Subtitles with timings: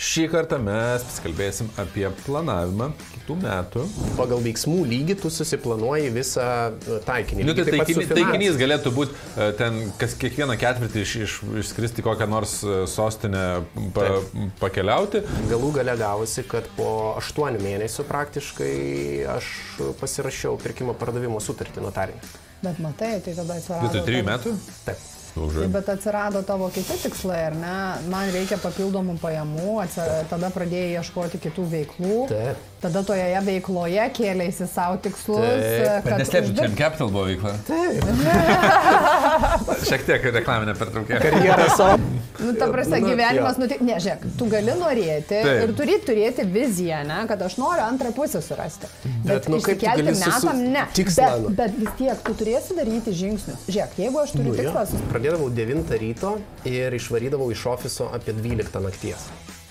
[0.00, 3.82] šį kartą mes pasikalbėsim apie planavimą kitų metų.
[4.16, 7.44] Pagal veiksmų lygį tu susiplanuoji visą e, taikinį.
[7.44, 8.16] Nu, tai taip finansu.
[8.16, 13.44] taikinys galėtų būti e, ten, kas kiekvieną ketvirtį iš, iš, išskristi kokią nors e, sostinę
[13.96, 14.08] pa,
[14.62, 15.22] pakeliauti.
[15.52, 16.90] Galų gale gavosi, kad po
[17.20, 18.74] aštuonių mėnesių praktiškai
[19.36, 19.52] aš
[20.00, 22.34] pasirašiau pirkimo pardavimo sutartį notarinį.
[22.64, 23.86] Bet matai, tai tada atsirado.
[23.88, 24.76] Vietoj trijų tavo- metų?
[24.88, 25.08] Taip.
[25.36, 25.62] Užai.
[25.66, 27.74] Tai bet atsirado tavo kiti tikslai, ar ne?
[28.10, 32.16] Man reikia papildomų pajamų, atsi- tada pradėjai ieškoti kitų veiklų.
[32.32, 32.69] Taip.
[32.80, 35.42] Tada toje veikloje kėlėsi savo tikslus.
[35.44, 36.06] Taip.
[36.06, 37.50] Bet neslėpsiu, Time Capital buvo veikla.
[39.90, 41.18] Šiek tiek reklaminė pertraukė.
[41.20, 41.98] Karjerą savo.
[42.40, 45.58] Nu, ta prasme, Nu, gyvenimas, nu, tai- ne, žiūrėk, tu gali norėti Taip.
[45.66, 48.88] ir turi turėti viziją, ne, kad aš noriu antrą pusę surasti.
[49.26, 50.86] Bet, nu, kaip tu išsikelti metam, ne.
[50.96, 51.52] tikslą, Bet, nu.
[51.60, 53.66] bet vis tiek tu turėsi daryti žingsnius.
[53.68, 56.32] Žiūrėk, jeigu aš turiu Nu, tikslą, Pradėdavau 9 ryto
[56.64, 59.28] ir išvarydavau iš ofiso apie 12 nakties.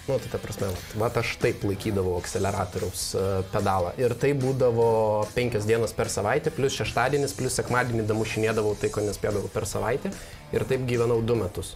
[0.10, 3.92] Nu, tai ta prasme, vat aš taip laikydavau akceleratoriaus e, pedalą.
[4.02, 4.88] Ir tai būdavo
[5.36, 10.10] 5 dienas per savaitę, plus šeštadienis, plus sekmadienį damušinėdavau tai, ko nespėdavau per savaitę.
[10.56, 11.76] Ir taip gyvenau 2 metus.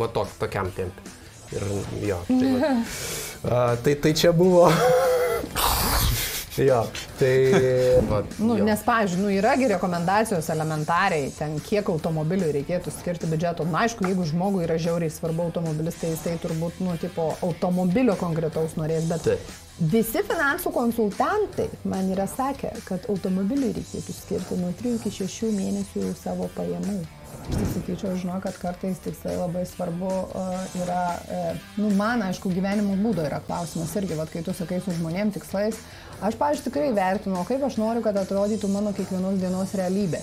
[0.00, 1.04] Va tok, tokiam tempi.
[1.52, 1.68] Ir
[2.08, 2.22] jo.
[2.30, 2.72] Tai, va.
[3.56, 4.70] A, tai, tai čia buvo.
[6.58, 6.80] jo.
[7.18, 7.34] Tai.
[8.10, 8.64] Va, Nu, jo.
[8.64, 13.66] nes, pavyzdžiui, nu, yragi rekomendacijos elementariai, ten kiek automobilių reikėtų skirti biudžeto.
[13.68, 18.76] Na, aišku, jeigu žmogui yra žiauriai svarbu automobilis, tai jisai turbūt, nu, tipo, automobilio konkretaus
[18.80, 19.52] norės, bet Taip.
[19.92, 26.10] visi finansų konsultantai man yra sakę, kad automobiliui reikėtų skirti nuo 3 iki 6 mėnesių
[26.22, 27.00] savo pajamų.
[27.46, 32.50] Aš tai sakyčiau, žinau, kad kartais tikslai labai svarbu uh, yra, uh, nu, man, aišku,
[32.50, 35.78] gyvenimo būdo yra klausimas irgi, vad kai tu sakai su žmonėm tikslais,
[36.20, 40.22] aš, pavyzdžiui, tikrai vertinu, kaip aš noriu, kad atrodytų mano kiekvienos dienos realybė.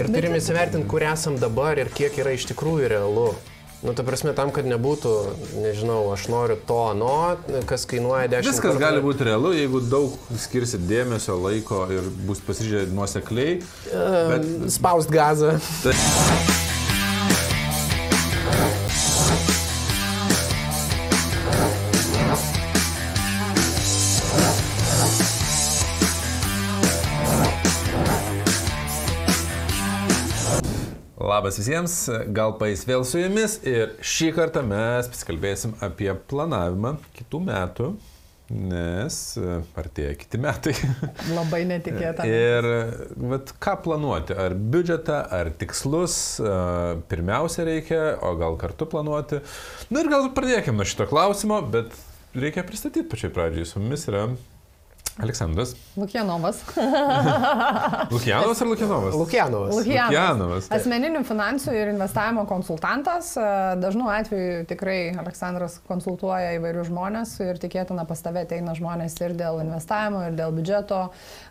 [0.00, 3.30] Ir turime įsivertinti, kur esam dabar ir kiek yra iš tikrųjų realu.
[3.78, 5.12] Nu, ta prasme, tam, kad nebūtų,
[5.62, 7.12] nežinau, aš noriu to, ano,
[7.70, 12.90] kas kainuoja 10 Viskas gali būti realu, jeigu daug skirsit dėmesio, laiko ir bus pasižiūrėję
[12.98, 13.60] nuosekliai.
[13.92, 15.54] Bet Spaust gazą.
[31.38, 31.92] Labas visiems,
[32.34, 37.90] gal pais vėl su jumis ir šį kartą mes pasikalbėsim apie planavimą kitų metų,
[38.50, 40.74] nes e, artėja kiti metai.
[41.38, 42.26] Labai netikėta.
[42.26, 42.66] ir
[43.30, 46.58] vat, ką planuoti, ar biudžetą, ar tikslus, e,
[47.12, 49.38] pirmiausia reikia, o gal kartu planuoti.
[49.94, 51.94] Na ir gal pradėkime nuo šito klausimo, bet
[52.34, 53.70] reikia pristatyti pačiai pradžiai.
[53.76, 54.26] Su mumis yra
[55.18, 55.74] Aleksandras.
[55.96, 56.62] Lukienovas.
[58.10, 59.14] Lukianovas ar Lukianovas?
[59.14, 59.74] Lukianovas.
[59.74, 59.74] Lukianovas.
[59.74, 60.68] Lukianovas.
[60.74, 63.32] Asmeninių finansų ir investavimo konsultantas.
[63.34, 63.46] E,
[63.82, 69.58] Dažnu atveju tikrai Aleksandras konsultuoja įvairius žmonės ir tikėtina pas tave ateina žmonės ir dėl
[69.64, 71.00] investavimo, ir dėl biudžeto,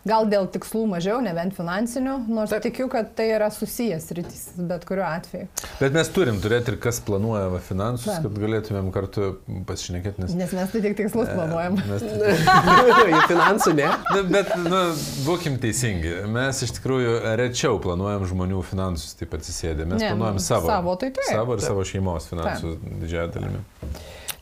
[0.08, 2.64] gal dėl tikslų mažiau, ne bent finansinių, nors Taip.
[2.70, 5.50] tikiu, kad tai yra susijęs rytis, bet kuriuo atveju.
[5.82, 8.24] Bet mes turim turėti ir kas planuoja finansus, Taip.
[8.30, 9.34] kad galėtumėm kartu
[9.68, 10.24] pasišnekėti.
[10.24, 10.36] Nes...
[10.40, 11.78] Nes mes tai tik tikslus planuojam.
[11.92, 12.08] Mes,
[13.18, 13.20] Į
[13.58, 13.88] finansų ne.
[14.14, 14.82] Na, bet, nu,
[15.26, 16.14] būkim teisingi.
[16.30, 19.86] Mes iš tikrųjų rečiau planuojam žmonių finansus, taip atsisėdė.
[19.88, 20.66] Mes Ne, planuojam nu, savo.
[20.70, 21.24] savo, tai taip.
[21.32, 23.64] Savo ir savo šeimos finansus didžiąją dalimi.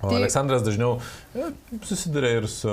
[0.04, 0.98] O Tai- Aleksandras dažniau
[1.32, 1.46] e,
[1.88, 2.68] susiduria ir su...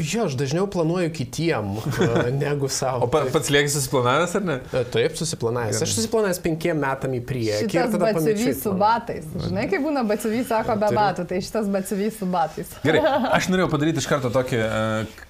[0.00, 3.04] Jo, aš dažniau planuoju kitiem e, negu savo.
[3.04, 4.56] O pa, pats lieki susiplanavęs ar ne?
[4.72, 5.82] E, Taip, susiplanavęs.
[5.84, 7.68] Aš susiplanavęs penkiem metam į priekį.
[7.68, 9.28] ir Šitas tada batsivys su batais.
[9.44, 12.72] Žinai, kaip būna batsivys, sako be batų, tai šitas batsivys su batais.
[12.80, 13.04] Gerai,
[13.36, 15.28] aš norėjau padaryti iš karto tokį uh,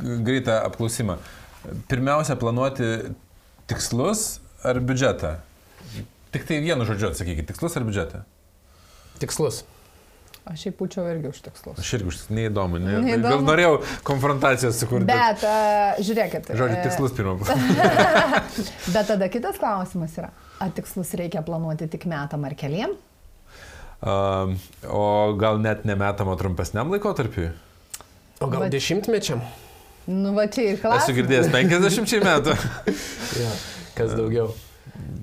[0.00, 1.16] greitą apklausimą.
[1.88, 2.88] Pirmiausia, planuoti
[3.70, 5.36] tikslus ar biudžetą?
[6.34, 8.24] Tik tai vienu žodžiu atsakykit, tikslus ar biudžetą?
[9.22, 9.62] Tikslus.
[10.44, 11.78] Aš šiaip pučiau irgi už tikslus.
[11.80, 13.30] Aš irgi už neįdomu, ne, Neįdomu.
[13.32, 15.06] gal norėjau konfrontacijos sukurti.
[15.08, 16.50] Bet, uh, žiūrėkit.
[16.52, 17.38] Žodžiu, e, tikslus pirmą.
[18.94, 20.28] Bet tada kitas klausimas yra,
[20.60, 22.92] ar tikslus reikia planuoti tik metam ar keliem?
[24.04, 24.58] Um,
[24.92, 27.48] o gal net nemetamo trumpesniam laikotarpiui?
[28.44, 29.40] O gal Bet- dešimtmečiam?
[30.06, 31.16] Nu, va čia ir Esu klausimas.
[31.16, 32.56] girdėjęs 50 metų.
[33.40, 33.50] Ja.
[33.96, 34.50] Kas daugiau?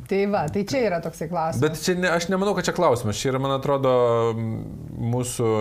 [0.09, 1.61] Tai va, tai čia yra toksai klausimas.
[1.63, 3.19] Bet čia ne, aš nemanau, kad čia klausimas.
[3.19, 3.91] Čia yra, man atrodo,
[4.35, 5.51] mūsų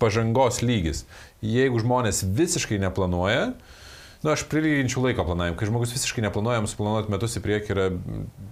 [0.00, 1.04] pažangos lygis.
[1.44, 3.52] Jeigu žmonės visiškai neplanuoja,
[4.22, 5.56] Na, aš prilyginčiau laiko planavimą.
[5.56, 7.86] Kai žmogus visiškai neplanuoja, jam suplanuoti metus į priekį yra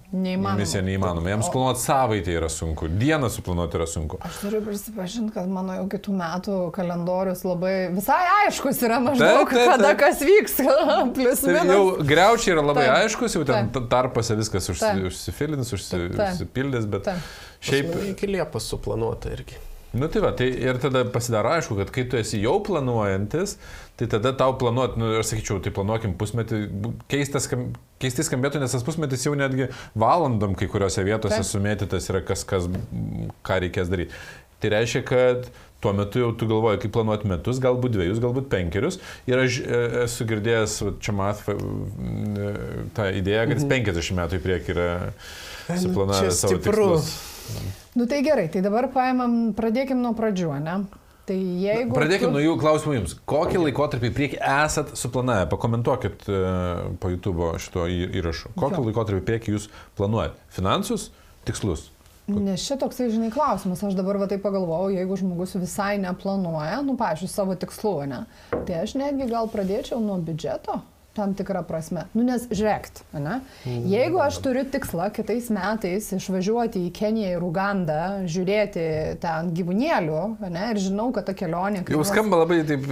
[0.09, 0.55] Neįmanoma.
[0.57, 1.29] misija neįmanoma.
[1.29, 4.17] Jam suplanuoti savaitę yra sunku, dieną suplanuoti yra sunku.
[4.25, 8.17] Aš turiu prisipažinti, kad mano jau kitų metų kalendorius labai visai
[8.47, 10.01] aiškus yra maždaug, Taip, taip, kada taip.
[10.01, 10.57] kas vyks.
[11.19, 11.75] Plius Tai minus.
[11.75, 12.97] jau greučiai yra labai Taip.
[13.03, 13.89] aiškus, jau ten Taip.
[13.93, 15.05] tarpose viskas užsi, Taip.
[15.13, 16.19] užsifilins, užsi, Taip.
[16.31, 17.29] užsipildys, bet Taip.
[17.61, 19.61] šiaip Iki Liepos suplanuota irgi.
[19.91, 23.55] Nu tai va, tai ir tada pasidaro aišku, kad kai tu esi jau planuojantis,
[23.97, 26.59] tai tada tau planuoti, nu, aš sakyčiau, tai planuokim pusmetį,
[27.09, 27.49] keistas,
[28.01, 31.49] keistai skambėtų, nes tas pusmetis jau netgi valandom kai kuriuose vietose Taip.
[31.49, 32.69] sumėtytas yra kas, kas,
[33.45, 34.13] ką reikės daryti.
[34.61, 35.49] Tai reiškia, kad
[35.81, 38.99] tuo metu jau tu galvoji, kaip planuoti metus, galbūt dviejus, galbūt penkerius.
[39.31, 41.41] Ir aš e, esu girdėjęs, čia mat,
[42.97, 44.89] tą idėją, kad jis 50 metų į priekį yra
[45.65, 47.13] čia suplanavęs savo tikslus.
[47.99, 50.75] Nu tai gerai, tai dabar paimam, pradėkim nuo pradžių, ne?
[51.29, 51.93] Tai jeigu...
[51.93, 53.11] Pradėkime tu- nuo jų klausimų jums.
[53.29, 55.45] Kokį laikotarpį priekį esat suplanavę?
[55.51, 56.39] Pakomentuokit e,
[57.01, 58.53] po YouTube šito į- įrašu.
[58.57, 59.67] Kokį laikotarpį priekį jūs
[59.99, 60.39] planuojat?
[60.55, 61.09] Finansus,
[61.45, 61.89] tikslus?
[62.29, 66.93] Nes čia toksai, žinai, klausimas, aš dabar va taip pagalvojau, jeigu žmogus visai neplanuoja, nu,
[66.97, 68.19] pažiūrėjau, savo tikslų, ne,
[68.67, 70.75] tai aš netgi gal pradėčiau nuo biudžeto,
[71.19, 72.05] tam tikrą prasme.
[72.15, 73.39] Nu, nes žiūrėkt, ne,
[73.91, 77.99] jeigu aš turiu tikslą kitais metais išvažiuoti į Keniją ir Ugandą,
[78.31, 78.85] žiūrėti
[79.21, 81.83] ten gyvūnėlių, ne, ir žinau, kad ta kelionė...
[81.83, 82.87] Jau kainuos- skamba labai taip,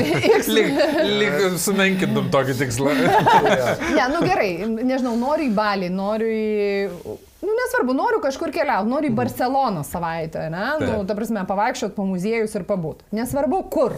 [0.56, 0.72] lyg,
[1.18, 2.94] lyg sumenkintum tokį tikslą.
[3.92, 7.18] Ne, nu gerai, nežinau, noriu į Balį, noriu į...
[7.42, 10.66] Nu, nesvarbu, noriu kažkur keliauti, noriu į Barceloną savaitę, ne?
[10.78, 11.08] Nu, Taip.
[11.10, 13.02] ta prasme, pavaikščiot po muziejus ir pabūt.
[13.18, 13.96] Nesvarbu, kur.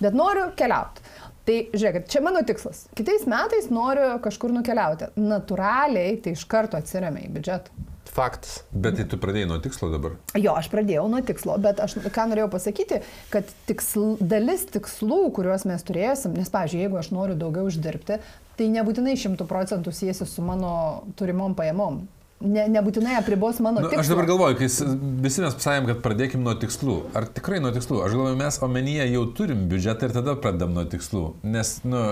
[0.00, 1.04] Bet noriu keliauti.
[1.46, 2.86] Tai žiūrėkit, čia mano tikslas.
[2.98, 5.12] Kitais metais noriu kažkur nukeliauti.
[5.20, 7.84] Natūraliai tai iš karto atsiriamia į biudžetą.
[8.16, 8.62] Faktas.
[8.72, 10.16] Bet tai tu pradėjai nuo tikslo dabar.
[10.38, 13.00] Jo, aš pradėjau nuo tikslo, bet aš ką norėjau pasakyti,
[13.30, 18.18] kad tiksl, dalis tikslų, kuriuos mes turėsim, nes, pavyzdžiui, jeigu aš noriu daugiau uždirbti,
[18.56, 20.72] tai nebūtinai šimtų procentų siesi su mano
[21.18, 22.06] turimom pajamom.
[22.36, 24.02] Ne, nebūtinai apribos mano Nu, tikslą.
[24.02, 24.66] aš dabar galvoju, kai
[25.24, 26.96] visi mes pasakėm, kad pradėkim nuo tikslų.
[27.16, 28.02] Ar tikrai nuo tikslų?
[28.04, 31.22] Aš galvoju, mes omenyje jau turim biudžetą ir tada pradedam nuo tikslų.
[31.48, 32.02] Nes, nu,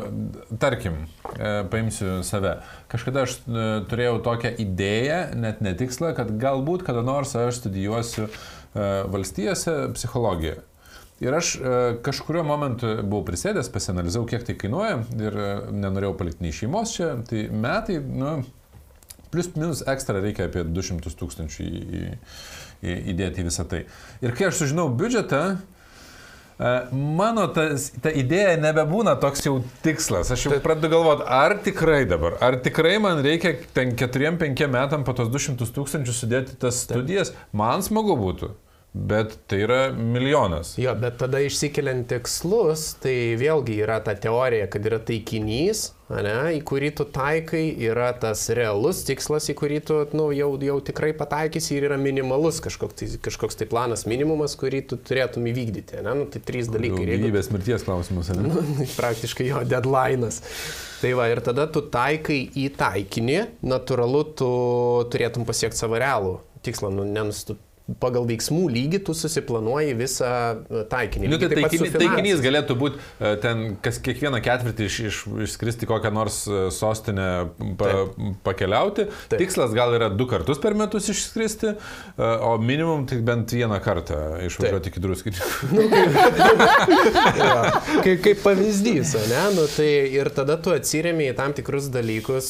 [0.63, 0.97] tarkim,
[1.37, 2.55] e, paimsiu save.
[2.89, 8.25] Kažkada aš e, turėjau tokią idėją, net ne tikslą, kad galbūt kada nors aš studijuosiu
[8.25, 8.33] e,
[9.13, 10.63] valstijose psichologiją.
[11.23, 11.55] Ir aš
[12.05, 15.37] kažkurio momentu buvau prisėdęs, pasianalizavau, kiek tai kainuoja ir
[15.71, 17.13] nenorėjau palikti nei šeimos čia.
[17.29, 18.41] Tai metai, nu,
[19.35, 22.03] Plius minus ekstra reikia apie 200 tūkstančių į, į,
[22.87, 23.81] į, įdėti į visą tai.
[24.23, 26.75] Ir kai aš sužinau biudžetą, e,
[27.19, 30.31] mano tas, ta idėja nebebūna toks jau tikslas.
[30.31, 35.17] Aš jau pradedu galvoti, ar tikrai dabar, ar tikrai man reikia ten 4-5 metam po
[35.19, 38.55] tos 200 tūkstančių sudėti tas studijas, man smagu būtų.
[38.95, 40.77] Bet tai yra milijonas.
[40.79, 45.81] Jo, bet tada išsikeliant tikslus, tai vėlgi yra ta teorija, kad yra taikinys,
[46.15, 50.77] ne, į kurį tu taikai, yra tas realus tikslas, į kurį tu nu, jau, jau
[50.87, 55.99] tikrai pataikysi ir yra minimalus kažkoks tai, kažkoks tai planas minimumas, kurį tu turėtum įvykdyti.
[55.99, 56.15] Ne?
[56.23, 57.03] Nu, tai trys dalykai.
[57.03, 58.47] Ir jeigu- Gyvybės mirties klausimas, ne?
[58.55, 60.39] Nu, praktiškai jo deadline'as.
[61.03, 64.55] Tai va, ir tada tu taikai į taikinį, natūralu, tu
[65.11, 67.11] turėtum pasiekti savo realų tikslą, nu,
[67.43, 67.59] tu
[68.01, 71.29] pagal veiksmų lygį tu susiplanuoji visą e, taikinį.
[71.29, 72.15] Nu, tai Lygiai taip pat su taikiny, finansais.
[72.17, 77.29] taikinys galėtų būti e, ten kas kiekvieną ketvirtį iš, iš, išskristi kokią nors e, sostinę
[77.81, 77.91] pa,
[78.47, 79.05] pakeliauti.
[79.29, 79.37] Taip.
[79.43, 81.75] Tikslas gal yra du kartus per metus išskristi,
[82.17, 85.53] o minimum tik bent vieną kartą išvažiuoti iki druskininkų.
[87.35, 87.53] Jo,
[88.05, 89.43] kaip, kaip pavyzdys, ne?
[89.57, 92.49] Nu, tai ir tada tu atsiriami į tam tikrus dalykus,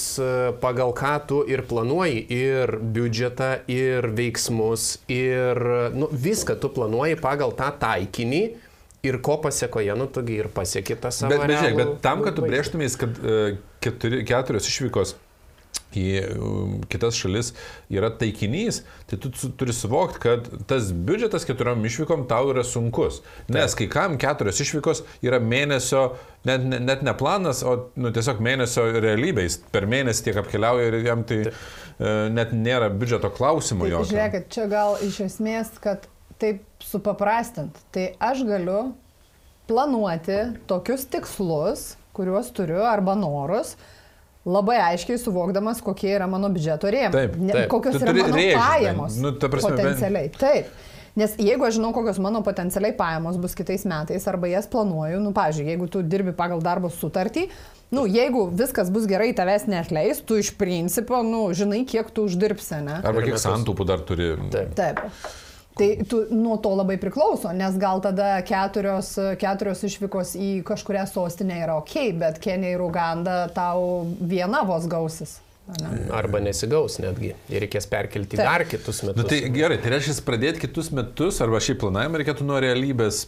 [0.62, 5.23] pagal ką tu ir planuoji ir biudžetą, ir veiksmus, ir
[5.96, 8.44] nu, viską tu planuoji pagal tą taikinį.
[9.04, 11.34] Ir ko pasiekoje, nu, tugi ir pasieki tą savo.
[11.34, 15.12] Bet, bet, žiūrėk, bet tam, kad tu brėžtumės, kad e, keturi, keturios išvykos
[15.94, 17.52] į um, kitas šalis
[17.92, 23.20] yra taikinys, tai tu turi suvokti, kad tas biudžetas keturiom išvykom tau yra sunkus.
[23.52, 26.06] Nes kai kam keturios išvykos yra mėnesio,
[26.48, 29.60] net, net, ne planas, o nu, tiesiog mėnesio realybės.
[29.74, 31.52] Per mėnesį tiek apkeliauja ir jam tai e,
[32.34, 34.10] net nėra biudžeto klausimo Tai, jokio.
[34.12, 36.08] žiūrėkit, čia gal iš esmės, kad
[36.42, 38.80] taip supaprastint, tai aš galiu
[39.70, 43.74] planuoti tokius tikslus, kuriuos turiu arba norus,
[44.44, 47.12] labai aiškiai suvokdamas, kokie yra mano biudžeto rėmai.
[47.14, 47.68] Taip, Ne- taip.
[47.72, 49.16] Kokios Tu yra mano rėžį, pajamos.
[49.22, 50.32] nu, ta prasme, potencialiai.
[50.38, 50.66] Taip.
[51.16, 55.30] Nes jeigu aš žinau, kokios mano potencialiai pajamos bus kitais metais, arba jas planuoju, nu,
[55.30, 57.46] pažiūrėjau, jeigu tu dirbi pagal darbo sutartį,
[57.94, 62.82] nu, jeigu viskas bus gerai, tavęs neatleis, tu iš principo, nu, žinai, kiek tu uždirbsi,
[62.82, 62.98] ne?
[63.06, 64.32] Arba kiek santaupų dar turi.
[64.50, 64.74] Taip.
[64.74, 65.04] Taip.
[65.74, 69.08] Tai tu, nuo to labai priklauso, nes gal tada keturios,
[69.40, 75.40] keturios išvykos į kažkurią sostinę yra ok, bet Kenija ir Uganda tau viena vos gausis.
[75.74, 76.04] ane?
[76.12, 77.32] Arba nesigaus netgi.
[77.50, 78.46] Ir reikės perkelti į Taip.
[78.46, 79.16] dar kitus metus.
[79.18, 83.24] Nu, tai gerai, tai reiškia pradėti kitus metus, arba šiaip planavimą reikėtų nuo realybės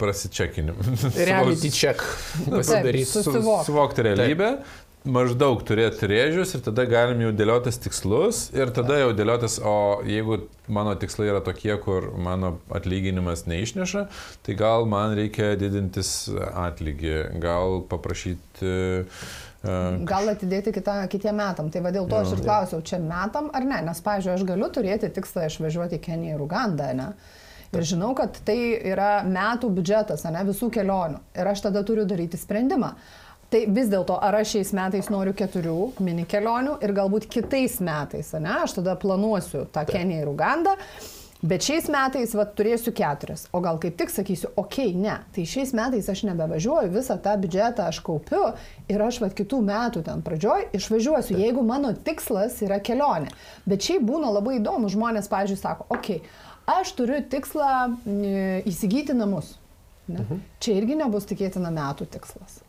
[0.00, 0.78] prasičekinimo.
[1.18, 2.00] Reality check
[2.46, 3.04] Nu, pasidaryti.
[3.04, 3.64] Taip, su- Susivok.
[5.06, 10.40] Maždaug turėti rėžius ir tada galim jau dėliotis tikslus ir tada jau dėliotis, o jeigu
[10.66, 14.06] mano tikslai yra tokie, kur mano atlyginimas neišneša,
[14.42, 19.28] tai gal man reikia didintis atlygį, gal paprašyti uh,
[20.06, 21.70] Gal atidėti kitą, kitiem metam.
[21.72, 24.68] Tai va dėl to aš ir klausiau, čia metam ar ne, nes, pavyzdžiui, aš galiu
[24.72, 27.10] turėti tikslą išvažiuoti į Keniją ir Ugandą, ne?
[27.74, 28.58] Ir žinau, kad tai
[28.92, 31.18] yra metų biudžetas, ne, visų kelionių.
[31.34, 32.92] Ir aš tada turiu daryti sprendimą.
[33.50, 38.32] Tai vis dėlto, ar aš šiais metais noriu keturių mini kelionių ir galbūt kitais metais,
[38.42, 40.74] ne, aš tada planuosiu tą Keniją ir Ugandą.
[41.46, 43.44] Bet šiais metais vat, turėsiu keturias.
[43.54, 45.18] O gal kaip tik sakysiu, okei, okay, ne.
[45.36, 48.40] Tai šiais metais aš nebevažiuoju, visą tą biudžetą aš kaupiu
[48.90, 53.30] ir aš vat, kitų metų ten pradžioj išvažiuosiu, jeigu mano tikslas yra kelionė.
[53.68, 56.46] Bet šiaip būna labai įdomu, žmonės, pavyzdžiui, sako, okei, okay,
[56.80, 59.54] aš turiu tikslą e, įsigyti namus.
[60.08, 60.22] Ne?
[60.22, 60.42] Mhm.
[60.62, 62.60] Čia irgi nebus tikėtina metų tikslas.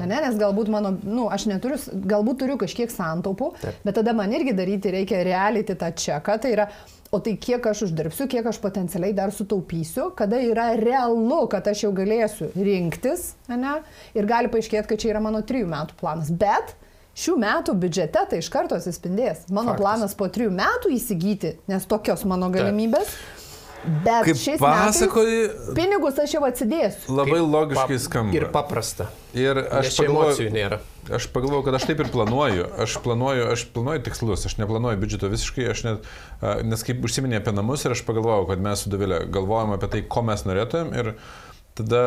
[0.00, 1.76] Ne, ne, nes galbūt mano, nu, aš neturiu,
[2.08, 3.80] galbūt turiu kažkiek santaupų, Taip.
[3.84, 6.38] bet tada man irgi daryti reikia realyti tą čeką.
[6.40, 6.66] Tai yra,
[7.12, 11.84] o tai kiek aš uždirbsiu, kiek aš potencialiai dar sutaupysiu, kada yra realu, kad aš
[11.84, 13.76] jau galėsiu rinktis, ne,
[14.16, 16.32] ir gali paaiškėti, kad čia yra mano trijų metų planas.
[16.32, 16.72] Bet
[17.12, 19.44] šių metų biudžete tai iš karto atsispindės.
[19.52, 19.84] Mano Faktas.
[19.84, 23.12] planas po trijų metų įsigyti, nes tokios mano galimybės.
[23.12, 23.41] Taip
[23.82, 25.38] Bet Kaip šiais pasakoji,
[25.74, 27.14] pinigus aš jau atsidėsiu.
[27.18, 28.36] Labai Kaip logiškai pap, skamba.
[28.38, 29.08] Ir paprasta.
[29.34, 30.78] Ir aš pagalvoju,
[31.18, 32.68] aš pagalvoju, kad aš taip ir planuoju.
[32.84, 36.10] Aš planuoju, aš planuoju tikslus, aš neplanuoju biudžeto visiškai, aš net,
[36.68, 40.04] nes kaip užsiminė apie namus ir aš pagalvojau, kad mes su Davilė galvojam apie tai,
[40.06, 41.14] ko mes norėtumėm ir
[41.78, 42.04] tada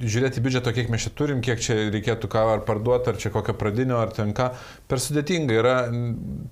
[0.00, 3.54] žiūrėti biudžeto, kiek mes čia turim, kiek čia reikėtų ką ar parduoti, ar čia kokio
[3.58, 4.50] pradinio, ar ten ką.
[4.90, 5.74] Per sudėtinga yra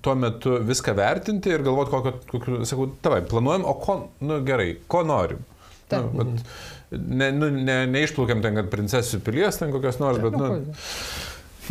[0.05, 4.73] tuo metu viską vertinti ir galvoti, kokio, kokio sakau, tavai, planuojam, o ko, nu gerai,
[4.91, 5.41] ko norim.
[5.89, 6.45] Nu, bet,
[6.93, 10.51] ne, nu, ne, neišplaukiam ten, kad princesių pilies ten kokios nors, bet, nu,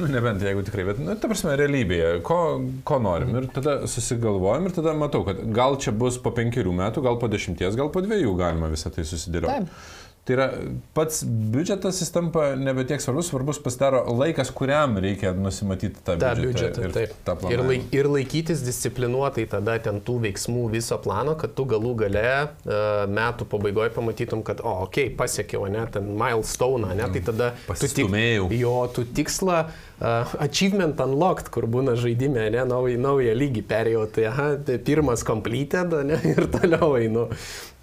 [0.00, 2.40] nu, nebent jeigu tikrai, bet, nu, ta prasme, realybėje, ko,
[2.88, 3.37] ko norim.
[3.38, 7.30] Ir tada susigalvojam ir tada matau, kad gal čia bus po penkerių metų, gal po
[7.30, 9.70] dešimties, gal po dviejų galima visą tai susidėlioti.
[9.70, 9.94] Taip.
[10.28, 10.47] Tai yra
[10.92, 16.35] pats biudžetas jis tampa nebe tiek svarbus, svarbus pasidaro laikas, kuriam reikia nusimatyti tą ta
[16.37, 16.82] biudžetą.
[16.82, 17.47] biudžetą ir, taip.
[17.49, 22.26] ir, laik, ir laikytis disciplinuotai tada ten tų veiksmų viso plano, kad tu galų gale
[22.44, 27.49] uh, metų pabaigoje pamatytum, kad, o, okei, okay, pasiekiau, ne, ten milestone, ne, tai tada
[27.70, 28.12] tu tik,
[28.52, 34.28] jo, tu tikslą uh, achievement unlocked, kur būna žaidime, ne, naują, naują lygį perėjau, tai,
[34.35, 37.30] aha, tai pirmas completed, ne, ir toliau einu.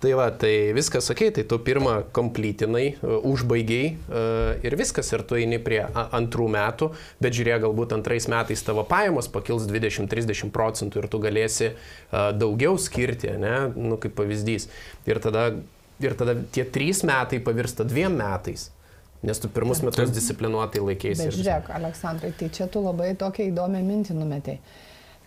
[0.04, 5.24] Tai va, tai viskas ok, tai tu pirmą komplytinai, e, užbaigiai uh, ir viskas, ir
[5.24, 6.90] tu eini prie antrų metų,
[7.24, 12.76] bet žiūrėk, galbūt antrais metais tavo pajamos pakils 20-30 procentų ir tu galėsi uh, daugiau
[12.82, 14.68] skirti, ne, nu kaip pavyzdys.
[15.08, 15.48] Ir tada,
[16.04, 18.70] ir tada tie trys metai pavirsta dviem metais.
[19.26, 21.24] Nes tu pirmus metus disciplinuotai laikėsi.
[21.24, 24.60] Bet žiūrėk, Aleksandrai, tai čia tu labai tokia įdomią mintį numetėjai.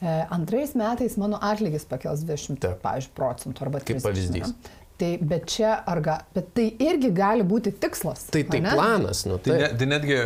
[0.00, 2.82] E, antrais metais mano atlygis pakels 20, Taip.
[2.84, 3.98] pavyzdžiui, procentų arba 30.
[3.98, 4.52] Kaip pavyzdys.
[4.52, 4.76] Ne?
[4.98, 8.24] Tai bet čia, arga, bet tai irgi gali būti tikslas.
[8.34, 8.72] Tai tai ne?
[8.74, 9.52] planas, nu tai.
[9.52, 10.16] Tai, ne, tai netgi,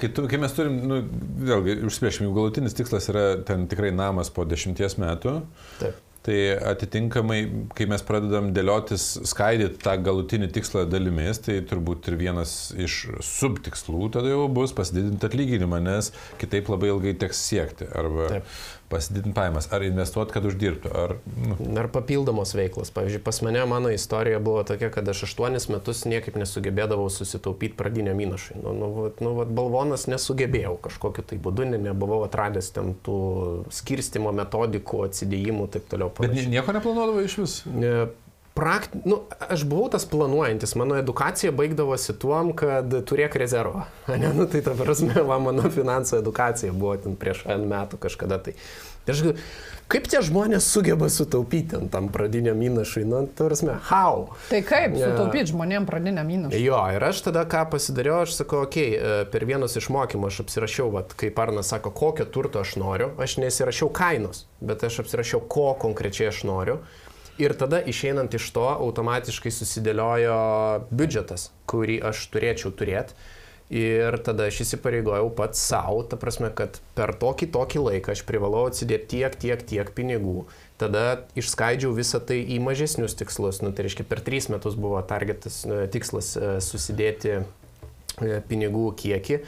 [0.00, 1.02] kai, tu, kai mes turim, nu,
[1.48, 5.42] vėlgi, užsipriešim, jų galutinis tikslas yra ten tikrai namas po dešimties metų.
[5.82, 6.00] Taip.
[6.22, 6.36] Tai
[6.70, 7.38] atitinkamai,
[7.74, 14.12] kai mes pradedam dėliotis, skaidyti tą galutinį tikslą dalimis, tai turbūt ir vienas iš subtikslų
[14.14, 17.90] tada jau bus pasididinti atlyginimą, nes kitaip labai ilgai teks siekti.
[17.90, 18.54] Arba Taip
[18.92, 21.14] pasididinti pajamas, ar investuoti, kad uždirbtų, ar...
[21.48, 21.56] Nu.
[21.80, 22.92] Ar papildomos veiklos.
[22.94, 28.20] Pavyzdžiui, pas mane mano istorija buvo tokia, kad aš aštuonis metus niekaip nesugebėdavau susitaupyti pradiniam
[28.22, 28.58] įnašui.
[28.62, 33.18] Nu, nu, vat, nu, vat, balvonas nesugebėjau kažkokiu tai būdu, ne, nebuvau atradęs ten tų
[33.72, 36.12] skirstimo metodikų, atsidėjimų ir taip toliau.
[36.12, 36.46] Panašiai.
[36.46, 37.56] Bet nieko neplanuodavai iš vis?
[37.72, 37.94] Ne,
[38.54, 38.94] prakt...
[39.04, 43.86] nu, aš buvau tas planuojantis, mano edukacija baigdavosi tuom, kad turėk rezervą.
[44.22, 48.38] Ne, nu, tai ta prasme, va, mano finansų edukacija buvo ten prieš N metų kažkada.
[48.44, 48.52] Tai,
[49.06, 49.44] tai aš galvoju,
[49.92, 54.28] kaip tie žmonės sugeba sutaupyti tam pradiniam įnašui, nu, ta prasme, how?
[54.50, 55.10] Tai kaip ja.
[55.10, 56.60] sutaupyti žmonėm pradiniam įnašui?
[56.62, 60.42] Jo, ir aš tada ką pasidariau, aš sakau, okei, okay, per vienus iš mokymų aš
[60.44, 65.42] apsirašiau, vat, kaip Arnas sako, kokio turto aš noriu, aš nesirašiau kainos, bet aš apsirašiau,
[65.50, 66.82] ko konkrečiai aš noriu.
[67.40, 70.34] Ir tada išeinant iš to automatiškai susidėliojo
[70.92, 73.16] biudžetas, kurį aš turėčiau turėti.
[73.72, 78.66] Ir tada aš įsipareigojau pats savo, ta prasme, kad per tokį tokį laiką aš privalau
[78.68, 80.42] atsidėti tiek, tiek, tiek pinigų.
[80.76, 83.62] Tada išskaidžiau visą tai į mažesnius tikslus.
[83.64, 87.44] Nu, tai reiškia, per tris metus buvo targetas, nu, tikslas e, susidėti e,
[88.50, 89.40] pinigų kiekį.
[89.40, 89.44] E,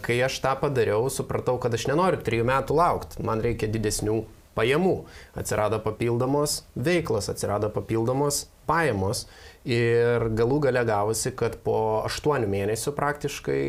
[0.00, 4.22] kai aš tą padariau, supratau, kad aš nenoriu trijų metų laukti, man reikia didesnių
[4.56, 4.96] pajamų,
[5.38, 9.26] atsirado papildomos veiklos, atsirado papildomos pajamos
[9.68, 13.62] ir galų gale gavosi, kad po aštuonių mėnesių praktiškai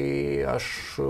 [0.56, 0.70] aš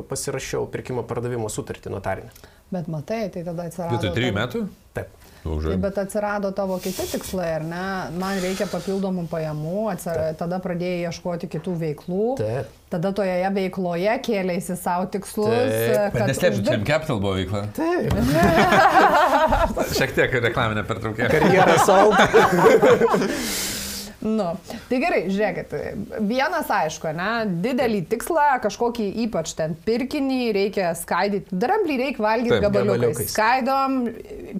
[0.09, 2.33] pasirašiau pirkimo pardavimo sutartį notarinę.
[2.73, 3.95] Bet matai, tai tada atsirado...
[3.95, 4.65] Vietoj trijų metų?
[4.97, 5.22] Taip.
[5.43, 7.83] Tai bet atsirado tavo kiti tikslai, ar ne?
[8.19, 12.27] Man reikia papildomų pajamų, atsirado, tada pradėjai ieškoti kitų veiklų.
[12.39, 12.71] Taip.
[12.93, 15.51] Tada toje veikloje kėlėsi savo tikslus.
[15.51, 16.15] Taip.
[16.15, 17.65] Bet neslėpčiau, čia Capital buvo veikla.
[17.75, 18.09] Taip.
[19.99, 21.31] Šiek tiek reklaminė pertraukė.
[21.33, 22.11] Karjerą savo.
[24.23, 24.45] Nu,
[24.87, 25.73] tai gerai, žiūrėkit,
[26.29, 27.29] vienas aišku, ne,
[27.63, 33.33] didelį tikslą, kažkokį ypač ten pirkinį reikia skaidyti, dramblį reikia valgyti gabaliukais.
[33.33, 33.97] Skaidom,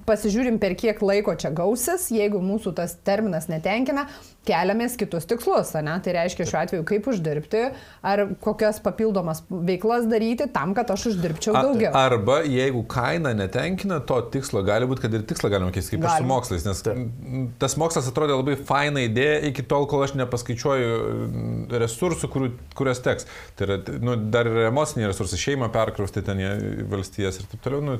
[0.07, 4.09] pasižiūrim per kiek laiko čia gausis, jeigu mūsų tas terminas netenkina,
[4.47, 7.63] keliamės kitus tikslus, ne, tai reiškia šiuo atveju kaip uždirbti,
[8.05, 11.91] ar kokias papildomas veiklas daryti tam, kad aš uždirbčiau daugiau.
[11.93, 16.03] A, arba jeigu kaina netenkina to tikslo, gali būti, kad ir tikslą galima keisti, kaip
[16.03, 16.31] ir su Galima.
[16.35, 22.31] mokslais, nes m, tas mokslas atrodė labai faina idėja iki tol, kol aš nepaskaičiuoju resursų,
[22.33, 23.29] kurių, kurias teks.
[23.57, 27.83] Tai yra, nu, dar yra emociniai resursai, šeimą perkrausti ten į valstijas ir taip toliau.
[27.83, 27.99] Nu,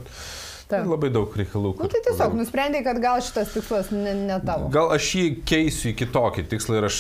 [0.74, 0.89] Taip.
[0.89, 1.72] labai daug reikalų.
[1.74, 4.70] Nu, kur- tai tiesiog nusprendai, kad gal šitas tikslas ne, ne tavo.
[4.74, 6.98] Gal aš jį keisiu į kitokį tikslą ir aš,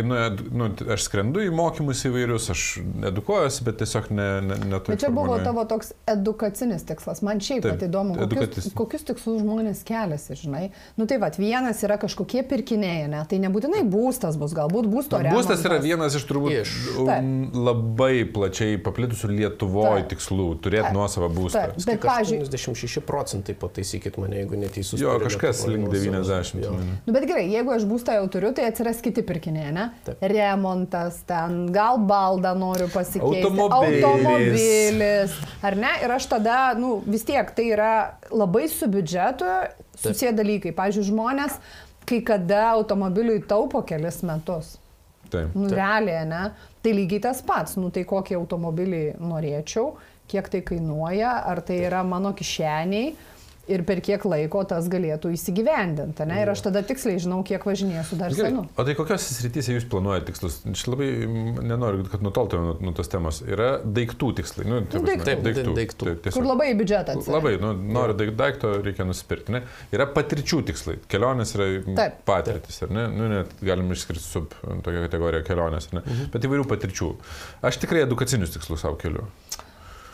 [0.00, 2.64] einu, ed- nu, aš skrendu į mokymus įvairius, aš
[3.10, 7.22] edukuojuosi, bet tiesiog ne, ne, ne Bet čia buvo tavo toks edukacinis tikslas.
[7.24, 10.70] Man šiaip pat įdomu, kokius, kokius tikslus žmonės keliasi, žinai.
[11.00, 13.22] Nu tai va, vienas yra kažkokie pirkiniai, ne?
[13.28, 15.46] Tai nebūtinai būstas bus, galbūt būsto remontas.
[15.48, 16.74] Būstas yra vienas iš turbūt Iš.
[17.00, 17.30] um,
[17.66, 21.52] labai plačiai paplitusių Lietuvoje tikslų- turėti nuosavą būstą.
[21.74, 21.84] Taip.
[21.86, 24.98] Bet, pavyzdžiui- 86 procentai, pataisykit mane, jeigu neteisus.
[25.00, 26.52] Jo, kažkas link nuosavos.
[26.54, 26.64] 90.
[26.64, 26.72] Jo.
[26.74, 26.98] mane.
[27.06, 29.86] Nu, bet gerai, jeigu aš būstą jau turiu, tai atsiras kiti pirkiniai, ne?
[30.06, 30.26] Taip.
[30.34, 33.44] Remontas ten, gal baldą noriu pasikeisti.
[33.46, 34.04] Automobilis.
[34.10, 35.38] Automobilis.
[35.64, 35.94] Ar ne?
[36.04, 37.94] Ir aš tada, nu, vis tiek tai yra
[38.34, 39.50] labai su biudžetu
[39.94, 40.74] susiję dalykai.
[40.74, 41.60] Pavyzdžiui, žmonės
[42.04, 44.78] kai kada automobiliui taupo kelis metus.
[45.30, 45.54] Taip.
[45.54, 45.78] Nu, Taip.
[45.78, 46.42] realiai, ne?
[46.84, 47.78] Tai lygiai tas pats.
[47.80, 49.94] Nu, tai kokį automobilį norėčiau,
[50.28, 53.14] kiek tai kainuoja, ar tai yra mano kišeniai
[53.64, 56.26] ir per kiek laiko tas galėtų įsigyvendinti.
[56.28, 56.42] Ne?
[56.42, 58.50] Ir aš tada tiksliai žinau, kiek važinėsiu dar Gerai.
[58.52, 58.64] senu.
[58.76, 60.58] O tai kokios srityse jūs planuojate tikslus?
[60.68, 61.06] Aš labai
[61.64, 63.38] nenoriu, kad nutoltume nuo, nuo tos temos.
[63.48, 64.66] Yra daiktų tikslai.
[64.68, 65.46] Nu, ta Nu, prasme, daiktų.
[65.48, 66.08] Taip, daiktų.
[66.10, 66.36] Taip, tiesiog.
[66.36, 67.36] Kur labai atsiprašau.
[67.38, 69.56] Labai, nu, noriu daik- daikto, reikia nusipirkti.
[69.56, 69.62] Ne?
[69.96, 70.98] Yra patirčių tikslai.
[71.08, 72.20] Kelionės yra Taip.
[72.28, 73.08] patirtis, ar ne?
[73.16, 76.04] Nu, net galim išskirti sub tokią kategoriją kelionės, ar ne?
[76.04, 76.30] Mhm.
[76.36, 77.14] Bet įvairių patirčių.
[77.64, 79.24] Aš tikrai edukacinius tikslus savo keliu.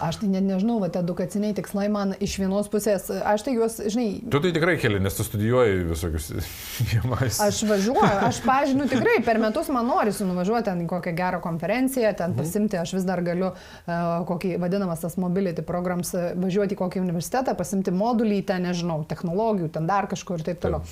[0.01, 4.07] Aš tai net nežinau, va, edukaciniai tikslai man iš vienos pusės, aš tai juos, žinai,
[4.33, 6.31] Tu tai tikrai keli, nes tu studijuoji visokius
[6.93, 7.41] jėmais.
[7.45, 12.15] Aš važiuoju, aš, pažinu, tikrai per metus man norisi nuvažiuoti ten į kokią gerą konferenciją,
[12.17, 16.81] ten pasimti, aš vis dar galiu uh, kokį vadinamas tas mobility programs, uh, važiuoti į
[16.81, 20.83] kokį universitetą, pasimti modulį, ten nežinau, technologijų, ten dar kažkur ir taip toliau.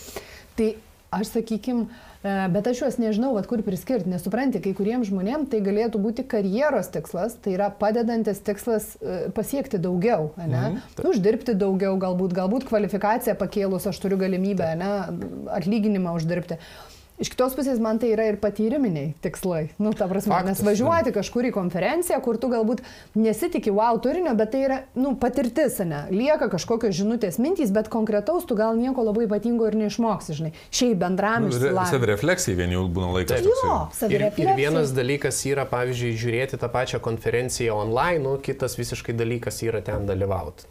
[0.58, 0.72] Tai
[1.16, 5.60] aš sakykim, uh, bet aš juos nežinau, vat, kur priskirti, nesupranti, kai kuriems žmonėms tai
[5.62, 10.48] galėtų būti karjeros tikslas, tai yra padedantis tikslas uh, pasiekti daugiau, ne?
[10.48, 11.08] Mhm.
[11.12, 14.92] uždirbti daugiau, galbūt, galbūt kvalifikaciją pakėlus aš turiu galimybę ne,
[15.60, 16.58] atlyginimą uždirbti.
[17.18, 19.64] Iš kitos pusės man tai yra ir patyriminiai tikslai.
[19.82, 22.84] Nu, ta prasme, Faktas, nes važiuoti kažkur į konferenciją, kur tu galbūt
[23.18, 26.04] nesitikė wow turinio, bet tai yra, nu, patirtis, ne?
[26.14, 30.52] Lieka kažkokios žinutės mintys, bet konkretaus tu gal nieko labai ypatingo ir neišmoksi, žinai.
[30.70, 31.88] Šiaip bendram Nu, išsilavinimu.
[31.90, 33.42] Savirefleksijai vien jau būna laikas.
[33.42, 33.50] Taip.
[33.50, 34.54] Jo, Ir, ir savirefleksija.
[34.60, 40.06] vienas dalykas yra, pavyzdžiui, žiūrėti tą pačią konferenciją online, o kitas visiškai dalykas yra ten
[40.06, 40.70] dalyvauti.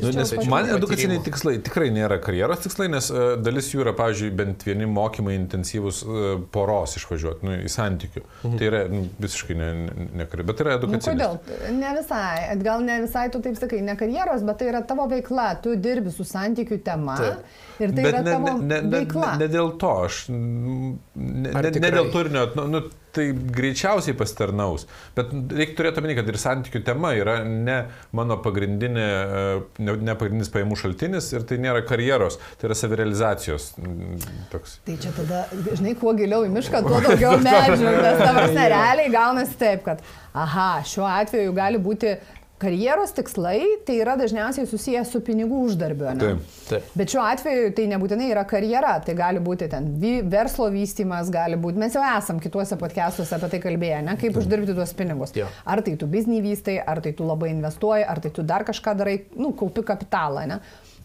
[0.00, 4.32] Nu, nes man edukaciniai tikslai tikrai nėra karjeros tikslai, nes uh, dalis jų yra, pavyzdžiui,
[4.40, 8.22] bent vieni mokymai intensyvūs uh, poros išvažiuoti nu, į santykių.
[8.44, 8.56] Mhm.
[8.60, 11.08] Tai yra nu, visiškai ne, ne, ne bet tai yra Nu, edukacinis.
[11.08, 11.38] kodėl?
[11.78, 12.56] Ne visai.
[12.62, 15.60] Gal ne visai tu taip sakai, ne karjeros, bet tai yra tavo veikla.
[15.64, 17.16] Tu dirbi su santykių tema.
[17.20, 17.54] Taip.
[17.82, 19.32] Ir tai Bet yra ne, tavo ne, ne, ne, veikla.
[19.40, 22.82] ne dėl to, aš ne, ne, ne dėl turinio, nu, nu,
[23.14, 24.86] tai greičiausiai pasitarnaus.
[25.16, 27.78] Bet reikia turėti omeny, kad ir santykių tema yra ne
[28.16, 33.72] mano pagrindinė, e, ne, pagrindinis pajamų šaltinis ir tai nėra karjeros, tai yra savirealizacijos.
[33.80, 34.78] mm, Toks.
[34.86, 37.90] Tai čia tada, žinai, kuo giliau į mišką, tuo daugiau medžių.
[38.04, 40.02] Nes tavo realiai gaunasi taip, kad,
[40.34, 42.16] aha, šiuo atveju gali būti
[42.62, 46.06] karjeros tikslai, tai yra dažniausiai susijęs su pinigų uždarbiu.
[46.14, 46.20] ne?
[46.22, 46.54] Taip.
[46.68, 46.86] Taip.
[46.96, 49.90] Bet šiuo atveju tai nebūtinai yra karjera, tai gali būti ten
[50.30, 54.76] verslo vystimas, gali būti, mes jau esam kituose podcastuose apie tai kalbėję, ne, kaip uždirbti
[54.76, 55.34] tuos pinigus.
[55.36, 55.50] Jo.
[55.66, 58.96] Ar tai tu biznį vystai, ar tai tu labai investuoji, ar tai tu dar kažką
[59.02, 60.60] darai, nu, kaupi kapitalą, ne.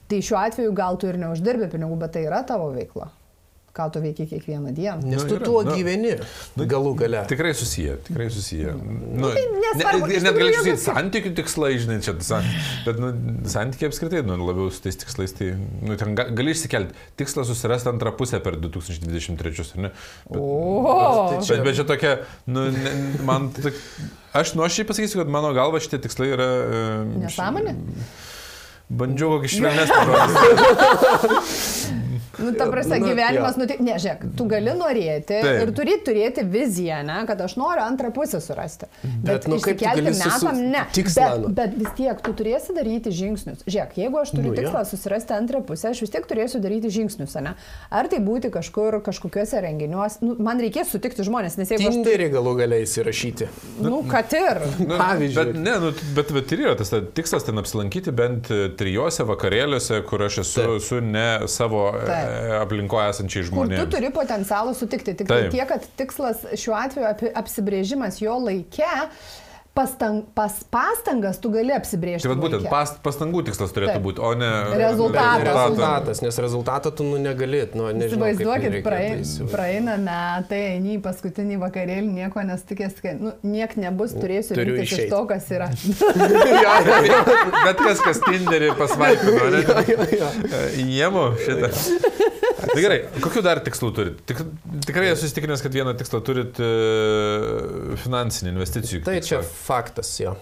[0.10, 3.12] Tai šiuo atveju gal tu ir neuždirbi pinigų, bet tai yra tavo veikla.
[3.76, 5.02] Ką tu veikia kiekvieną dieną.
[5.06, 6.12] Nes Nu, tu yra, tuo nu, gyveni.
[6.58, 7.22] Galų gale.
[7.30, 8.74] Tikrai susiję, tikrai susiję.
[9.16, 12.44] Nu, tai nesvarbu, ne, iš net gali viskas- santykių tikslai, žinai, čia, san,
[12.86, 13.12] bet nu,
[13.48, 15.52] santykiai apskritai, nu, labiau su tais tikslais, tai
[15.86, 19.92] nu, ten ga, gali išsikelti tikslą susirasti antrą pusę per 2023, ar ne?
[20.30, 22.16] Bet, O, tai čia- bet, bet čia tokia,
[22.48, 22.92] nu, ne,
[23.24, 23.74] man, tak,
[24.34, 26.50] aš nuoširdžiai pasakysiu, kad mano galva šitie tikslai yra...
[26.50, 27.74] e, Nesąmonė?
[28.90, 30.00] Bandžiau kokį švelnesnį.
[32.40, 35.62] Nu, ta prasme, Na, gyvenimas, nu, tai- ne, žiūrėk, tu gali norėti Taip.
[35.64, 38.88] ir turi turėti viziją, ne, kad aš noriu antrą pusę surasti.
[39.24, 40.84] Bet, nu, kaip tu išsikelti metam, ne.
[40.96, 41.54] tikslą, Bet, nu.
[41.60, 43.64] bet vis tiek tu turėsi daryti žingsnius.
[43.68, 47.36] Žiūrėk, jeigu aš turiu Nu, tikslą susirasti antrą pusę, aš vis tiek turėsiu daryti žingsnius,
[47.44, 47.56] ne?
[47.92, 52.00] Ar tai būti kažkur, kažkokiuose renginiuose, nu, man reikės sutikti žmonės, nes jeigu aš...
[52.00, 53.48] Tinderį galų gale įsirašyti.
[53.86, 54.62] Nu, kad ir.
[54.80, 55.46] Nu, Pavyzdžiui.
[55.54, 60.02] Bet, ne, nu, bet, bet ir yra tas ta tikslas ten apsilankyti bent trijose vakarėliuose,
[60.10, 60.82] kur aš esu Taip.
[60.86, 62.09] su ne savo Taip.
[62.60, 65.16] Aplinkoje esančiai Kur tu turi potencialą sutikti.
[65.20, 68.90] Tik tai tiek, kad tikslas šiuo atveju apsibrėžimas jo laike,
[69.80, 72.28] pastang, pas, pastangas tu gali apsibrėžti.
[72.28, 74.04] Tai būtent past, pastangų tikslas turėtų Taip.
[74.04, 75.46] būti, o ne Rezultatas.
[75.48, 77.96] Rezultatas, nes rezultatą tu nu negali, nu nežinau.
[77.96, 79.54] kaip jį Įsivaizduokit, reikėtų praei, įsivaizduoti.
[79.54, 85.06] praeina metai, eini į paskutinį vakarėlį, nieko nestikės, kad nu, niek nebus, turėsiu Turiu rinktis
[85.06, 85.72] iš to, kas yra.
[87.70, 89.64] Bet kas, kas Tinderį pasvaipino, ne?
[91.00, 91.74] Jėmu šitą.
[92.70, 94.22] Tai gerai, kokiu dar tikslų turit?
[94.30, 94.44] Tik,
[94.86, 96.70] tikrai esu įsitikinęs, kad vieną tikslą turit e,
[98.04, 99.04] finansinių investicijų.
[99.08, 100.36] Tai čia tikslą faktas jo.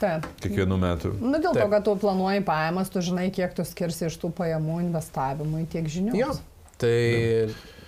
[0.00, 0.26] Taip.
[0.42, 1.12] Kiekvienų metų.
[1.22, 1.70] Nu, dėl to, Taip.
[1.72, 6.16] kad tu planuoji pajamas, tu žinai, kiek tu skirsi iš tų pajamų investavimui, tiek žinių.
[6.18, 6.34] Jo.
[6.82, 6.96] Tai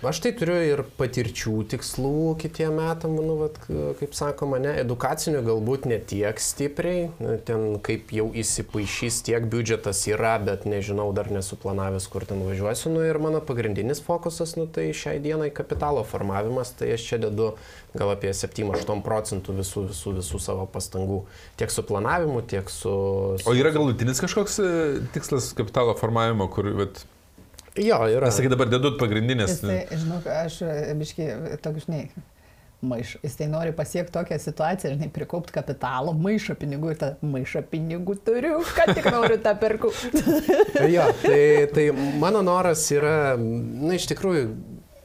[0.05, 3.57] aš tai turiu ir patirčių tikslų kitiem metam, manau, vat,
[3.99, 7.07] kaip sakoma, ne, edukacinių galbūt ne tiek stipriai,
[7.47, 12.93] ten kaip jau įsipaišys tiek biudžetas yra, bet nežinau, dar nesuplanavęs, kur ten važiuosiu.
[12.93, 17.53] Nu, ir mano pagrindinis fokusas, nu, tai šiai dienai kapitalo formavimas, tai aš čia dedu
[17.97, 21.23] gal apie 7-8 procentų visų, visų, visų savo pastangų,
[21.57, 22.93] tiek su planavimu, tiek su...
[23.41, 24.71] su O yra galutinis kažkoks e,
[25.15, 27.01] tikslas kapitalo formavimo, kur, vat,
[27.77, 28.31] Jo, yra.
[28.33, 29.57] sakai, dabar dedut pagrindinės.
[29.57, 30.61] Jis tai, žinok, aš
[30.97, 31.29] biškai,
[31.63, 32.07] tokius, žinai,
[32.81, 37.63] maiš, jis tai nori pasiekti tokią situaciją, žinai, prikaupti kapitalo, maišą pinigų ir tą maišą
[37.71, 39.93] pinigų turiu, kad tik noriu tą perku.
[40.95, 41.89] Jo, tai, tai
[42.21, 44.45] mano noras yra, na, iš tikrųjų,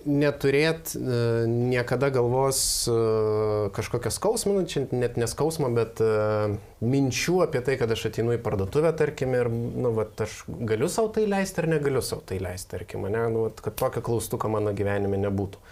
[0.06, 2.60] neturėti uh, niekada galvos
[2.90, 8.36] uh, kažkokią skausmą, nu, čia net neskausmą, bet uh, minčių apie tai, kad aš ateinu
[8.36, 12.40] į parduotuvę, tarkim, ir, nu, vat, aš galiu savo tai leisti ar negaliu savo tai
[12.42, 15.62] leisti, tarkim, ne, nu, vat, kad tokio klaustuko mano gyvenime nebūtų.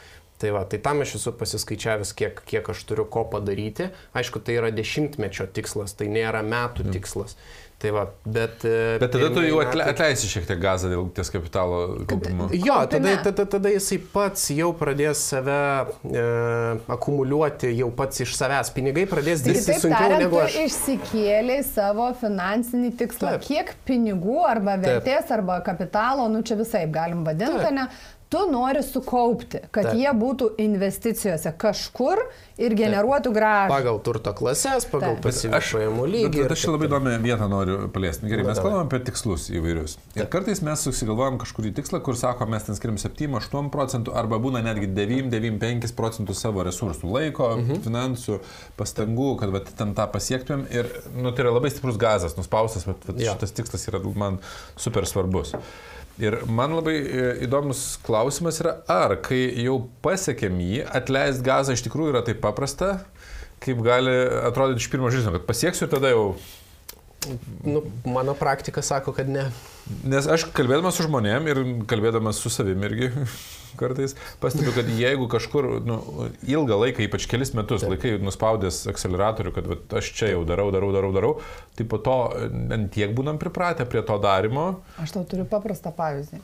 [0.40, 3.90] Tai va, tai tam aš esu pasiskaičiavęs, kiek, kiek aš turiu ko padaryti.
[4.16, 7.36] Aišku, tai yra dešimtmečio tikslas, tai nėra metų tikslas.
[7.80, 8.64] Tai va, bet...
[8.68, 11.78] e, Bet tada tu jau metai- atleisi šiek tiek gazą dėl ties kapitalo
[12.10, 12.50] kaupimo.
[12.52, 15.56] Jo, tada, tada, tada jisai pats jau pradės save
[16.12, 16.24] e,
[16.92, 18.68] akumuliuoti, jau pats iš savęs.
[18.76, 20.58] Pinigai pradės dirbti sunkiau tariant, negu aš.
[20.66, 23.34] išsikėlėjai savo finansinį tikslą.
[23.38, 23.48] Taip.
[23.48, 27.78] Kiek pinigų arba vertės arba kapitalo, nu čia visai galim vadinti, Taip.
[27.80, 27.88] ne?
[28.30, 29.96] Tu nori sukaupti, kad Taip.
[29.98, 32.20] jie būtų investicijose kažkur
[32.62, 33.72] ir generuotų gražą.
[33.72, 36.44] Pagal turto klases, pagal pajamų lygį.
[36.44, 38.30] Bet, aš čia labai įdomią vietą noriu paliesti.
[38.30, 39.96] Gerai, mes kalbame apie tikslus įvairius.
[40.14, 44.62] Ir kartais mes susigalvojam kažkurį tikslą, kur sako, mes ten skiriam 7-8 procentų arba būna
[44.62, 47.82] netgi 9-9-5 procentų savo resursų, laiko, mhm.
[47.82, 48.38] finansų,
[48.78, 50.68] pastangų, kad vat, ten tą pasiektumėm.
[50.70, 50.86] Ir
[51.18, 53.34] nu, tai yra labai stiprus gazas, nuspaustas, bet vat, Jo.
[53.34, 54.38] šitas tikslas yra man
[54.78, 55.56] super svarbus.
[56.20, 61.84] Ir man labai e, įdomus klausimas yra, ar kai jau pasiekėm jį, atleisti gazą iš
[61.86, 62.98] tikrųjų yra taip paprasta,
[63.64, 64.12] kaip gali
[64.44, 66.24] atrodyti iš pirmo žvilgsnio, kad pasieksiu ir tada jau
[67.64, 69.50] Nu, mano praktika sako, kad ne.
[70.08, 71.58] Nes aš kalbėdamas su žmonėm ir
[71.90, 73.10] kalbėdamas su savimi irgi
[73.80, 75.98] kartais pastebiu, kad jeigu kažkur nu,
[76.48, 77.92] ilgą laiką, ypač kelis metus, Taip.
[77.94, 81.34] laikai nuspaudęs akceleratorių, kad vat, aš čia jau darau, darau, darau, darau,
[81.76, 82.16] tai po to
[82.48, 84.70] ant tiek būnam pripratę prie to darimo.
[85.02, 86.40] Aš tau turiu paprastą pavyzdį.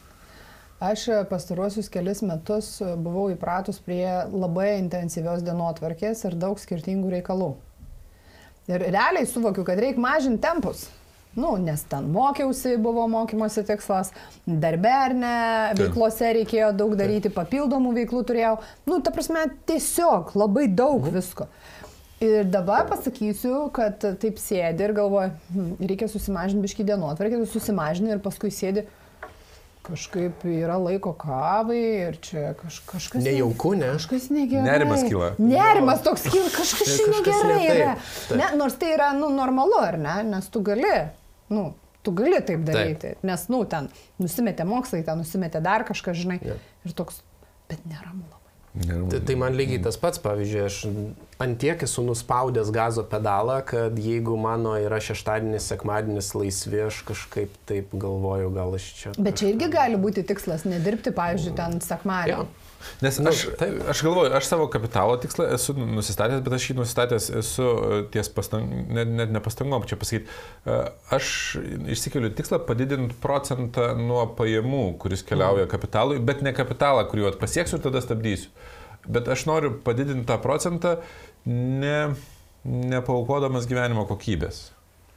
[0.86, 7.54] Aš pastaruosius kelis metus buvau įpratus prie labai intensyvios dienotvarkės ir daug skirtingų reikalų.
[8.66, 10.88] Ir realiai suvokiu, kad reikia mažinti tempus.
[11.36, 14.08] Nu, nes ten mokiausi, buvo mokymosi tikslas,
[14.48, 15.32] darbė ar ne,
[15.76, 18.54] veiklose reikėjo daug daryti, papildomų veiklų turėjau.
[18.88, 21.50] Nu, ta prasme, tiesiog labai daug visko.
[22.24, 28.14] Ir dabar pasakysiu, kad taip sėdi ir galvoju, hm, reikia susimažinti biškį dienotvarkį, tu susimažini
[28.14, 28.86] ir paskui sėdi,
[29.86, 33.20] kažkaip yra laiko kavai ir čia kaž, kažkas...
[33.22, 33.92] ne- Nejauku, ne?
[33.96, 34.64] Kažkas negerai.
[34.66, 35.32] Nerimas kyla.
[35.38, 37.74] Nerimas toks kyla, kažkas čia negerai ne taip.
[37.80, 37.96] yra.
[38.28, 38.38] Taip.
[38.42, 40.16] Ne, nors tai yra, nu, normalu, ar ne?
[40.32, 40.90] Nes tu gali,
[41.54, 41.68] nu,
[42.06, 43.14] tu gali taip daryti.
[43.26, 43.88] Nes, nu, ten
[44.22, 46.40] nusimetė mokslai, ten nusimetė dar kažką, žinai.
[46.46, 46.58] Jo.
[46.86, 47.22] Ir toks,
[47.70, 49.06] bet neramu labai.
[49.10, 50.82] Tai, tai man lygiai tas pats, pavyzdžiui, aš
[51.38, 57.92] antiek esu nuspaudęs gazo pedalą, kad jeigu mano yra šeštadienis, sekmadienis laisvi, aš kažkaip taip
[57.92, 59.16] galvoju, gal aš čia.
[59.18, 62.46] Bet čia irgi gali būti tikslas nedirbti, pavyzdžiui, ten sekmadienį.
[62.46, 62.64] Ja.
[63.02, 63.80] Nes Nu, aš, taip.
[63.90, 68.30] aš galvoju, aš savo kapitalo tikslą esu nusistatęs, bet aš jį nusistatęs esu e, ties
[68.32, 70.30] pastangom, net, net ne pastangom, čia pasakyti,
[70.70, 70.78] e,
[71.16, 71.30] aš
[71.96, 77.86] išsikeliu tikslą padidinti procentą nuo pajamų, kuris keliauja kapitalui, bet ne kapitalą, kurį pasieksiu ir
[77.88, 78.52] tada stabdysiu.
[79.08, 80.96] Bet aš noriu padidinti tą procentą,
[81.46, 81.98] ne,
[82.66, 84.70] nepaukodamas gyvenimo kokybės.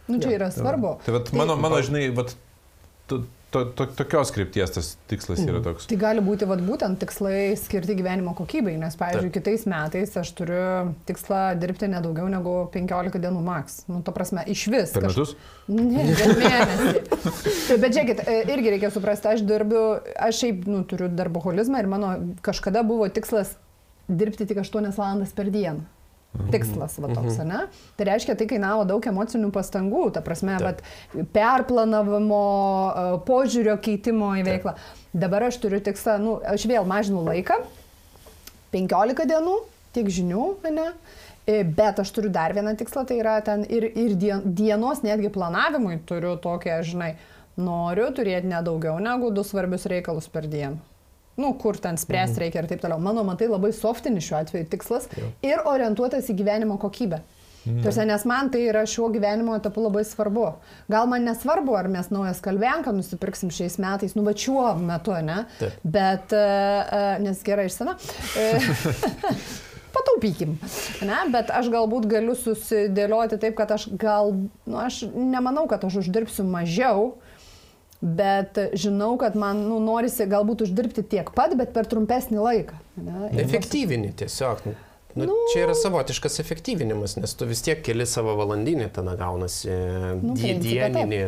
[0.09, 0.97] Nu, čia yra svarbu.
[1.05, 2.33] Tai vat, mano, mano žinai, vat,
[3.09, 3.23] to,
[3.53, 5.85] to, to, tokios krypties tas tikslas yra toks.
[5.89, 10.65] Tai gali būti vat, būtent tikslai skirti gyvenimo kokybei, nes, pavyzdžiui, kitais metais aš turiu
[11.09, 13.83] tikslą dirbti nedaugiau negu 15 dienų maks.
[13.89, 14.97] Nu, to prasme, iš vis.
[14.97, 15.35] Per metus?
[15.69, 17.05] Ne, per mėnesį.
[17.69, 19.85] tai, bet žiūrėkit, e, irgi reikia suprasti, aš dirbu,
[20.17, 23.57] aš šiaip nu, turiu darboholizmą ir mano kažkada buvo tikslas
[24.09, 25.85] dirbti tik 8 valandas per dieną.
[26.53, 27.63] Tikslas, va toks, ne?
[27.97, 30.83] Tai reiškia, tai kainavo daug emocinių pastangų, ta prasme, Taip.
[31.15, 32.41] vat, perplanavimo,
[32.93, 34.75] e, požiūrio keitimo į veiklą.
[35.13, 37.57] Dabar aš turiu tikslą, nu, aš vėl mažinu laiką,
[38.75, 39.55] 15 dienų,
[39.97, 40.91] tiek žinių, ne?
[41.49, 45.31] E, Bet aš turiu dar vieną tikslą, tai yra ten ir, ir dien- dienos netgi
[45.33, 47.15] planavimui turiu tokią, žinai,
[47.57, 50.77] noriu turėti nedaugiau negu du svarbius reikalus per dieną.
[51.39, 52.43] Nu, kur ten spręsti Mhm.
[52.43, 52.99] reikia ir taip toliau.
[52.99, 55.07] Mano, matai, labai softinis šiuo atveju tikslas
[55.41, 57.21] ir orientuotas į gyvenimo kokybę.
[57.65, 57.81] Mhm.
[57.83, 60.45] Tarsi, nes man tai yra šiuo gyvenimo etapu labai svarbu.
[60.89, 65.45] Gal man nesvarbu, ar mes naujas kalbenką nusipirksim šiais metais, nu, va šiuo metu, ne?
[65.59, 65.73] Taip.
[65.83, 67.95] Bet, uh, uh, nes gerai išsena.
[68.39, 69.35] Uh,
[69.95, 70.57] pataupykim.
[71.05, 71.17] Ne?
[71.33, 74.33] Bet aš galbūt galiu susidėlioti taip, kad aš gal,
[74.65, 77.15] nu, aš nemanau, kad aš uždirbsiu mažiau,
[78.01, 82.77] bet žinau, kad man nu, norisi galbūt uždirbti tiek pat, bet per trumpesnį laiką.
[83.03, 83.31] Ne?
[83.33, 84.63] Ir Efektyvini tiesiog.
[85.17, 85.33] Nu, Nu.
[85.51, 89.73] čia yra savotiškas efektyvinimas, nes tu vis tiek keli savo valandinį ten gaunasi
[90.21, 91.21] Nu, dieninį,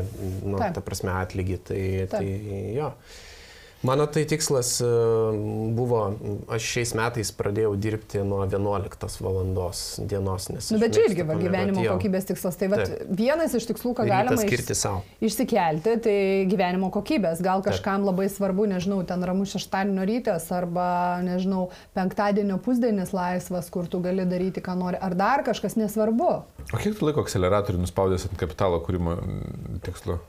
[0.45, 1.57] nu, ta prasme, atlygį.
[1.65, 1.79] Tai,
[2.13, 2.13] Taip.
[2.13, 2.91] tai jo.
[3.81, 4.87] Mano tai tikslas e,
[5.73, 6.01] buvo,
[6.53, 10.45] aš šiais metais pradėjau dirbti nuo 11 valandos dienos.
[10.53, 11.95] Nu, bet čia irgi va, gyvenimo jo.
[11.97, 12.59] kokybės tikslas.
[12.61, 13.09] Tai vat, Taip.
[13.17, 15.01] vienas iš tikslų, ką galima iš- skirti savo.
[15.17, 16.15] išsikelti, tai
[16.51, 17.41] gyvenimo kokybės.
[17.41, 23.89] Gal kažkam labai svarbu, nežinau, ten ramus šeštadienio rytas arba, nežinau, penktadienio pusdienis laisvas, kur
[23.89, 25.01] tu gali daryti, ką nori.
[25.01, 26.31] Ar dar kažkas nesvarbu.
[26.69, 29.17] O kiek tu laiko akceleratorių nuspaudęs ant kapitalo kūrimo
[29.81, 30.21] tikslo?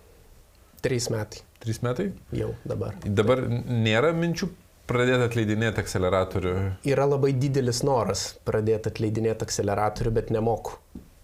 [0.80, 2.10] Trys metai Trys metai?
[2.34, 2.96] jau dabar.
[3.06, 4.48] Dabar nėra minčių
[4.90, 6.54] pradėti atleidinėti akceleratorių.
[6.90, 10.74] Yra labai didelis noras pradėti atleidinėti akceleratorių, bet nemoku.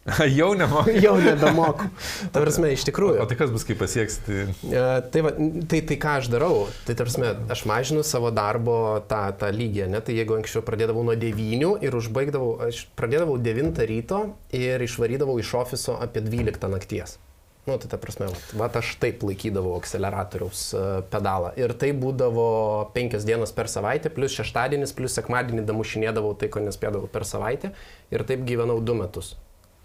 [0.39, 0.95] Jau nemoku.
[1.03, 1.85] Jau nebemoku.
[2.33, 3.19] Ta prasme, iš tikrųjų.
[3.21, 4.23] O tai kas bus, kai pasieksi?
[4.25, 4.39] Tai...
[4.65, 5.33] E, Tai, va,
[5.69, 6.63] tai, tai ką aš darau?
[6.89, 7.21] Tai tarsi,
[7.53, 8.79] aš mažinu savo darbo
[9.11, 10.01] tą, tą lygį, ne?
[10.05, 14.23] Tai jeigu anksčiau pradėdavau nuo 9 ir užbaigdavau, aš pradėdavau 9 ryto
[14.57, 17.19] ir išvarydavau iš ofiso apie 12 nakties.
[17.69, 21.51] Nu, tai ta prasme, vat aš taip laikydavau akceleratoriaus e, pedalą.
[21.61, 22.47] Ir tai būdavo
[22.95, 27.75] 5 dienas per savaitę, plus šeštadienis, plus sekmadienį damušinėdavau tai, ko nespėdavau per savaitę.
[28.15, 29.35] Ir taip gyvenau 2 metus.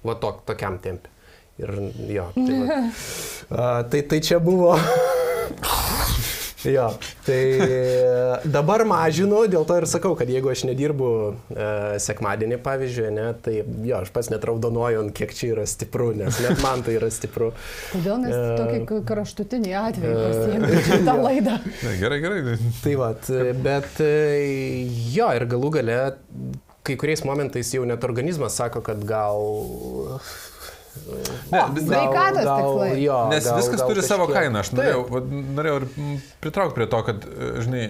[0.08, 1.12] Va tok, tokiam tempi.
[1.60, 1.76] Ir
[2.10, 2.80] jo, tai, va.
[3.64, 4.78] A, tai, tai čia buvo.
[6.68, 6.90] jo,
[7.26, 7.40] tai
[8.46, 11.72] dabar mažinu, dėl to ir sakau, kad jeigu aš nedirbu e,
[12.04, 16.40] sekmadienį, pavyzdžiui, ne, tai jo, aš pats net raudonuoju, ant kiek čia yra stipru, nes
[16.44, 17.52] net man tai yra stipru.
[17.94, 21.58] Kodėl mes E, tokį kraštutinį atvejį e, pasiėmėme šitą laidą?
[21.86, 22.58] Ne, gerai, gerai.
[22.84, 23.10] Tai va,
[23.68, 24.14] bet e,
[25.16, 26.00] jo, ir galų gale
[26.84, 30.20] kai kuriais momentais jau net organizmas sako, kad gal...
[31.52, 32.90] Ne, vis- sveikatos tikslai.
[33.04, 34.50] Jo, Nes gal, viskas gal turi savo kažkiek.
[34.50, 34.60] kainą.
[34.64, 35.88] Aš norėjau, vat, norėjau ir
[36.44, 37.86] pritraukti prie to, kad, e, žinai,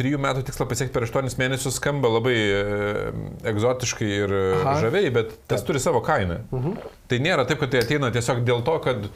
[0.00, 2.60] trijų metų tikslą pasiekti per aštuonis mėnesius skamba labai e,
[3.52, 4.76] egzotiškai ir Aha.
[4.80, 5.66] žaviai, bet tas Taip.
[5.72, 6.40] turi savo kainą.
[6.54, 6.76] Mhm.
[7.10, 9.08] Tai nėra taip, kad tai ateina tiesiog dėl to, kad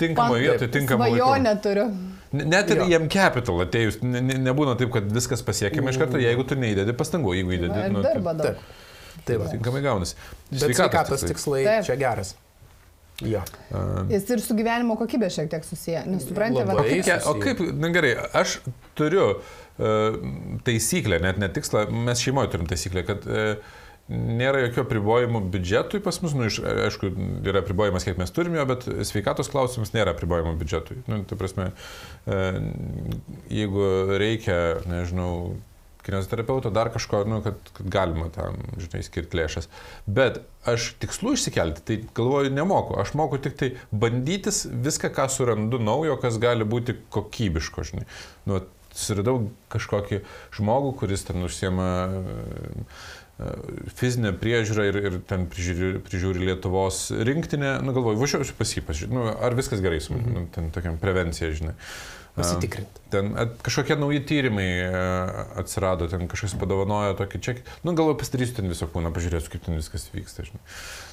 [0.00, 1.88] tinkamoje vietoje, tinkamoje Svajonę turiu.
[2.32, 6.44] Net ir jiem capital atėjus, ne, ne, nebūna taip, kad viskas pasiekiama iš karto, jeigu
[6.46, 8.60] tu neįdedi pastangų, jeigu įdedi, nu, tai, daug.
[9.20, 9.26] Taip.
[9.30, 9.50] Tai va.
[9.52, 10.16] tinkamai gaunasi.
[10.50, 11.88] Bet sveikatos tikslai Taip.
[11.90, 12.34] čia geras.
[13.20, 13.42] Jo.
[14.08, 16.06] Jis ir su gyvenimo kokybė šiek tiek susiję.
[16.08, 16.76] Nes suprantate, Labai.
[16.80, 17.42] va, Kaip, ke- o susiję.
[17.44, 18.54] kaip, na gerai, aš
[18.96, 20.16] turiu uh,
[20.64, 23.76] taisyklę, net ne tikslą, mes šeimoje turim taisyklę, kad uh,
[24.10, 27.12] nėra jokių apribojimų biudžetui pas mus, nu, iš, aišku,
[27.46, 31.02] yra apribojimas, kiek mes turime bet sveikatos klausimus nėra apribojimų biudžetui.
[31.10, 31.68] Nu, tai prasme,
[32.24, 32.60] uh,
[33.52, 33.84] jeigu
[34.16, 35.58] reikia, nežinau,
[36.06, 39.70] kineziterapeuto, dar kažko, nu, kad, kad galima tam, žinai, skirti lėšas.
[40.06, 42.98] Bet aš tikslų išsikelti, tai galvoju, nemoku.
[43.00, 48.06] Aš moku tik tai bandytis viską, ką surandu naujo, kas gali būti kokybiško, žinai.
[48.48, 50.22] Nu, susiradau kažkokį
[50.56, 51.90] žmogų, kuris ten užsiema
[53.96, 59.16] fizinę priežiūrą ir, ir ten prižiūri, prižiūri Lietuvos rinktinę, nu galvoju, važiuosiu pas jį, pasižiūrėti,
[59.16, 61.76] nu, ar viskas gerai su manim, nu, ten tokiam prevencija, žinai.
[62.36, 63.00] Pasitikrinti.
[63.10, 64.68] Ten at, kažkokie nauji tyrimai
[65.60, 67.64] atsirado, ten kažkas padovanojo tokį čekį.
[67.84, 70.46] Nu, galvoju, pasidarysiu ten visą kūną, pažiūrėsiu, kaip ten viskas vyksta.
[70.46, 70.62] Žinai.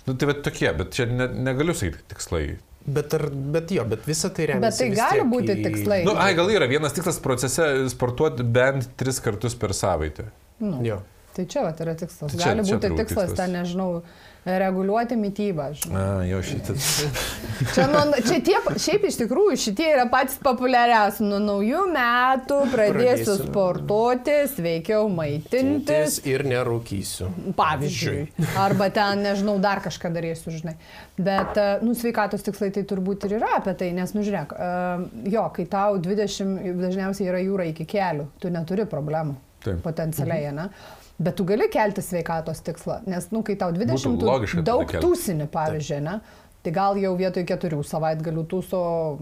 [0.07, 2.45] Nu, tai bet tokie, bet čia ne, negaliu sakyti tikslai.
[2.87, 3.25] Bet, ar,
[3.57, 4.85] bet jo, bet visą tai remiasi.
[4.87, 5.99] Bet tai gali būti į- tikslai.
[6.07, 10.29] Nu, ai, gal yra vienas tikslas procese sportuoti bent tris kartus per savaitę.
[10.63, 11.01] Nu, Jo.
[11.37, 12.31] Tai čia vat, yra tikslas.
[12.33, 13.37] Tai čia- Gali būti tikslas, tikslas.
[13.37, 14.01] ten nežinau,
[14.47, 15.63] reguliuoti mytybą.
[15.75, 15.99] žinai.
[15.99, 16.85] A, jau šitas.
[17.73, 21.25] Čia, nu, čia tie, šiaip iš tikrųjų šitie yra patys populiariausi.
[21.25, 23.35] Nuo naujų metų pradėsiu Pradėsiu.
[23.49, 25.49] sportuoti, sveikiau maitintis.
[25.49, 27.27] Tintis ir nerūkysiu.
[27.57, 28.21] Pavyzdžiui.
[28.65, 30.77] Arba ten, nežinau, dar kažką darysiu, žinai.
[31.17, 35.33] Bet, e, nu, sveikatos tikslai tai turbūt ir yra apie tai, nes, nu, žiūrėk, e,
[35.33, 39.35] jo, kai tau 20 dažniausiai yra jūra iki kelių, tu neturi problemų.
[39.65, 39.81] Taip.
[39.83, 40.69] Potencialiai, ne?
[41.17, 45.47] Bet tu gali kelti sveikatos tikslą, nes, nu, kai tau 20 Būtų logiška daug tūsini,
[45.49, 46.19] pavyzdžiui, ne?
[46.67, 48.79] Tai gal jau vietoj keturių savaitgalių tūso,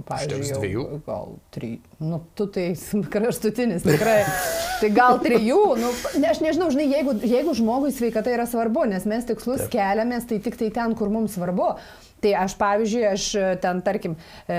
[0.07, 0.85] pavyzdžiui, jau, dviejų?
[1.05, 1.79] gal trijų.
[2.01, 2.63] Nu, tu tai
[3.13, 4.17] kraštutinis tikrai.
[4.81, 9.05] Tai gal trijų, nu, ne, aš nežinau, žinai, jeigu, jeigu žmogui sveikata yra svarbu, nes
[9.07, 9.75] mes tikslus Taip.
[9.77, 11.69] keliamės, tai tik tai ten, kur mums svarbu.
[12.25, 14.15] Tai aš, pavyzdžiui, aš e, ten, tarkim,
[14.49, 14.55] e,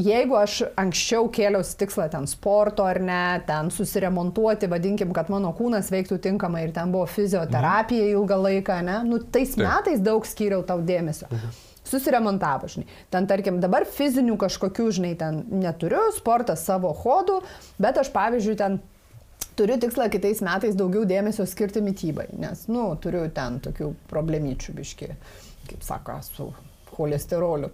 [0.00, 5.92] jeigu aš anksčiau kėliausi tikslą ten sporto ar ne, ten susiremontuoti, vadinkim, kad mano kūnas
[5.92, 9.66] veiktų tinkamai ir ten buvo fizioterapija ilgą laiką, ne, nu, tais Taip.
[9.66, 11.28] metais daug skyriau tau dėmesio.
[11.84, 12.88] Susiremontavo, žinai.
[13.12, 17.42] Ten, tarkim, dabar fizinių kažkokių, žinai, ten neturiu, sportas savo hodų,
[17.84, 18.80] bet aš, pavyzdžiui, ten
[19.60, 25.16] turiu tikslą kitais metais daugiau dėmesio skirti mytybai, nes, nu, turiu ten tokių problemyčių biški,
[25.68, 26.54] kaip sako, su
[26.96, 27.70] cholesteroliu.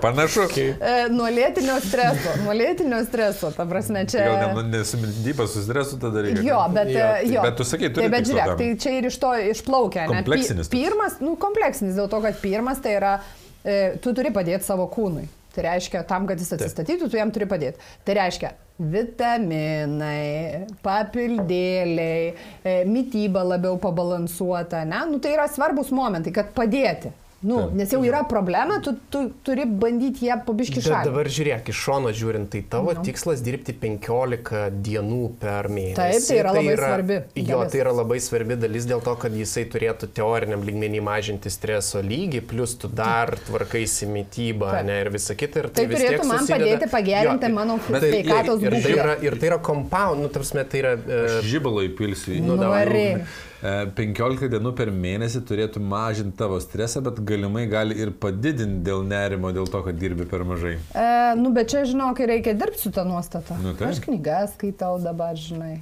[0.00, 0.40] Panašu.
[0.56, 4.22] E, nuo lėtinio streso, nuo lėtinio streso, ta prasme, čia...
[4.30, 6.44] Gal ne, nesumindyba su stresu tada reikia.
[6.46, 7.42] Jo, bet, Jo, jo, jo.
[7.44, 10.06] bet tu sakei, turi tai, bet žiūrėk, tai čia ir iš to išplaukia.
[10.06, 10.08] ne?
[10.08, 10.72] Pi- Kompleksinis toks.
[10.76, 13.12] Pirmas, nu, kompleksinis, dėl to, kad pirmas tai yra,
[13.60, 15.26] e, tu turi padėti savo kūnui.
[15.52, 17.82] Tai reiškia, tam, kad jis atsistatytų, tu jam turi padėti.
[18.06, 25.02] Tai reiškia, vitaminai, papildėliai, e, mytyba labiau pabalansuota, ne?
[25.10, 27.12] Nu, tai yra svarbus momentai, kad padėti.
[27.42, 27.70] Nu, Taip.
[27.72, 31.08] nes jau yra problema, tu, tu turi bandyti ją pabiški Bet šalinti.
[31.08, 33.00] dabar žiūrėk, iš šono žiūrint, tai tavo no.
[33.06, 35.96] tikslas dirbti 15 dienų per mėnesį.
[35.96, 37.72] Taip, tai yra labai svarbi Jo, dalis.
[37.72, 42.42] tai yra labai svarbi dalis dėl to, kad jisai turėtų teoriniam lygmenį mažinti streso lygį,
[42.52, 44.86] plus tu dar tvarkaisi mytybą, Taip.
[44.90, 45.64] ne, ir visa kita.
[45.64, 48.66] Ir Tai vis tiek turėtų man susideda- padėti pagerinti Jo, mano bet tai- sveikatos ir,
[48.68, 49.00] ir, tai būklę.
[49.00, 50.92] yra, ir tai yra compound, nu, tarsi, tai yra...
[50.92, 52.60] e, Žybalą įpilsiu į Nu.
[52.60, 53.24] E,
[53.60, 59.52] 15 dienų per mėnesį turėtų mažinti tavo stresą, bet galimai gali ir padidinti dėl nerimo,
[59.52, 60.78] dėl to, kad dirbi per mažai.
[60.96, 63.58] E, nu, bet čia, žinok, reikia dirbti su tą nuostatą.
[63.60, 63.92] Nu, taip.
[63.92, 65.76] aš knygas skaitau dabar, žinai.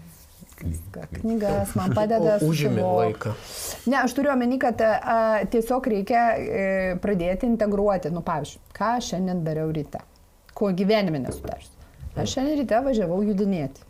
[0.59, 2.41] Knygas man padeda.
[2.43, 3.37] Užimi laiką.
[3.87, 6.69] Ne, aš turiu omeny, kad a, tiesiog reikia e,
[7.03, 8.11] pradėti integruoti.
[8.11, 10.03] Nu, pavyzdžiui, ką aš šiandien dariau ryte,
[10.59, 11.71] ko gyvenime nesutars.
[12.19, 13.87] Aš šiandien ryte važiavau judinėti.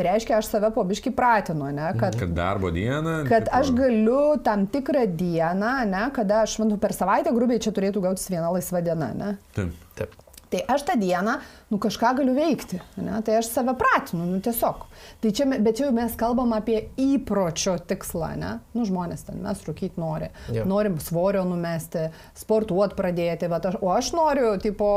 [0.00, 3.18] Tai reiškia, aš save pobiški pratinu, ne, kad Kad darbo dieną.
[3.28, 7.68] kad tipo, aš galiu tam tikrą dieną, ne, kada aš, manau, per savaitę grubiai čia
[7.76, 9.34] turėtų gautis viena laisva diena, ne.
[9.52, 9.74] Taip.
[9.98, 10.14] Taip.
[10.50, 11.36] Tai aš tą dieną,
[11.70, 13.20] nu kažką galiu veikti, ne?
[13.22, 14.80] tai aš save pratinu, nu tiesiog.
[15.22, 18.50] Tai čia, bet čia jau mes kalbam apie įpročio tikslą, ne?
[18.74, 20.64] Nu žmonės ten mes rūkyti nori, Jo.
[20.68, 24.88] norim svorio numesti, sportuoti pradėti, aš, o aš noriu, tipo,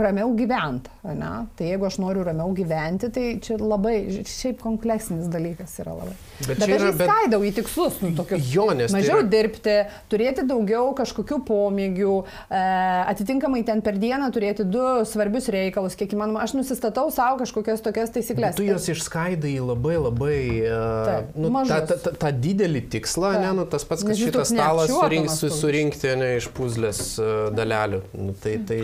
[0.00, 1.32] ramiau gyventi, ne?
[1.58, 3.96] Tai jeigu aš noriu ramiau gyventi, tai čia labai,
[4.28, 6.14] šiaip kompleksinis dalykas yra labai.
[6.46, 7.02] Bet Bet, aš jį bet-
[7.50, 8.46] į tikslus, nu tokius.
[8.54, 9.76] Jo, nes tai Mažiau yra- dirbti,
[10.10, 12.14] turėti daugiau kažkokių pomėgių,
[12.50, 12.62] e,
[13.10, 16.44] atitinkamai ten per dieną turėti du svarbius reikalus, kiek įmanoma.
[16.44, 18.54] Aš nusistatau savo kažkokias tokias taisyklės.
[18.58, 20.38] Tu juos išskaidai labai labai
[20.68, 21.88] uh, Taip, nu, tą, mažus.
[21.90, 23.44] tą, tą, tą didelį tikslą, Taip.
[23.46, 28.02] ne, nu, tas pats, kad šitas stalas surink, surinkti ne, iš puzlės uh, dalelių.
[28.20, 28.82] Nu, tai, tai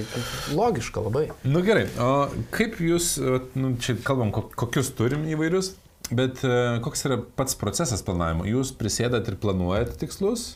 [0.56, 1.26] logiška labai.
[1.44, 2.10] Nu gerai, o
[2.54, 5.74] kaip jūs, e, nu, čia kalbam, ko- kokius turim įvairius,
[6.10, 6.54] bet e,
[6.84, 8.46] koks yra pats procesas planavimo?
[8.48, 10.54] Jūs prisėdat ir planuojate tikslus?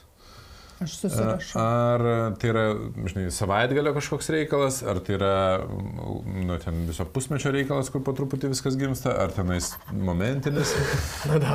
[0.85, 1.61] Aš susirašau.
[1.61, 2.05] Ar
[2.41, 2.65] tai yra,
[3.09, 5.33] žinai, savaitgalio kažkoks reikalas, ar tai yra,
[5.65, 10.75] nu, ten viso pusmečio reikalas, kur po truputį viskas gimsta, ar tenais momentinis?
[11.31, 11.55] Na, da.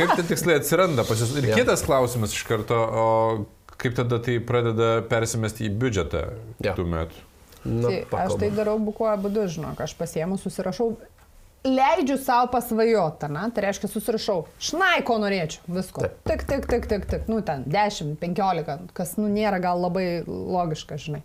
[0.00, 1.34] Kaip tie tikslai atsiranda pas jūs?
[1.40, 1.58] Ir Jo.
[1.60, 3.06] kitas klausimas iš karto, o
[3.76, 6.22] kaip tada tai pradeda persimesti į biudžetą
[6.64, 6.74] Jo.
[6.78, 7.24] tų metų?
[7.66, 10.92] Na, Tai aš tai darau bukuoja būdu, žinok, aš pasiemu, susirašau
[11.66, 16.06] leidžiu savo pasvajoti, na, tai reiškia susirašau, šnai, ko norėčiau, visko.
[16.06, 16.18] Taip.
[16.30, 20.98] Tik, tik, tik, tik, tik, nu ten 10, 15, kas, nu, nėra gal labai logiška,
[21.02, 21.22] žinai.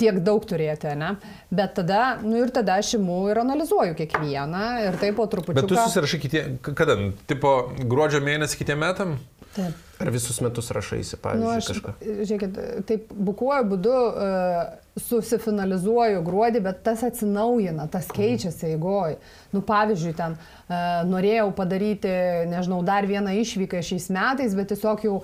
[0.00, 1.14] Tiek daug turėti, ne?
[1.48, 5.56] Bet tada, nu ir tada aš imu ir analizuoju kiekvieną ir taip po truputį.
[5.62, 6.98] Bet tu susirašai kitiem, kada,
[7.30, 9.16] tipo gruodžio mėnesį kitiem metam?
[9.50, 9.86] Taip.
[10.00, 11.92] Ar visus metus rašaisi, Nu, pavyzdžiui, aš, kažką?
[12.24, 14.60] žiūrėkit, taip bukuoju būdu uh,
[14.96, 19.18] susifinalizuoju gruodį, bet tas atsinaujina, tas keičiasi eigoj.
[19.52, 22.12] Nu, pavyzdžiui, ten uh, norėjau padaryti,
[22.48, 25.18] nežinau, dar vieną išvyką šiais metais, bet tiesiog jau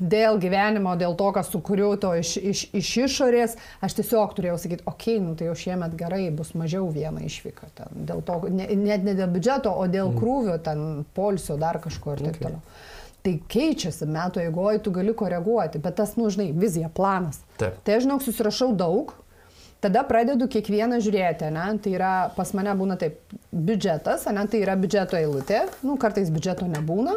[0.00, 4.86] dėl gyvenimo, dėl to, kas sukūriau to iš, iš, iš išorės, aš tiesiog turėjau sakyti,
[4.88, 7.68] okei, okay, nu tai jau šiemet gerai, bus mažiau viena išvyka.
[7.76, 12.16] Ten, dėl to, ne, net ne dėl biudžeto, o dėl krūvio, ten polsio, dar kažko
[12.16, 12.48] ir taip Okay.
[12.48, 12.64] toliau.
[13.24, 17.38] Tai keičiasi metų eigoje, tu gali koreguoti, bet tas, nu, žinai, vizija, planas.
[17.56, 17.78] Taip.
[17.86, 19.14] Tai aš, žinok, susirašau daug,
[19.84, 21.64] tada pradedu kiekvieną žiūrėti, ne?
[21.80, 23.16] tai yra pas mane būna taip,
[23.48, 24.44] biudžetas, ne?
[24.52, 27.16] tai yra biudžeto eilutė, nu, kartais biudžeto nebūna.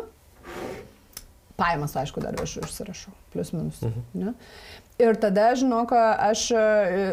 [1.60, 3.84] Pajamas, aišku, dar aš užsirašau, plus minus.
[3.84, 4.08] Mhm.
[4.22, 4.34] Ne?
[4.98, 6.62] Ir tada, žinok, aš e,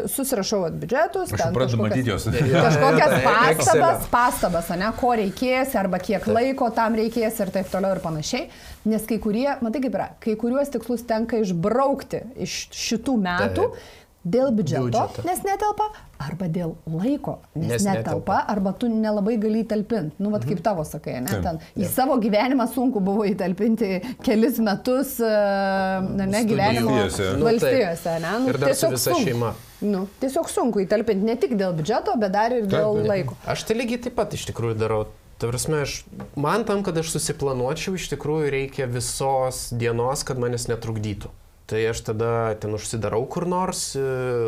[0.09, 1.29] susirašau vat biudžetus.
[1.35, 2.23] Aš pradedu matyti jos.
[2.65, 8.01] Kažkokias pastabas, pastabas, ne, ko reikės, arba kiek laiko tam reikės ir taip toliau ir
[8.01, 8.47] panašiai.
[8.89, 13.93] Nes kai kurie, matai kaip yra, kai kuriuos tikslus tenka išbraukti iš šitų metų Taip.
[14.25, 15.23] Dėl biudžeto, Biudžeto.
[15.27, 15.85] nes netelpa,
[16.25, 18.37] arba dėl laiko, nes, Nes netelpa, netelpa.
[18.49, 20.15] arba tu nelabai gali įtalpinti.
[20.19, 21.29] Nu, vad kaip tavo sakai, ne?
[21.29, 21.43] Taip.
[21.45, 27.37] Ten, į savo gyvenimą sunku buvo įtalpinti kelis metus, e, na, ne, gyvenimo Valstijose.
[27.37, 28.21] Nu, taip.
[28.25, 28.33] ne?
[28.39, 29.27] Nu, Ir dar su tiesiog visa sunku.
[29.29, 29.53] šeima.
[29.85, 33.07] Nu, tiesiog sunku įtalpinti ne tik dėl biudžeto, bet dar ir dėl taip.
[33.11, 33.37] laiko.
[33.45, 35.05] Aš tai lygiai taip pat iš tikrųjų darau.
[35.37, 36.05] Ta prasme, aš,
[36.39, 41.27] man tam, kad aš susiplanuočiau, iš tikrųjų reikia visos dienos, kad manęs netrukdytų.
[41.65, 44.01] Tai aš tada ten užsidarau kur nors, e,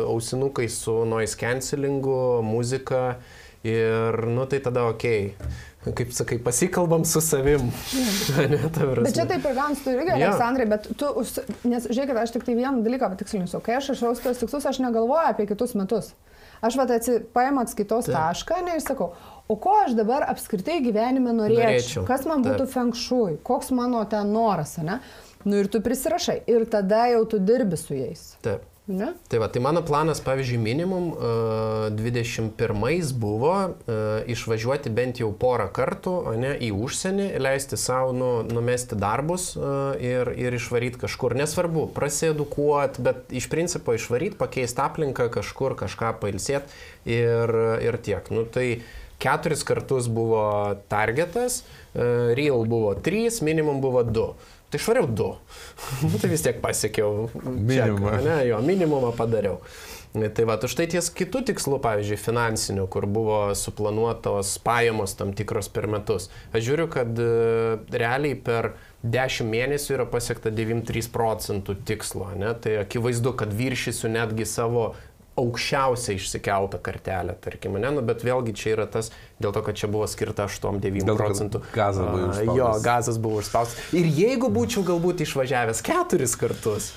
[0.06, 3.16] ausinukai su noise cancelingu, muzika
[3.66, 5.04] ir, nu tai tada ok.
[5.88, 7.70] Kaip sakai, pasikalbam su savim.
[8.50, 9.06] ne, ta prasme.
[9.08, 10.28] Bet čia taip ir gans tu irgi, Jo.
[10.30, 13.60] Aleksandrai, bet tu, užsi- nes žiūrėkit, aš tik tai vieną dalyką patikslinsiu.
[13.64, 16.12] Kai aš išraus tos tikslus, aš negalvoju apie kitus metus.
[16.62, 16.90] Aš vat
[17.34, 18.14] paimu atskaitos Taip.
[18.18, 19.12] tašką ne, ir sakau,
[19.48, 22.06] o ko aš dabar apskritai gyvenime norėčiau, Norėčiau.
[22.08, 22.72] kas man būtų Taip.
[22.74, 24.98] fenkšui, koks mano ten noras, ne?
[25.48, 26.42] Nu ir tu prisirašai.
[26.50, 28.34] Ir tada jau tu dirbi su jais.
[28.44, 28.66] Taip.
[28.88, 29.12] Ne?
[29.28, 33.74] Tai va, tai mano planas, pavyzdžiui, minimum uh, 21 buvo uh,
[34.24, 40.32] išvažiuoti bent jau porą kartų, ne, į užsienį, leisti savo nu, numesti darbus uh, ir,
[40.40, 41.36] ir išvaryti kažkur.
[41.36, 47.52] Nesvarbu, prasiedukuot, bet iš principo išvaryti, pakeisti aplinką kažkur, kažką pailsėti ir,
[47.84, 48.32] ir tiek.
[48.32, 48.80] Nu, tai
[49.20, 51.60] keturis kartus buvo targetas,
[51.92, 54.30] real buvo trys, minimum buvo du.
[54.68, 55.30] Tai išvariau du.
[56.04, 57.28] Nu, tai vis tiek pasiekiau.
[57.44, 58.18] Minimumą.
[58.24, 59.62] Ne, jo, minimumą padariau.
[60.12, 65.68] Tai va, už tai ties kitų tikslų, pavyzdžiui, finansinių, kur buvo suplanuotos pajamos tam tikros
[65.72, 66.30] per metus.
[66.56, 67.28] Aš žiūriu, kad e,
[67.92, 68.72] realiai per
[69.04, 72.30] 10 mėnesių yra pasiekta 93 procentų tikslo.
[72.40, 72.54] Ne?
[72.56, 74.90] Tai akivaizdu, kad viršysiu netgi savo
[75.38, 79.12] aukščiausią išsikeltą kartelę, tarkim, ne, nu, bet vėlgi čia yra tas,
[79.42, 81.62] dėl to, kad čia buvo skirta 8-9 Dėl to, kad procentų.
[81.74, 82.56] gazas buvo užspaustas.
[82.58, 83.92] Jo, gazas buvo užspaustas.
[83.96, 86.90] Ir jeigu būčiau galbūt išvažiavęs keturis kartus,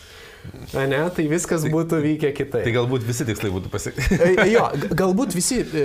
[0.73, 2.63] ne, tai viskas būtų vykę kitaip.
[2.65, 4.19] Tai galbūt visi tikslai būtų pasiekti.
[4.51, 4.67] Jo,
[4.97, 5.83] galbūt visi e,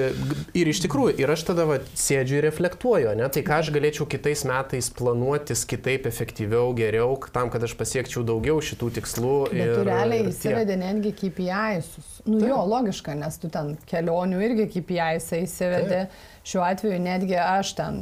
[0.57, 4.07] ir iš tikrųjų, ir aš tada va, sėdžiu ir reflektuoju, ne, tai ką aš galėčiau
[4.11, 9.34] kitais metais planuotis kitaip, efektyviau, geriau, tam, kad aš pasiekčiau daugiau šitų tikslų.
[9.52, 12.22] Bet tu ir- realiai įsivedė netgi KPI-sus.
[12.26, 16.07] Nu jo, logiška, nes tu ten kelionių irgi KPI-są įsivedė.
[16.47, 17.97] Šiuo atveju netgi aš ten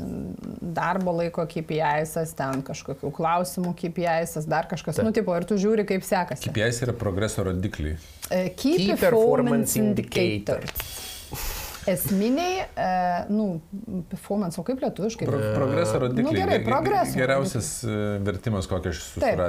[0.60, 5.08] darbo laiko KPI-sas, ten kažkokių klausimų KPI-sas, dar kažkas, Taip.
[5.08, 6.50] nu tipo, ir tu žiūri, kaip sekasi.
[6.50, 7.96] KPIs yra progreso rodikliai.
[8.28, 11.13] E, Key, Key Performance Performance Indicators.
[11.86, 12.88] Esminiai, e,
[13.28, 13.60] nu,
[14.08, 15.26] performance, o kaip lietuviškai?
[15.28, 16.24] Pro, progreso rodikliai.
[16.26, 19.40] Nu, gerai, Ge- ge- progreso Geriausias e, vertimas, kokį aš esu Taip,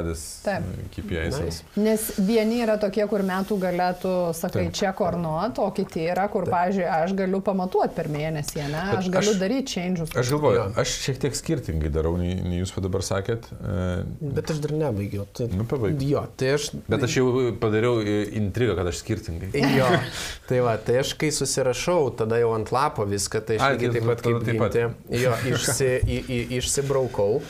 [0.44, 0.68] taip.
[0.96, 1.40] KPIs.
[1.46, 1.64] Nice.
[1.80, 4.76] Nes vieni yra tokie, kur metų galėtų, sakai, Taip.
[4.82, 8.84] check or not, o kiti yra, kur, pavyzdžiui, aš galiu pamatuoti per mėnesį, ne?
[8.98, 10.12] Aš galiu aš- daryti changes.
[10.18, 13.48] Aš galvoju, aš šiek tiek skirtingai darau, nei, nei jūs dabar sakėt.
[13.56, 14.04] e,
[14.36, 15.24] Bet aš dar nebaigiau.
[15.34, 15.48] Tai...
[15.56, 16.02] Nu, pabaig.
[16.04, 16.72] Jo, tai aš...
[16.90, 17.30] Bet aš jau
[17.62, 19.54] padariau e, intrigą, kad aš skirtingai.
[19.78, 19.88] Jo,
[20.50, 23.92] tai va, tai aš kai susirašau, tada jau ant lapo viską, tai aš Ai, lygiai
[23.92, 24.86] tai taip pat tada kaip gimti.
[25.22, 27.42] Jo, išsi, į, į, išsibraukau,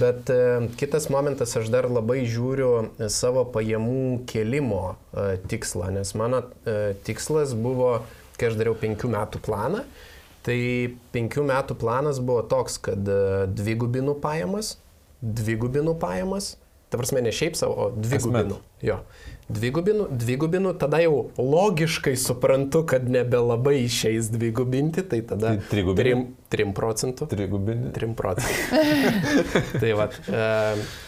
[0.00, 0.38] bet e,
[0.80, 6.94] kitas momentas, aš dar labai žiūriu e, savo pajamų kelimo e, tikslą, nes mano e,
[7.04, 7.98] tikslas buvo,
[8.40, 9.84] kai aš dariau penkių metų planą,
[10.46, 10.58] tai
[11.14, 14.78] penkių metų planas buvo toks, kad e, dvigubinu pajamas,
[15.20, 16.56] dvigubinu pajamas
[16.92, 18.58] Ta prasme, ne šiaip savo, o dvigubinu.
[18.84, 18.98] Jo.
[19.48, 26.14] Dvigubinu, dvigubinu, tada jau logiškai suprantu, kad nebelabai išeis dvigubinti, tai tada Tai trigubini?
[26.52, 27.26] 3, 3 procentų.
[27.32, 27.90] Trigubinį.
[27.96, 28.80] 3 procentų.
[29.82, 30.06] tai va.
[30.30, 30.46] E,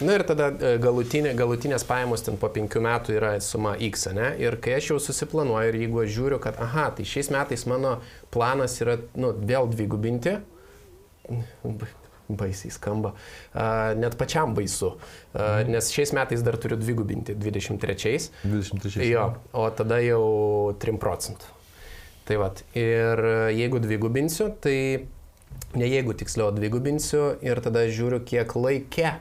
[0.04, 4.34] na ir tada e, galutinė, galutinės pajamos ten po 5 metų yra suma X, ne?
[4.42, 8.00] Ir kai aš jau susiplanuoju ir jeigu aš žiūriu, kad, aha, tai šiais metais mano
[8.34, 10.40] planas yra, nu, vėl dvigubinti,
[12.28, 13.12] baisiai skamba,
[13.52, 14.94] a, net pačiam baisu,
[15.32, 18.30] a, nes šiais metais dar turiu dvigubinti, 23.
[18.44, 19.04] 23.
[19.10, 20.24] Jo, o tada jau
[20.80, 21.52] 3 procentų.
[22.24, 23.20] Tai vad, ir
[23.52, 25.04] jeigu dvigubinsiu, tai
[25.76, 29.18] ne jeigu tiksliau dvigubinsiu ir tada žiūriu, kiek laike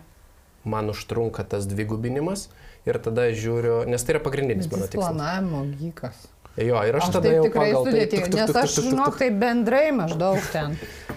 [0.63, 2.47] man užtrunka tas dvigubinimas
[2.87, 5.11] ir tada žiūriu, nes tai yra pagrindinis mano tikslas.
[5.11, 6.23] planavimo gykas.
[6.57, 10.37] Jo, ir aš, Aš tada jau tikrai tai- tuk, nes aš žinok, tai bendrai maždaug
[10.53, 10.75] ten.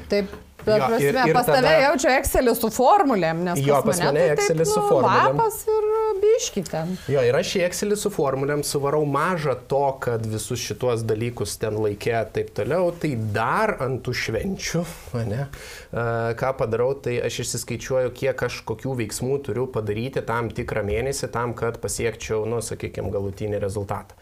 [0.09, 0.31] Taip,
[0.65, 3.99] per Jo, ir- prasme, ir pas tave tada- jaučiu Excelį su formulėm, nes Jo, pas
[4.01, 5.37] mane mane tai taip, Excelis su nu, formulėm.
[5.37, 5.85] Lapas ir
[6.23, 6.97] biški ten.
[7.13, 11.75] Jo, ir aš į Excelį su formulėm suvarau mažą to, kad visus šituos dalykus ten
[11.77, 14.85] laikė taip toliau, tai dar ant tų švenčių,
[15.29, 15.47] ne,
[15.93, 21.53] ką padarau, tai aš išsiskaičiuoju, kiek aš kokių veiksmų turiu padaryti tam tikrą mėnesį, tam,
[21.53, 24.15] kad pasiekčiau, nu, sakykime, galutinį rezultatą.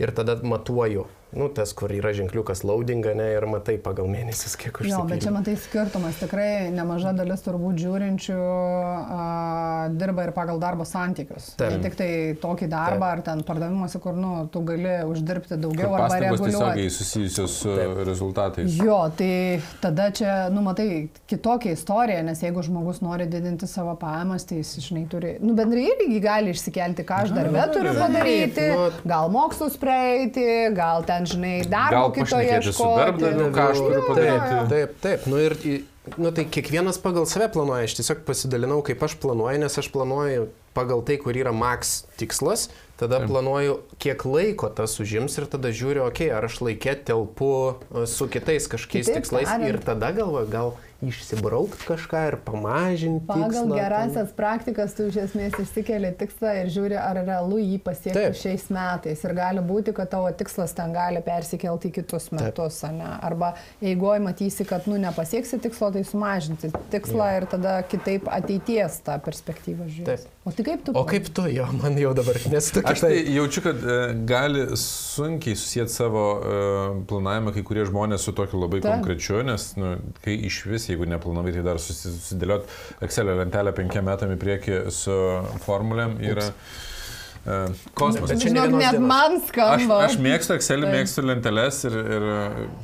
[0.00, 1.04] Ir tada matuoju,
[1.36, 5.32] nu, tas, kur yra ženkliukas loading, ne, ir matai pagal mėnesius, kiek Jo, bet čia
[5.34, 6.18] matai skirtumas.
[6.20, 11.52] Tikrai nemaža dalis turbūt žiūrinčių a, dirba ir pagal darbo santykius.
[11.60, 11.76] Taip.
[11.76, 12.10] Ne tik tai
[12.40, 16.56] tokį darbą ar ten pardavimuose, kur nu, tu gali uždirbti daugiau arba Pastangos reguliuoti.
[16.56, 17.90] tiesiogiai susijusios su Taip.
[17.90, 18.78] Jo, rezultatais.
[19.18, 19.32] tai
[19.82, 24.74] tada čia, nu, matai, kitokia istorija, nes jeigu žmogus nori didinti savo pajamas, tai jis,
[24.88, 29.76] žinai, turi, nu, bendrai irgi gali išsikelti, ką aš darbę turiu padaryti, Nu, gal mokslus
[29.80, 30.44] praeiti,
[30.76, 33.34] gal ten, žinai, darbo Gal kito ieškoti.
[33.56, 34.48] ką aš turiu padaryti.
[34.50, 35.26] Taip, taip, taip.
[35.26, 35.56] Nu, ir,
[36.16, 37.84] nu, tai kiekvienas pagal save planuoja.
[37.88, 42.68] Aš tiesiog pasidalinau, kaip aš planuoju, nes aš planuoju pagal tai, kur yra max tikslas,
[43.00, 43.30] tada taip.
[43.32, 47.50] planuoju, kiek laiko tas užims ir tada žiūriu, okei, okay, ar aš laikė telpu
[47.90, 53.24] e, su kitais kažkokiais Kitaip tikslais tariant- ir tada galvoju, gal išsibraukt kažką ir pamažinti.
[53.28, 58.16] Pagal tikslą, gerasias praktikas tu iš esmės išsikeli tikslą ir žiūri, ar realu jį pasiekti
[58.18, 58.38] Taip.
[58.40, 59.24] šiais metais.
[59.24, 63.08] Ir gali būti, kad tavo tikslas ten gali persikelti į kitus metus, ane?
[63.20, 69.16] Arba jeigu matysi, kad nu nepasieksi tikslo, tai sumažinti tikslą ir tada kitaip ateities tą
[69.24, 70.28] perspektyvą žiūrėti.
[70.44, 70.92] O tai kaip tu?
[70.96, 73.98] O kaip tu, jo, man jau dabar, nes tu Aš tai jaučiu, kad e,
[74.28, 76.60] gali sunkiai susijęti savo e,
[77.10, 78.90] planavimą kai kurie žmonės su tokiu labai Taip.
[78.94, 79.94] konkrečiu, nes nu,
[80.24, 82.68] kai iš vis, jeigu neplanavai, tai dar susi- susidėliot
[83.06, 85.16] Excel lentelę penkiem metam į priekį su
[85.64, 87.60] formulėm yra e,
[87.96, 88.34] kosmosas.
[88.34, 89.08] Bet čia ne Žinok, net dienos.
[89.08, 90.00] man Aš, skamba.
[90.06, 90.94] aš mėgstu Excel, Taip.
[90.98, 92.26] mėgstu lenteles ir, ir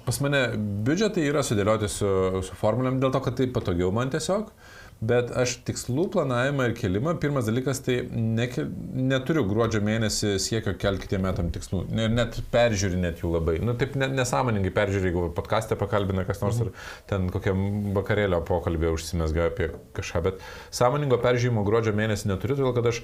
[0.07, 0.40] pas mane
[0.86, 2.09] biudžetai yra sudėlioti su,
[2.46, 4.48] su formulėm dėl to, kad tai patogiau man tiesiog.
[4.97, 8.62] Bet aš tikslų planavimą ir kelimą, pirmas dalykas, tai neke,
[8.97, 11.82] neturiu gruodžio mėnesį siekio kelti kitiem metam tikslų.
[12.01, 13.59] Ir net peržiūri net jų labai.
[13.61, 16.72] Nu, taip ne, nesąmoningai peržiūri, jeigu podcast'e pakalbina kas nors ar
[17.11, 19.68] ten kokiam vakarėlio pokalbė užsimesga apie
[19.99, 20.24] kažką.
[20.30, 20.40] Bet
[20.72, 23.03] sąmoningo peržiūrimo gruodžio mėnesį neturiu, todėl kad aš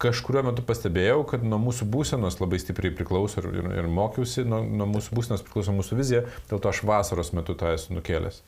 [0.00, 4.62] kažkurio metu pastebėjau, kad nuo mūsų būsenos labai stipriai priklauso ir, ir, ir mokiausi, nuo,
[4.64, 8.40] nuo mūsų būsenos priklauso mūsų vizija, dėl to aš vasaros metu tą esu nukėlęs.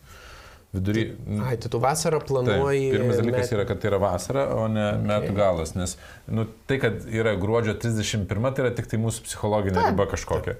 [0.74, 1.04] Vidury.
[1.46, 2.90] Ai, tai tu vasarą planuoji.
[2.90, 5.04] pirmas dalykas met- yra, kad tai yra vasara, o ne okay.
[5.08, 5.96] metų galas, nes
[6.26, 9.94] nu, tai, kad yra gruodžio 31, tai yra tik tai mūsų psichologinė Taip.
[9.94, 10.58] riba kažkokia.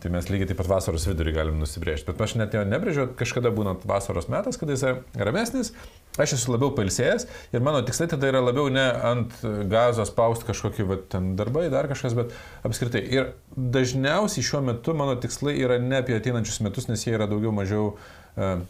[0.00, 2.08] Tai mes lygiai taip pat vasaros vidurį galim nusibrėžti.
[2.08, 5.74] Bet aš net jo nebrėžiu, kažkada būna vasaros metas, kada jis yra ramesnis,
[6.16, 9.36] aš esu labiau palsėjęs ir mano tikslai tada yra labiau ne ant
[9.68, 12.32] gazo spausti kažkokį va, ten darbai, dar kažkas, bet
[12.64, 13.04] apskritai.
[13.12, 17.52] Ir dažniausiai šiuo metu mano tikslai yra ne apie ateinančius metus, nes jie yra daugiau
[17.52, 18.64] mažiau uh,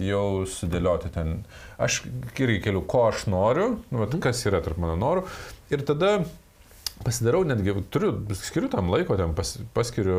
[0.00, 1.40] jau sudėlioti ten.
[1.80, 2.02] Aš
[2.38, 5.26] irgi keliu, ko aš noriu, nu, vat, kas yra tarp mano norų.
[5.70, 6.18] Ir tada
[7.04, 10.18] pasidarau netgi, turiu, skiriu tam laiko, ten pas, paskiriu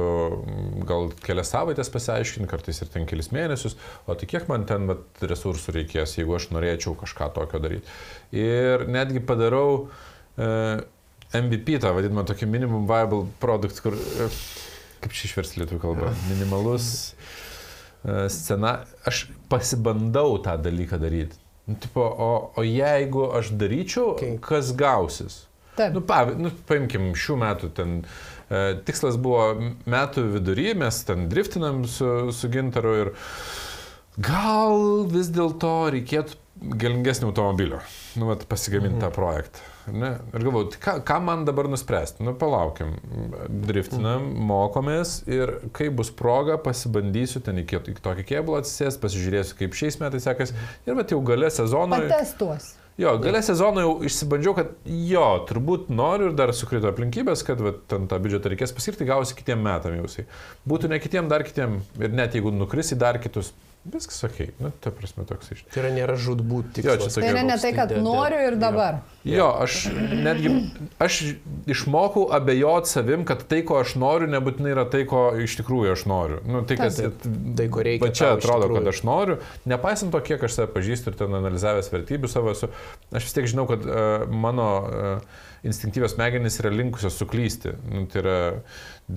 [0.89, 3.78] gal kelias savaitės pasiaiškinti, kartais ir ten kelis mėnesius,
[4.10, 7.94] o tai kiek man ten vat, resursų reikės, jeigu aš norėčiau kažką tokio daryti.
[8.34, 9.92] Ir netgi padarau
[10.42, 10.50] e,
[11.38, 14.32] MVP, tą vadinamą tokį minimum viable product, kur, e,
[15.06, 17.51] kaip šį išversti lietuvių kalbą, minimalus e,
[18.04, 21.38] scena, aš pasibandau tą dalyką daryti.
[21.68, 24.38] Nu, tipo, o, o jeigu aš daryčiau, Okay.
[24.41, 25.45] kas gausis?
[25.78, 25.93] Taip.
[25.93, 29.54] Nu, pav, nu, paimkim, šių metų ten e, tikslas buvo
[29.89, 33.14] metų vidury, mes ten driftinam su, su gintaru ir
[34.20, 36.39] gal vis dėlto reikėtų
[36.82, 37.80] galingesnio automobilio,
[38.20, 39.06] nu, vat, pasigaminti mhm.
[39.06, 39.70] tą projektą.
[39.90, 40.12] Ne?
[40.36, 42.22] Ir galvoju, tai ką, ką man dabar nuspręsti?
[42.26, 42.94] Nu, palaukim,
[43.66, 49.78] driftinam, mokomės ir kai bus proga, pasibandysiu ten iki, iki tokį kėbulą atsisės, pasižiūrėsiu, kaip
[49.78, 50.56] šiais metais sekasi
[50.86, 51.98] ir bet jau gale sezono.
[51.98, 52.76] Patestuos.
[53.00, 57.72] Jo, gale sezono jau išsibandžiau, kad jo, turbūt noriu ir dar sukrito aplinkybės, kad va,
[57.90, 60.28] ten tą biudžetą reikės paskirti, gausi kitiem metam jausiai.
[60.70, 63.54] Būtų ne kitiem, dar kitiem ir net jeigu nukrisi dar kitus,
[63.86, 64.40] viskas ok.
[64.62, 65.64] Nu, ta prasme toks iš.
[65.74, 68.40] Tai yra nėra žudbūt Jo, čia tokia- Tai yra ne tai, kad De- de- noriu
[68.48, 69.00] ir dabar.
[69.26, 70.52] Jo, aš netgi,
[71.02, 71.18] aš
[71.70, 76.06] išmokau abejoti savim, kad tai, ko aš noriu, nebūtinai yra tai, ko iš tikrųjų aš
[76.10, 76.40] noriu.
[76.46, 77.22] Nu, tai, kas, Taip,
[77.58, 81.14] tai, ko reikia Va čia atrodo, kad aš noriu, nepaisant to, kiek aš save pažįstu
[81.14, 82.70] ir ten analizavęs vertybių savo esu,
[83.14, 87.76] aš vis tiek žinau, kad uh, mano uh, instinktyvios smegenys yra linkusios suklysti.
[87.90, 88.38] Nu, tai yra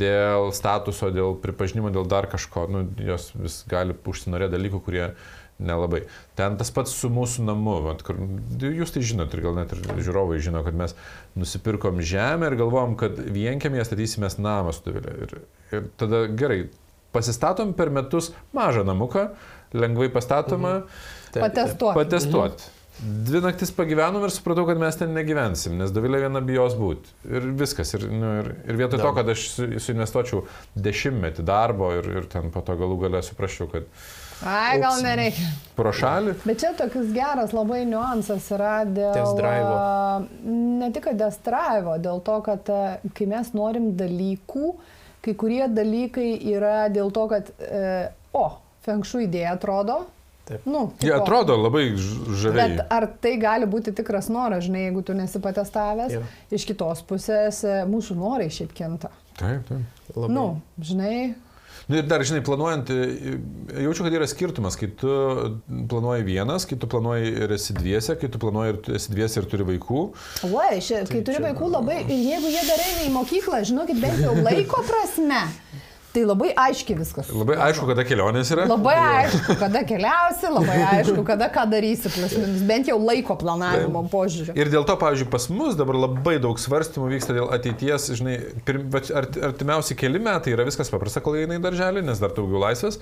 [0.00, 2.66] dėl statuso, dėl pripažinimo, dėl dar kažko.
[2.70, 5.08] Nu, jos vis gali užsinorėti dalykų, kurie
[5.62, 6.02] nelabai.
[6.38, 8.18] Ten tas pats su mūsų namu, vat, kur,
[8.58, 10.96] jūs tai žinot ir gal net ir žiūrovai žino, kad mes
[11.38, 15.14] nusipirkom žemę ir galvojom, kad vienkėmėje statysimės namą su Dovilė.
[15.26, 15.36] Ir,
[15.70, 16.64] ir tada gerai,
[17.14, 19.28] pasistatom per metus mažą namuką,
[19.74, 20.80] lengvai pastatomą,
[21.30, 21.44] taip.
[21.46, 21.98] Patestuoti.
[22.00, 22.73] patestuoti.
[23.02, 27.10] Dvi naktis pagyvenom ir supratau, kad mes ten negyvensim, nes Dovilė viena bijos būti.
[27.26, 27.90] Ir viskas.
[27.98, 29.14] Ir, nu, ir, ir vietoj to, Da.
[29.16, 30.44] kad aš su- suinvestuočiau
[30.78, 33.88] dešimtmetį darbo ir, ir ten po to galų galę suprasčiau, kad
[34.46, 35.48] Ai, gal nereikia.
[35.74, 36.36] pro šalį.
[36.46, 39.42] Bet čia toks geras labai niuansas yra dėl...
[39.42, 42.70] A, Ne tik drive'o, dėl to, kad
[43.14, 44.74] kai mes norim dalykų,
[45.24, 48.46] kai kurie dalykai yra dėl to, kad, e, o,
[48.86, 50.04] fenkšų idėja atrodo.
[50.44, 50.66] Taip.
[50.68, 52.74] Nu, Jie tipo, atrodo labai žaviai.
[52.76, 56.12] Bet ar tai gali būti tikras noras, žinai, jeigu tu nesi patestavęs?
[56.18, 56.20] Jo.
[56.52, 59.08] Iš kitos pusės e, mūsų norai šiaip kinta.
[59.40, 60.04] Taip, taip.
[60.14, 60.34] Labai.
[60.36, 60.46] Nu,
[60.84, 61.16] žinai,
[61.84, 63.34] Nu, ir dar, žinai, planuojant, e,
[63.84, 65.10] jaučiu, kad yra skirtumas, kai tu
[65.90, 69.48] planuoji vienas, kai tu planuoji ir esi dviese, kai tu planuoji ir esi dviese ir
[69.52, 70.04] turi vaikų.
[70.48, 74.00] Oi, ši, kai turi čia- vaikų labai, ir jeigu jie dar eina į mokyklą, žinokit,
[74.00, 75.42] bent jau laiko prasme,
[76.14, 77.30] tai labai aiškiai viskas.
[77.34, 78.66] Labai aišku, kada kelionės yra.
[78.70, 84.04] Labai aišku, kada keliausi, labai aišku, kada ką darysi, plus minus, bent jau laiko planavimo
[84.12, 84.54] požiūriu.
[84.58, 88.38] Ir dėl to, pavyzdžiui, pas mus dabar labai daug svarstymų vyksta dėl ateities, žinai,
[89.18, 93.00] art, artimiausi keli metai yra viskas paprasta, kol eina į darželį, nes dar daugiau laisvės.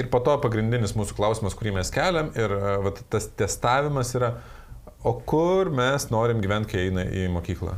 [0.00, 4.34] Ir po to pagrindinis mūsų klausimas, kurį mes keliam, ir e, vat, tas testavimas yra,
[5.04, 7.74] o kur mes norim gyventi, kai eina į mokyklą.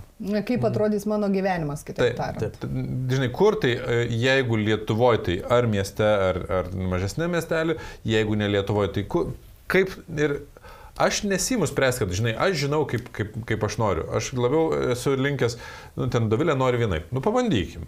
[0.46, 2.58] Kaip atrodys mano gyvenimas, kitaip Taip, tariant.
[2.62, 2.76] taip.
[3.12, 8.48] Žinai, kur tai, e, jeigu Lietuvoje, tai ar mieste, ar, ar mažesnė miestelė, jeigu ne
[8.54, 9.32] Lietuvoje, tai kur,
[9.72, 10.38] kaip ir
[11.02, 14.06] aš nesimu spręsti, kad, žinai, aš žinau, kaip, kaip, kaip aš noriu.
[14.16, 15.58] Aš labiau esu linkęs,
[15.98, 17.10] nu, ten Dovilė nori vienaip.
[17.12, 17.84] Nu, pabandykim.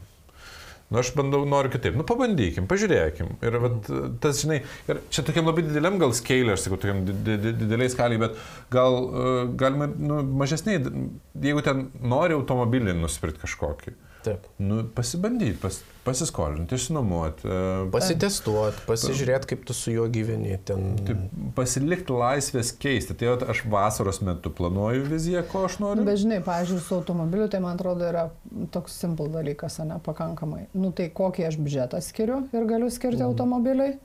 [0.88, 1.96] Nu, aš bandau, noriu kitaip.
[2.00, 3.34] Nu, pabandykim, pažiūrėkim.
[3.44, 3.90] Ir vat,
[4.24, 7.90] tas, žinai, ir čia tokiam labai dideliam gal skėlė, aš sakau, tokiam di- di- dideliai
[7.92, 8.38] skaliai, bet
[8.72, 10.80] gal uh, galima, nu, mažesniai,
[11.44, 13.92] jeigu ten nori automobilį nusipirkti kažkokį.
[14.24, 14.48] Taip.
[14.58, 15.76] Nu, pasibandyti, pas,
[16.08, 20.56] pasiskolinti, išsinuomoti, uh, Pasitestuoti, pasižiūrėti, kaip tu su juo gyveni.
[20.68, 20.96] Ten...
[21.56, 23.14] pasilikti laisvės keisti.
[23.18, 26.04] Tai vat aš vasaros metu planuoju viziją, ko aš noriu.
[26.08, 28.26] Bet žinai, pavyzdžiui, su automobiliu, tai man atrodo yra
[28.74, 30.66] toks simple dalykas, ne, pakankamai.
[30.74, 33.28] Nu tai kokį aš biudžetą skiriu ir galiu skirti Mhm.
[33.30, 33.98] automobiliui.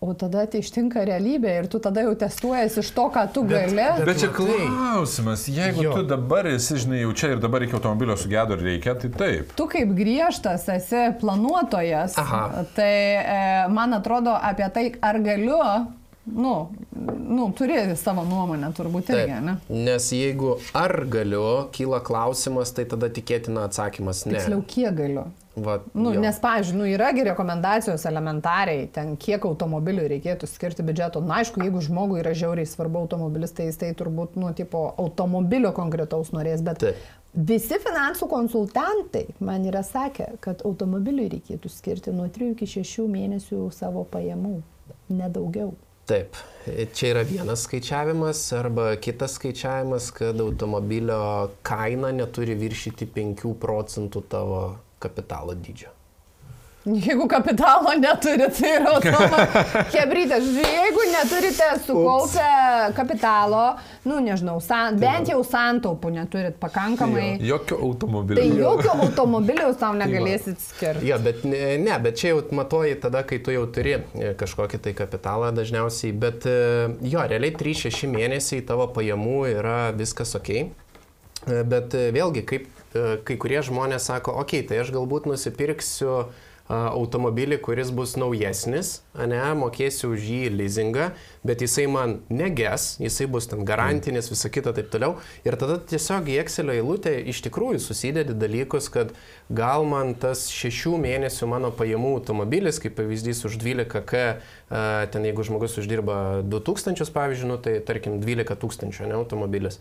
[0.00, 3.66] O tada tai ištinka realybė ir tu tada jau testuojasi iš to, ką tu Bet-
[3.68, 3.76] gali.
[3.76, 4.44] bet- Bet čia matai.
[4.64, 5.92] klausimas, jeigu Jo.
[5.92, 9.52] tu dabar esi, žinai, jau čia ir dabar reikia automobilio sugedo ir reikia, tai taip.
[9.56, 12.64] Tu kaip griežtas esi planuotojas, Aha.
[12.74, 12.88] tai
[13.20, 15.60] e, man atrodo apie tai, ar galiu,
[16.24, 16.70] nu,
[17.28, 19.56] nu turi savo nuomonę turbūt irgi, ne?
[19.68, 24.36] Nes jeigu ar galiu, kyla klausimas, tai tada tikėtina atsakymas ne.
[24.38, 25.28] Tiksliau, kiek galiu.
[25.60, 26.20] Va, Nu, jo.
[26.22, 31.20] nes, pavyzdžiui, nu, yragi rekomendacijos elementariai, ten kiek automobiliui reikėtų skirti biudžeto.
[31.26, 35.72] Na, aišku, jeigu žmogui yra žiauriai svarbu automobilis, tai jis tai turbūt, nu, tipo, automobilio
[35.76, 37.02] konkretaus norės, bet Taip.
[37.34, 43.66] visi finansų konsultantai man yra sakę, kad automobiliui reikėtų skirti nuo 3 iki 6 mėnesių
[43.74, 44.60] savo pajamų,
[45.10, 45.74] nedaugiau.
[46.10, 46.34] Taip,
[46.66, 51.20] čia yra vienas skaičiavimas arba kitas skaičiavimas, kad automobilio
[51.62, 54.60] kaina neturi viršyti 5 procentų tavo
[54.98, 55.94] kapitalo dydžio.
[56.80, 59.90] Jeigu kapitalo neturite, tai yra automobilis.
[59.92, 62.46] Hebrytė, jeigu neturite sukaupę
[62.96, 63.64] kapitalo,
[64.08, 68.40] nu nežinau, san, bent jau santaupų neturit pakankamai, Jokio automobilio.
[68.40, 71.04] tai jokio automobilio jūs tam negalėsit skirti.
[71.10, 74.80] Jo, bet ne, ne, bet čia jau matuoji tada, kai tu jau turi e, kažkokį
[74.88, 76.56] tai kapitalą dažniausiai, bet e,
[77.04, 80.54] jo, realiai 3-6 mėnesiai tavo pajamų yra viskas ok.
[80.56, 80.70] E,
[81.44, 82.72] Bet vėlgi, kaip
[83.24, 86.24] kai kurie žmonės sako, okay, tai aš galbūt nusipirksiu
[86.70, 91.08] automobilį, kuris bus naujesnis, ne, mokėsiu už jį leasingą,
[91.46, 95.16] bet jisai man neges, jisai bus ten garantinis, visa kita taip toliau.
[95.46, 99.10] Ir tada tiesiog į Excelio eilutę iš tikrųjų susidedi dalykus, kad
[99.50, 104.22] gal man tas šešių mėnesių mano pajamų automobilis, kaip pavyzdys už 12K,
[105.10, 109.80] ten jeigu žmogus uždirba 2000, pavyzdžiui, nu, tai tarkim 12 tūkstančių, ne automobilis.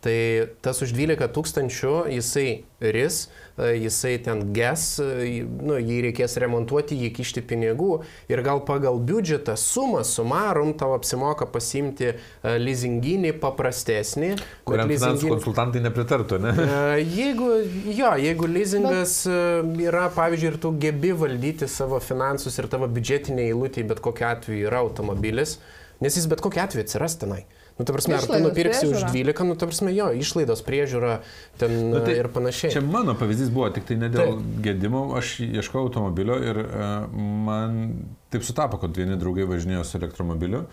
[0.00, 3.26] Tai tas už 12 tūkstančių jisai ris,
[3.60, 7.98] e, jisai ten ges, e, nu, jį reikės remontuoti, jį kišti pinigų
[8.32, 12.16] ir gal pagal biudžetą sumą sumarum tau apsimoka pasimti e,
[12.64, 14.32] leasinginį paprastesnį.
[14.64, 15.04] Kuriam leasinginį...
[15.04, 16.56] finansų konsultantai nepritartų, ne?
[17.20, 17.52] Jeigu,
[17.92, 19.84] jo, jeigu leasingas bet...
[19.84, 24.72] yra, pavyzdžiui, ir tu gebi valdyti savo finansus ir tavo biudžetinė eilutė, bet kokiu atveju
[24.72, 25.58] yra automobilis,
[26.00, 27.44] nes jis bet kokiu atveju atsiras tenai.
[27.80, 29.08] Nu, ta prasme, išlaidos ar tu nupirksi priežiūra.
[29.08, 31.14] už 12, nu, ta prasme, jo, išlaidos priežiūra
[31.56, 32.74] ten nu, tai, ir panašiai.
[32.74, 34.62] Čia mano pavyzdys buvo, tik tai ne dėl tai.
[34.66, 37.08] gedimo, aš ieškojau automobilio ir uh,
[37.48, 37.78] man
[38.28, 40.66] taip sutapo, kad vieni draugai važinėjo su elektromobiliu.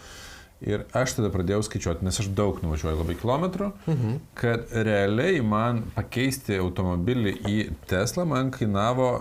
[0.68, 4.16] Ir aš tada pradėjau skaičiuoti, nes aš daug nuvažiuoju labai kilometrų, mhm.
[4.36, 9.14] kad realiai man pakeisti automobilį į Tesla man kainavo,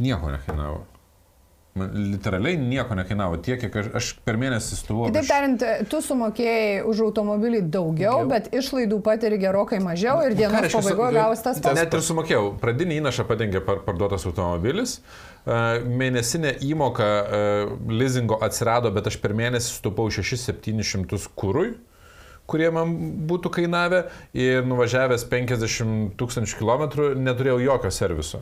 [0.00, 0.86] nieko nekainavo.
[1.78, 5.12] Man literaliai nieko nekainavo tiek, kiek aš, aš per mėnesį stovėjau.
[5.12, 8.30] Kitaip tariant, tu sumokėjai už automobilį daugiau, daugiau.
[8.32, 11.78] bet išlaidų patiri gerokai mažiau ir dienos pabaigoje gavus tas pats.
[11.78, 12.44] Net ir sumokėjau.
[12.62, 14.98] Pradinį įnašą padengė par, parduotas automobilis.
[15.48, 17.08] Mėnesinė įmoka
[17.88, 21.76] leasingo atsirado, bet aš per mėnesį sutaupau 6-700 kūrui
[22.48, 22.94] kurie man
[23.28, 24.04] būtų kainavę
[24.36, 28.40] ir nuvažiavęs 50 tūkstančių kilometrų neturėjau jokio serviso.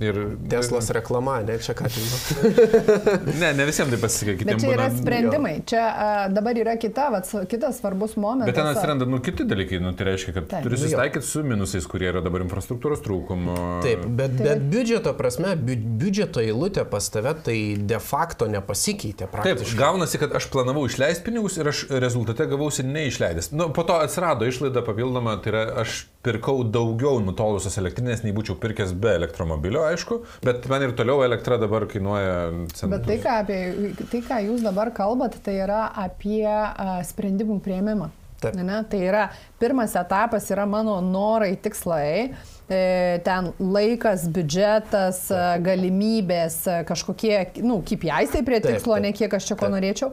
[0.00, 0.18] Ir
[0.50, 2.58] Teslas reklama, ne čia ką tik.
[3.40, 4.46] ne, ne visiems tai pasisekė.
[4.48, 5.00] Bet čia yra būna...
[5.00, 5.52] sprendimai.
[5.58, 5.64] Jo.
[5.72, 8.50] Čia a, dabar yra kita, vat, kitas svarbus momentas.
[8.50, 9.80] Bet ten atsiranda nu, kiti dalykai.
[9.82, 10.66] Nu, tai reiškia, kad Taip.
[10.66, 13.56] turi nu susitaikyti su minusais, kurie yra dabar infrastruktūros trūkumo.
[13.86, 14.42] Taip, bet, Taip.
[14.48, 19.30] bet biudžeto prasme, bi biudžeto eilutė pas tave tai de facto nepasikeitė.
[19.32, 19.70] Praktiškai.
[19.70, 23.52] Taip, gaunasi, kad aš planavau išleisti pinigus ir aš rezultate gavausi neišleidęs.
[23.56, 28.58] Nu, po to atsirado išlaida papildoma, tai yra aš pirkau daugiau nutolusios elektrinės, nei būčiau
[28.58, 32.36] pirkęs be elektromobilio, aišku, bet man ir toliau elektra dabar kainuoja
[32.74, 32.92] centus.
[32.92, 38.12] Bet tai ką, apie, tai, ką jūs dabar kalbat, tai yra apie a, sprendimų prieimimą.
[38.36, 38.52] Taip.
[38.60, 39.22] Ne, tai yra
[39.60, 42.34] pirmas etapas yra mano norai, tikslai,
[42.68, 42.80] e,
[43.24, 45.64] ten laikas, biudžetas, taip.
[45.64, 46.58] galimybės,
[46.88, 49.06] kažkokie, nu, KPIs tai prie tikslo, taip, taip.
[49.08, 49.76] ne kiek aš čia ko taip.
[49.78, 50.12] norėčiau.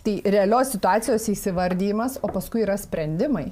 [0.00, 3.50] Tai realios situacijos įsivardymas, o paskui yra sprendimai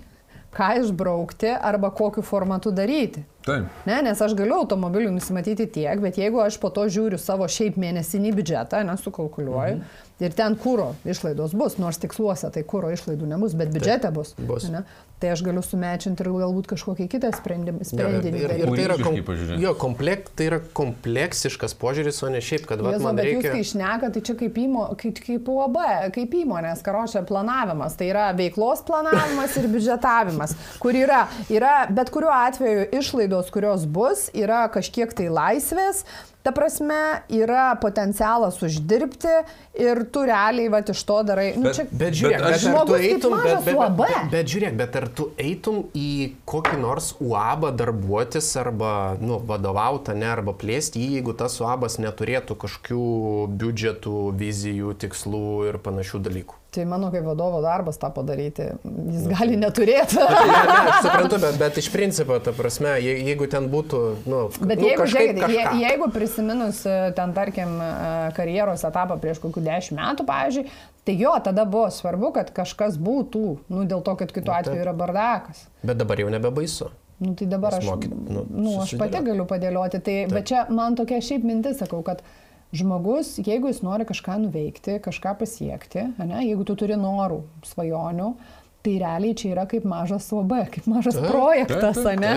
[0.54, 3.24] ką išbraukti arba kokiu formatu daryti.
[3.44, 3.68] Taip.
[3.88, 7.78] Ne, nes aš galiu automobilių nusimatyti tiek, bet jeigu aš po to žiūriu savo šiaip
[7.80, 10.08] mėnesinį biudžetą, nesukalkuliuoju, mhm.
[10.24, 14.34] ir ten kūro išlaidos bus, nors tiksluose tai kūro išlaidų nebus, bet biudžete bus.
[14.50, 14.68] bus.
[14.72, 14.84] Ne?
[15.18, 17.82] Tai aš galiu sumečinti ir galbūt kažkokį kitą sprendimą.
[17.88, 18.38] sprendinį.
[18.38, 19.16] Ja, ir, ir, ir tai, yra kom,
[19.58, 23.40] jo, komplek, tai yra kompleksiškas požiūris, o ne šiaip, kad va, Jezu, man reikia...
[23.40, 25.80] Jūs kai išneka, tai čia kaip, įmo, kaip, kaip UAB,
[26.14, 27.98] kaip įmonės, karočią planavimas.
[27.98, 34.28] Tai yra veiklos planavimas ir biudžetavimas, kur yra, yra bet kuriuo atveju išlaidos, kurios bus,
[34.38, 36.04] yra kažkiek tai laisvės,
[36.48, 36.96] Ta prasme,
[37.34, 39.32] yra potencialas uždirbti
[39.82, 41.48] ir tu realiai va iš to darai.
[41.58, 44.52] Nu, bet, čia, bet žiūrėk, bet, bet ar tu eitum, bet, bet, bet, bet, bet
[44.54, 50.54] žiūrėk, bet ar tu eitum į kokį nors UAB darbuotis arba nu, vadovauti, ne, arba
[50.58, 53.02] plėsti jį, jeigu tas UABas neturėtų kažkokių
[53.60, 56.58] biudžetų, vizijų, tikslų ir panašių dalykų.
[56.68, 60.18] Tai mano kaip vadovo darbas tą padaryti, jis nu, gali neturėti.
[60.28, 64.02] Bet, ne, ne, aš suprantu, bet, bet iš principo, ta prasme, je, jeigu ten būtų,
[64.28, 67.88] nu, bet nu, jeigu, žiūrėkit, je, jeigu prisiminus e, ten, tarkim, e,
[68.36, 70.66] karjeros etapą prieš kokių dešimt metų, pavyzdžiui,
[71.08, 74.92] tai jo, tada buvo svarbu, kad kažkas būtų, nu, dėl to, kad kitu atveju yra
[74.92, 75.62] bardakas.
[75.80, 76.90] Bet dabar jau nebebaisu.
[77.18, 80.34] Nu, tai dabar aš, mokyt, nu, nu, aš pati galiu padėlioti, tai, Taip.
[80.36, 82.20] bet čia man tokia šiaip mintis, sakau, kad
[82.76, 87.40] žmogus, jeigu jis nori kažką nuveikti, kažką pasiekti, ne, jeigu tu turi norų,
[87.72, 88.28] svajonių,
[88.88, 92.32] tai realiai čia yra kaip mažas OB, kaip mažas taip, projektas, taip, ne?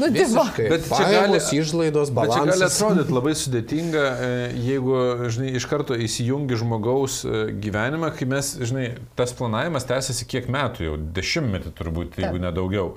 [0.00, 2.46] Nu, tai bet čia gali išlaidos balansas.
[2.46, 4.30] Bet čia gali atrodyti labai sudėtinga, e,
[4.70, 4.96] jeigu,
[5.32, 8.86] žinai, iš karto įsijungi žmogaus e, gyvenimą, kai mes, žinai,
[9.18, 12.94] tas planavimas tęsiasi kiek metų jau, dešimtmetį turbūt, jeigu nedaugiau.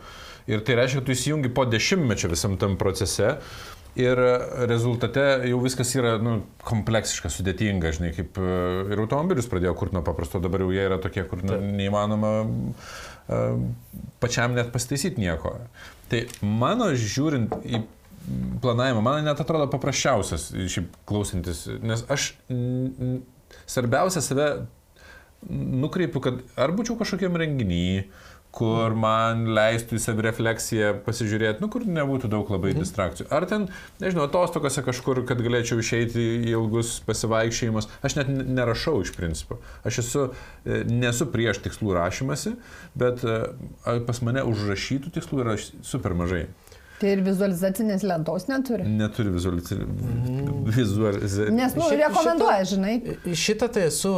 [0.49, 3.38] Ir tai reiškia, kad tu įsijungi po dešimtmečio visam tam procese.
[4.00, 4.18] Ir
[4.66, 8.54] rezultate jau viskas yra nu, kompleksiška, sudėtinga, žinai, kaip e,
[8.89, 13.60] ir automobilius pradėjo kurti nuo paprasto, dabar jau jie yra tokie, kur nu, neįmanoma uh,
[14.24, 15.54] pačiam net pasitaisyti nieko.
[16.10, 17.84] Tai mano žiūrint į
[18.64, 22.32] planavimą, man net atrodo paprasčiausias, šiaip klausantis, nes aš
[23.68, 24.48] svarbiausia save
[25.50, 28.06] nukreipiu, kad ar būčiau kažkokiam renginiui,
[28.54, 32.84] kur man leistų į savirefleksiją pasižiūrėti, nu, kur nebūtų daug labai mhm.
[32.84, 33.28] distrakcijų.
[33.34, 33.66] Ar ten,
[34.04, 37.89] nežinau, atostogose kažkur, kad galėčiau išeiti į ilgus pasivaikščiojimus.
[38.06, 39.58] Aš net nerašau iš principo.
[39.88, 40.28] Aš esu,
[40.66, 42.54] e, nesu prieš tikslų rašymasi,
[42.99, 43.39] bet e,
[44.06, 46.45] pas mane užrašytų tikslų yra super mažai.
[47.04, 48.86] Tai ir vizualizacinės lentos neturi?
[48.88, 51.34] Neturi vizualizacinės.
[51.51, 52.93] Nes, nu, rekomenduoja, žinai.
[53.36, 54.12] Šitą tai esu,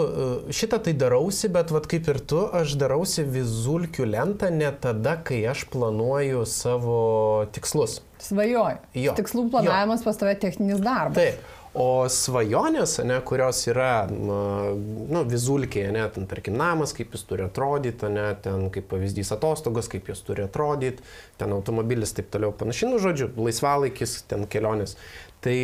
[0.54, 5.42] šitą tai darausi, bet vad kaip ir tu, aš darausi vizulkių lentą ne tada, kai
[5.50, 8.06] aš planuoju savo tikslus.
[8.22, 8.78] Svajoju.
[9.02, 9.18] Jo.
[9.18, 11.18] Tikslų planavimas pas tave techninis darbas.
[11.18, 11.42] Taip.
[11.76, 18.08] O svajonės, ne, kurios yra nu, vizulkėje, ne, ten, tarkim, namas, kaip jis turi atrodyti,
[18.16, 21.04] ne, ten kaip pavyzdys atostogos, kaip jis turi atrodyti,
[21.36, 24.96] ten automobilis, taip toliau panašiai, nu, žodžiu, laisvalaikis, ten kelionės.
[25.44, 25.58] Tai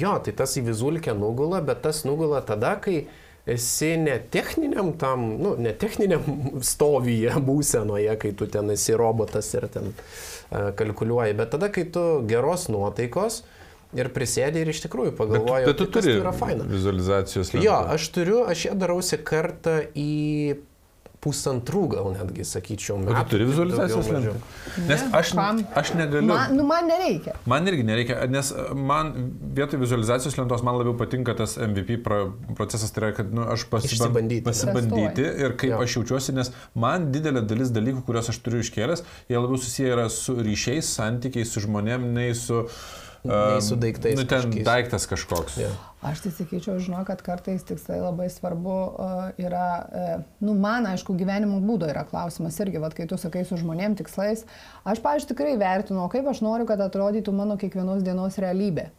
[0.00, 3.04] jo, tai tas į vizulkę nugula, bet tas nugula tada, kai
[3.46, 6.26] esi ne techniniam tam, nu, ne techniniam
[6.74, 9.94] stovyje būsenoje, kai tu ten esi robotas ir ten
[10.50, 13.44] kalkuliuoji, bet tada, kai tu geros nuotaikos,
[13.98, 16.68] ir prisėdė ir iš tikrųjų pagalvojo, bet, bet tu tai turi tai yra faina.
[16.68, 17.54] Vizualizacijos.
[17.54, 17.64] Lentą.
[17.66, 20.12] Jo, aš turiu, aš ją darausi kartą į
[21.24, 23.14] pusantrų gal netgi, sakyčiau, metų.
[23.16, 24.34] O tu turi vizualizacijos lentą?
[24.88, 25.30] Nes aš,
[25.80, 26.28] aš negaliu.
[26.28, 27.36] Man, nu, man nereikia.
[27.48, 29.12] Man irgi nereikia, nes man
[29.56, 34.44] vietoj vizualizacijos lentos man labiau patinka tas MVP procesas, tai yra, kad nu, aš pasibandyti,
[34.48, 35.80] pasibandyti ir kaip jo.
[35.86, 40.10] aš jaučiuosi, nes man didelė dalis dalykų, kuriuos aš turiu iškėlęs, jie labiau susiję yra
[40.12, 42.66] su ryšiais, santykiais, su žmonėm, nei su...
[42.66, 44.16] Uh, nei su daiktais.
[44.18, 44.64] Nu, ten kažkiais.
[44.66, 45.56] daiktas kažkoks.
[45.60, 45.76] Yeah.
[46.04, 51.16] Aš tai sakyčiau, žinau, kad kartais tikslai labai svarbu uh, yra, uh, nu, man, aišku,
[51.16, 54.44] gyvenimo būdo yra klausimas irgi, vad, kai tu sakai su žmonėm tikslais,
[54.84, 58.90] aš, pavyzdžiui, tikrai vertinu, kaip aš noriu, kad atrodytų mano kiekvienos dienos realybė.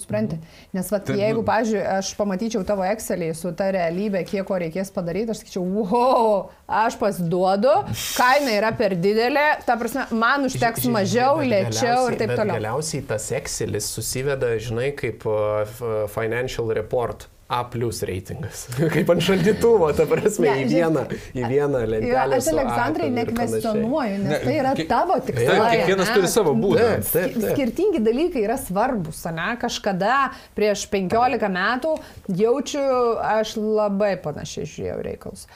[0.00, 0.38] Supranti?
[0.76, 4.92] Nes vat, Taip, jeigu, pažiūrėjau, aš pamatyčiau tavo Excelį su ta realybė, kiek ko reikės
[4.94, 7.74] padaryti, aš sakyčiau, wow, aš pasiduodu,
[8.18, 12.56] kaina yra per didelė, ta prasme, man užteks mažiau, lėčiau ir taip toliau.
[12.56, 17.28] Galiausiai tas Excelis susiveda, žinai, kaip uh, financial report.
[17.50, 18.68] A plus reitingas.
[18.94, 21.00] Kaip ant šaldytuvo, ta prasme, ja, į vieną,
[21.34, 22.36] į vieną lentelę.
[22.36, 25.56] Aš Aleksandrai nekvestionuoju, nes ne, tai yra tavo tikslai.
[25.56, 26.86] Taip, kiekvienas turi savo būdą.
[27.08, 27.48] Taip, taip.
[27.56, 29.48] Skirtingi dalykai yra svarbus, ne?
[29.58, 30.20] Kažkada
[30.54, 31.96] prieš 15 metų
[32.38, 32.86] jaučiu,
[33.18, 35.48] aš labai panašiai žiūrėjau reikalus.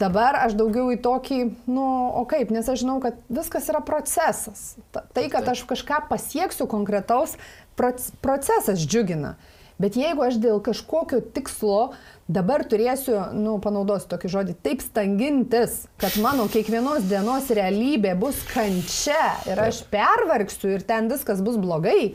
[0.00, 4.72] Dabar aš daugiau į tokį, nu, o kaip, nes aš žinau, kad viskas yra procesas.
[4.90, 7.36] Tai, kad aš kažką pasieksiu konkretaus,
[7.76, 9.36] procesas džiugina.
[9.80, 11.92] Bet jeigu aš dėl kažkokio tikslo
[12.30, 19.38] dabar turėsiu, nu, panaudosiu tokį žodį, taip stangintis, kad mano kiekvienos dienos realybė bus kančia
[19.48, 22.12] ir aš pervargsiu ir ten viskas bus blogai,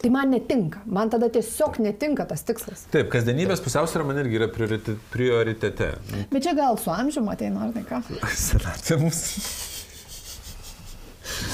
[0.00, 2.86] Tai man netinka, man tada tiesiog netinka tas tikslas.
[2.88, 5.90] Taip, kasdienybės pusiausvėra man irgi yra prioritete.
[6.30, 8.00] Bet čia gal su amžiumi ateina, ar ne ką?
[8.48, 9.20] Senatvė mums.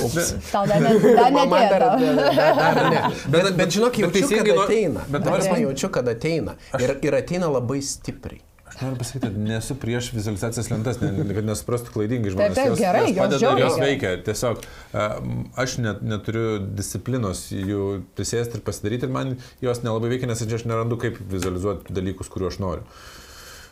[0.06, 0.32] Ups.
[0.50, 1.78] Tau dar, ne, dar netėjo.
[1.78, 1.86] Dar,
[2.40, 3.04] dar, dar ne.
[3.32, 5.06] Bet, bet, bet žinok, jaučiu, kad ateina.
[5.12, 6.58] Bet aš jaučiu, kad ateina.
[6.80, 8.42] Ir, ir ateina labai stipriai.
[8.66, 12.56] Aš noriu pasakyti, nesu prieš vizualizacijas lentas, ne, kad nesuprastų klaidingai žmonės.
[12.58, 14.10] Taip, taip, gerai, jos, jos padeda ir jos veikia.
[14.26, 14.64] Tiesiog
[15.64, 17.86] aš net, neturiu disciplinos jų
[18.18, 22.58] prisėsti ir pasidaryti ir man jos nelabai veikia, nes aš nerandu, kaip vizualizuoti dalykus, kuriuos
[22.58, 22.84] aš noriu.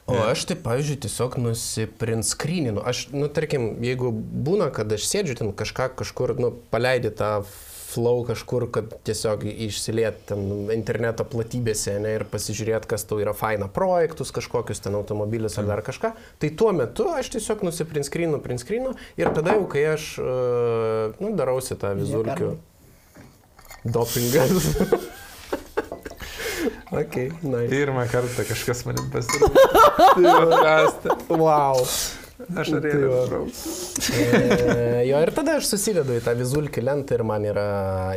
[0.05, 2.83] O aš tai, pavyzdžiui, tiesiog nusiprintskryninu.
[2.85, 7.39] Aš, nu, tarkim, jeigu būna, kad aš sėdžiu ten kažką kažkur, nu, paleidi tą
[7.95, 13.71] flow kažkur, kad tiesiog išsiliet ten interneto platybėse ne, ir pasižiūrėt, kas tau yra faina
[13.71, 19.33] projektus, kažkokius ten automobilius ar dar kažką, tai tuo metu aš tiesiog nusiprintskrinu, printskrinu ir
[19.37, 22.57] tada jau, kai aš, uh, nu, darausi tą vizulkių
[23.85, 24.49] dopingą.
[26.95, 27.71] Okay, nice.
[27.73, 29.65] Pirmą kartą kažkas manim pasirodė.
[31.43, 31.81] wow.
[32.61, 33.45] Aš norėjau.
[34.13, 37.67] e, jo, ir tada aš susidedu į tą vizulkį lentą ir man, yra,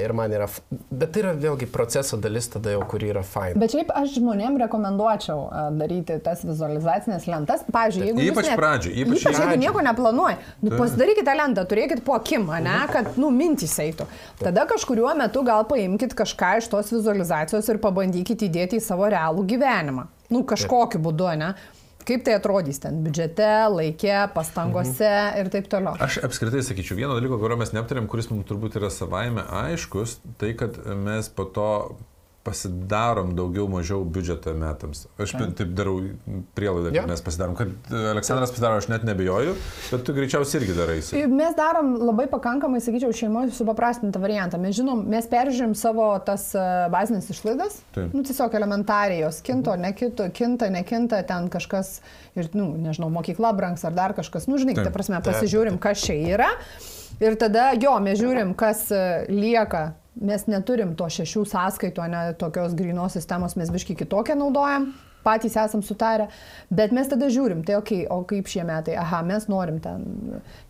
[0.02, 3.60] ir man yra, bet tai yra vėlgi proceso dalis tada jau, kuri yra faina.
[3.62, 5.46] Bet šiaip aš žmonėm rekomenduočiau
[5.78, 7.64] daryti tas vizualizacinės lentas.
[7.72, 8.26] Pavyzdžiui, jeigu...
[8.32, 12.62] Ypač net, pradžioj, ypač, ypač jeigu nieko neplanuoji, nu, pasidarykite lentą, turėkit po akim, ne,
[12.74, 12.92] mhm.
[12.94, 14.10] kad, nu, mintys eitų.
[14.42, 19.48] Tada kažkuriuo metu gal paimkite kažką iš tos vizualizacijos ir pabandykite įdėti į savo realų
[19.54, 20.08] gyvenimą.
[20.34, 21.54] Nu, kažkokiu būdu, ne?
[22.08, 25.40] Kaip tai atrodys ten biudžete, laikė, pastangose mhm.
[25.42, 25.98] ir taip toliau.
[26.04, 30.54] Aš apskritai sakyčiau, vieno dalyko, kurio mes neaptarėm, kuris mums turbūt yra savaime aiškus, tai
[30.60, 31.72] kad mes po to
[32.48, 35.04] pasidarom daugiau mažiau biudžetą metams.
[35.20, 35.48] Aš ja.
[35.58, 35.98] taip darau
[36.56, 37.04] prielaidą, kad ja.
[37.10, 39.56] mes pasidarom, kad Aleksandras pasidaro, aš net nebejoju,
[39.92, 40.98] bet tu greičiausiai irgi darai.
[41.34, 44.62] Mes darom labai pakankamai, sakyčiau, šeimoje supaprastintą variantą.
[44.62, 48.16] Mes žinom, mes peržiūrim savo tas e, bazinės išlaidas, taip.
[48.16, 49.90] nu, tiesiog elementariai jos kinto, mhm.
[49.90, 51.98] nekito, kinta, nekinta, ten kažkas,
[52.40, 56.18] ir, nu, nežinau, mokykla brangs ar dar kažkas, nu, žinai, ta prasme, pasižiūrim, kas čia
[56.38, 56.52] yra.
[57.24, 59.90] Ir tada, jo, mes žiūrim, kas e, lieka
[60.22, 64.92] mes neturim to šešių sąskaitų, ne tokios grinos sistemos, mes biški kitokią naudojam,
[65.28, 66.28] patys esam sutarę,
[66.72, 70.06] bet mes tada žiūrim, tai okei, okay, o kaip šie metai, aha, mes norim ten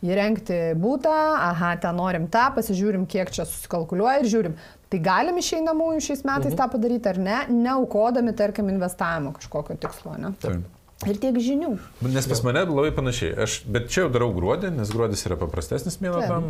[0.05, 1.13] įrengti būtą,
[1.51, 4.57] aha, ten norim tą, pasižiūrim, kiek čia susikalkuliuoja ir žiūrim,
[4.91, 6.57] tai galim išeinamųjų šiais metais mhm.
[6.61, 10.33] tą padaryti ar ne, neaukodami, tarkim, investavimo kažkokio tikslo, ne?
[10.41, 10.65] Taip.
[11.05, 11.75] Ir tiek žinių.
[12.09, 13.35] Nes pas mane labai panašiai.
[13.45, 16.47] Aš, bet čia jau darau gruodį, nes gruodis yra paprastesnis mėnuo tam.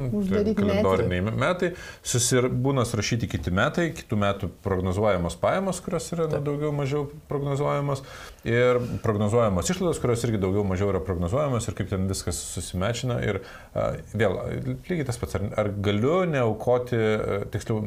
[0.55, 1.39] Kalendoriniai metai.
[1.41, 1.69] metai.
[1.99, 6.45] Susir, būna surašyti kiti metai, kitų metų prognozuojamos pajamos, kurios yra Taip.
[6.47, 8.05] daugiau mažiau prognozuojamos.
[8.47, 13.19] Ir prognozuojamos išlaidos, kurios irgi daugiau mažiau yra prognozuojamos ir kaip ten viskas susimečina.
[13.27, 13.41] Ir
[13.75, 14.39] a, vėl,
[14.87, 17.03] lygiai tas pats, ar, ar galiu neaukoti,
[17.51, 17.83] tiksliau,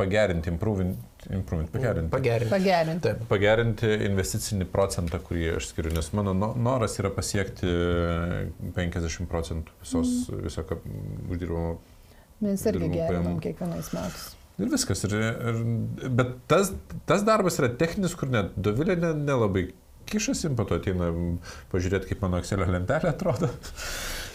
[0.00, 0.98] pagerinti, improvint,
[1.34, 2.10] improvint pagerinti.
[2.12, 2.50] Pagerinti.
[2.52, 3.12] Pagerinti.
[3.28, 7.68] pagerinti investicinį procentą, kurį aš skiriu, nes mano noras yra pasiekti
[8.76, 10.42] 50 procentų visos, mm.
[10.46, 10.66] viso
[11.28, 11.78] uždirbamo.
[12.44, 14.30] Mes irgi gerinam kiekvienais metais.
[14.58, 15.04] Ir viskas.
[15.06, 15.58] Ir, ir,
[16.18, 16.72] bet tas,
[17.06, 19.76] tas darbas yra techninis, kur net Dovilė nelabai ne
[20.08, 21.10] kišasi, po to ateina
[21.72, 23.50] pažiūrėti, kaip mano Excelio lentelė atrodo.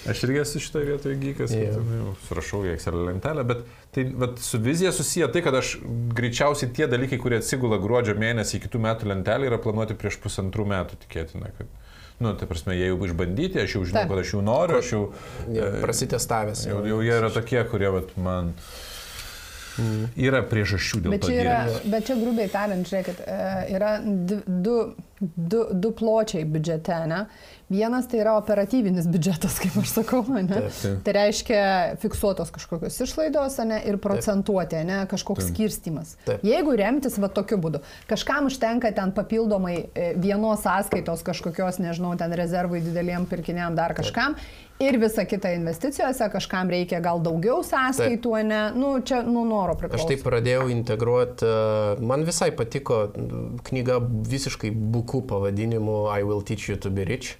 [0.10, 1.78] Aš irgi esu šitoje vietoje gykas, yeah.
[1.78, 3.62] jau surašau į Excel lentelę, bet
[3.96, 5.78] tai vat, su vizija susiję tai, kad aš
[6.18, 10.68] greičiausiai tie dalykai, kurie atsigula gruodžio mėnesį į kitų metų lentelę, yra planuoti prieš pusantrų
[10.74, 11.54] metų tikėtina.
[11.56, 11.72] Kad,
[12.20, 14.12] nu, tai prasme, jie jau išbandyti, aš jau žinau, Taip.
[14.12, 15.04] kad aš jų noriu, aš jau...
[15.48, 16.66] jau e, prasitestavęs.
[16.68, 18.58] Jau, jau jie yra tokie, kurie vat, man...
[19.74, 20.10] Mm.
[20.22, 21.32] Yra priežasčių dėl bet to.
[21.34, 21.56] Yra,
[21.90, 23.38] bet čia grubiai tariant, žiūrėkit, e,
[23.74, 24.76] yra du,
[25.18, 27.24] du, du pločiai biudžete, ne?
[27.72, 30.44] Vienas tai yra operatyvinis biudžetas, kaip aš sakau, ne?
[30.50, 30.98] Taip, taip.
[31.06, 31.62] Tai reiškia
[32.02, 33.80] fiksuotos kažkokios išlaidos ne?
[33.90, 35.00] ir procentuoti, ne?
[35.12, 35.54] kažkoks taip.
[35.56, 36.16] skirstimas.
[36.28, 36.44] Taip.
[36.46, 42.36] Jeigu remtis va tokiu būdu, kažkam užtenka ten papildomai e, vienos sąskaitos kažkokios, nežinau, ten
[42.38, 44.38] rezervui dideliem pirkiniam dar kažkam.
[44.38, 44.70] Taip.
[44.82, 48.48] Ir visa kita investicijose, kažkam reikia gal daugiau sąskaitų, Taip.
[48.50, 50.02] ne, nu, čia nuo noro priklauso.
[50.02, 53.06] Aš taip pradėjau integruoti, e, man visai patiko
[53.70, 54.00] knyga
[54.34, 57.36] visiškai buku pavadinimu I will teach you to be rich.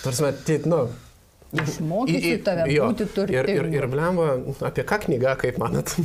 [0.00, 0.84] Tarsi, tai, nu,
[1.50, 3.40] Išmokysiu tave jo, būti turtingu.
[3.42, 4.36] Ir, ir, ir blemba,
[4.68, 5.96] apie ką knyga, kaip manat?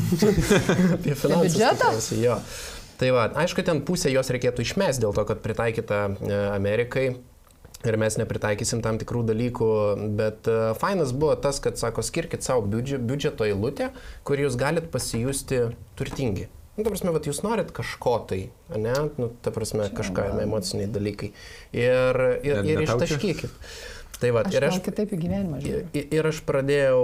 [0.97, 1.53] apie finansus.
[1.53, 1.91] Biudžetą?
[2.17, 2.39] Jo.
[2.95, 7.09] Tai va, aišku, ten pusę jos reikėtų išmesti dėl to, kad pritaikyta e, Amerikai
[7.89, 9.69] ir mes nepritaikysim tam tikrų dalykų,
[10.19, 13.91] bet uh, fainas buvo tas, kad sako, skirkit savo biudžeto eilutę,
[14.27, 15.67] kur jūs galit pasijusti
[15.99, 16.49] turtingi.
[16.75, 18.41] Nu, ta prasme, vat, jūs norit kažko tai,
[18.75, 18.93] ne?
[19.15, 21.29] Nu, ta prasme, kažką, emociniai dalykai.
[21.71, 23.53] Ir, ir, ir ištaškykit.
[24.21, 25.87] Tai va, aš ir aš kitaip į gyvenimą žiūriu.
[25.97, 27.01] Ir, ir aš pradėjau,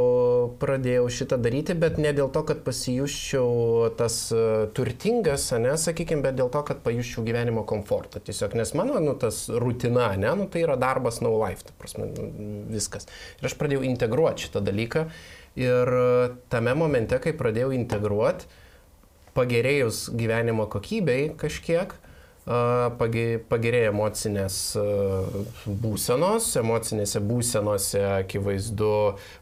[0.62, 6.40] pradėjau šitą daryti, bet ne dėl to, kad pasijuščiau tas uh, turtingas, ne, sakykime, bet
[6.40, 8.24] dėl to, kad pajuščiau gyvenimo komfortą.
[8.24, 12.08] Tiesiog, nes mano, nu, tas rutina, ne, nu, tai yra darbas no life, ta prasme,
[12.14, 12.32] nu,
[12.72, 13.10] viskas.
[13.42, 15.06] Ir aš pradėjau integruoti šitą dalyką.
[15.60, 15.90] Ir
[16.52, 18.48] tame momente, kai pradėjau integruoti,
[19.36, 21.94] pagerėjus gyvenimo kokybei kažkiek,
[22.46, 24.56] pagerėja emocinės
[25.84, 28.96] būsenos, emocinėse būsenose akivaizdu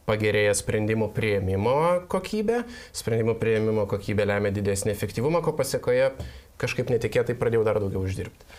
[0.09, 1.77] pagerėja sprendimų prieimimo
[2.11, 6.11] kokybė, sprendimų prieimimo kokybė lemia didesnį efektyvumą, ko pasiekoje
[6.59, 8.53] kažkaip netikėtai pradėjau dar daugiau uždirbti.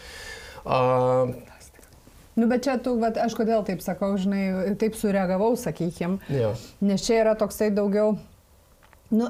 [0.60, 1.32] Uh,
[2.40, 6.20] Nu, bet čia tu, bet aš kodėl taip sakau, žinai, taip sureagavau, sakykim.
[6.32, 6.54] Ja.
[6.80, 8.14] Nes čia yra toksai daugiau,
[9.10, 9.28] nu,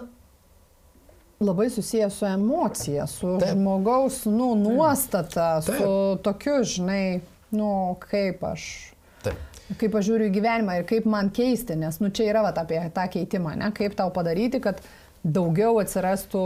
[1.40, 3.52] labai susijęs su emocija, su Taip.
[3.52, 5.76] žmogaus nu, nuostata, Taip.
[5.76, 7.20] su tokiu, žinai,
[7.50, 8.92] nu, kaip aš.
[9.24, 9.38] Taip.
[9.80, 12.82] Kaip aš žiūriu į gyvenimą ir kaip man keisti, nes nu, čia yra va, apie
[12.92, 13.70] tą keitimą, ne?
[13.72, 14.82] kaip tau padaryti, kad
[15.24, 16.44] daugiau atsirastų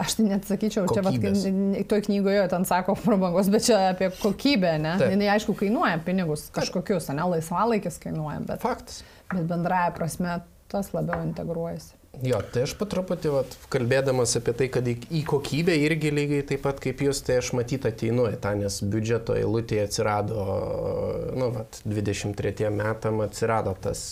[0.00, 1.42] Aš tai net sakyčiau, Kokybės.
[1.44, 4.96] čia vat, toj knygoje ten sako prabangos, bet čia apie kokybę, ne?
[4.98, 5.12] Taip.
[5.12, 7.28] Jis aišku kainuoja pinigus kažkokius, ne?
[7.36, 8.64] Laisvalaikis kainuoja, bet...
[8.64, 9.04] Faktas.
[9.30, 10.40] Bet bendraja prasme
[10.72, 11.94] tas labiau integruojasi.
[12.22, 16.62] Jo, tai aš patruputį, vat, kalbėdamas apie tai, kad į, į kokybę irgi lygiai taip
[16.66, 20.46] pat kaip jūs, tai aš matyt ateinu į tą, nes biudžeto eilutėje atsirado,
[21.34, 24.04] nu, vat, 23 metam atsirado tas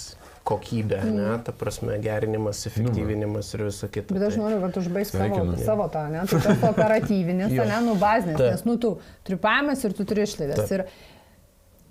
[0.46, 1.14] kokybė, mm.
[1.14, 4.16] ne, ta prasme, gerinimas, efektyvinimas ir visą kitą.
[4.16, 7.94] Bet aš tai- noriu, kad užbaigsi savo, savo tą, ne, tai tas operatyvinis, ne, nu,
[8.00, 8.96] bazinis, nes, nu, tu
[9.26, 10.74] turi pajamas ir tu turi išlaidas.
[10.74, 10.86] Ir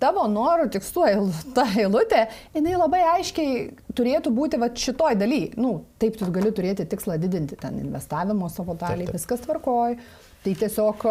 [0.02, 1.06] tavo norų tikslų
[1.56, 2.26] ta eilutė,
[2.56, 3.62] jinai labai aiškiai
[3.96, 5.44] turėtų būti va šitoj daly.
[5.60, 9.20] Nu, taip, tu gali turėti tikslą didinti ten investavimo savo dalį, Taip, taip.
[9.20, 9.96] viskas tvarkoj.
[10.42, 11.08] Tai tiesiog,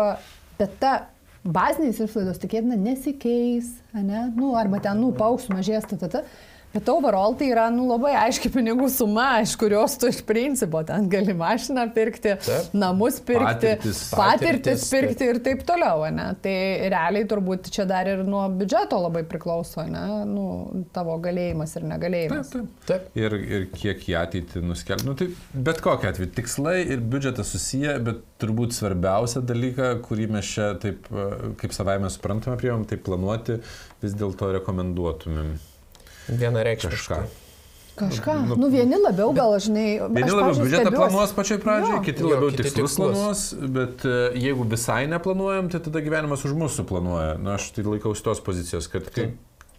[0.60, 0.94] bet ta
[1.44, 4.26] bazinės išlaidos tikėtina nesikeis, ne?
[4.36, 6.24] nu, arba ten, nu, paauks, mažės, ta, ta, ta.
[6.72, 11.10] Bet overall tai yra nu, labai aiški pinigų suma, iš kurios tu iš principo ten
[11.12, 12.70] gali mašiną pirkti, Taip.
[12.80, 14.00] namus pirkti, Patirtis.
[14.14, 16.06] patirtis, Patirtis, pirkti ir taip toliau.
[16.16, 16.30] Ne?
[16.44, 16.54] Tai
[16.94, 20.04] realiai turbūt čia dar ir nuo biudžeto labai priklauso, ne?
[20.30, 20.46] nu,
[20.96, 22.54] tavo galėjimas ir Taip, negalėjimas.
[22.54, 22.70] taip.
[22.88, 23.10] Taip.
[23.20, 25.08] Ir, ir kiek į ateitį nuskelbti.
[25.10, 25.28] Nu, tai
[25.68, 31.12] bet kokia atveju tikslai ir biudžetas susiję, bet turbūt svarbiausia dalyka, kurį mes čia taip,
[31.60, 33.60] kaip savaime suprantame, priimam, tai planuoti,
[34.02, 35.52] vis dėlto rekomenduotumėm
[36.28, 37.18] Vienareikšmiškai.
[37.18, 37.38] kažką.
[38.02, 38.34] Kažką.
[38.48, 42.50] Nu, Nu, vieni labiau gal, žinai, Vieni labiau biudžetą planuos pačioj pradžioje, kiti Jo, labiau
[42.50, 42.98] kiti tikslus tikslus.
[42.98, 43.42] planuos,
[43.76, 47.36] bet e, jeigu visai neplanuojam, tai tada gyvenimas už mūsų planuoja.
[47.38, 49.28] Na, aš tai laikausi tos pozicijos, kad kai,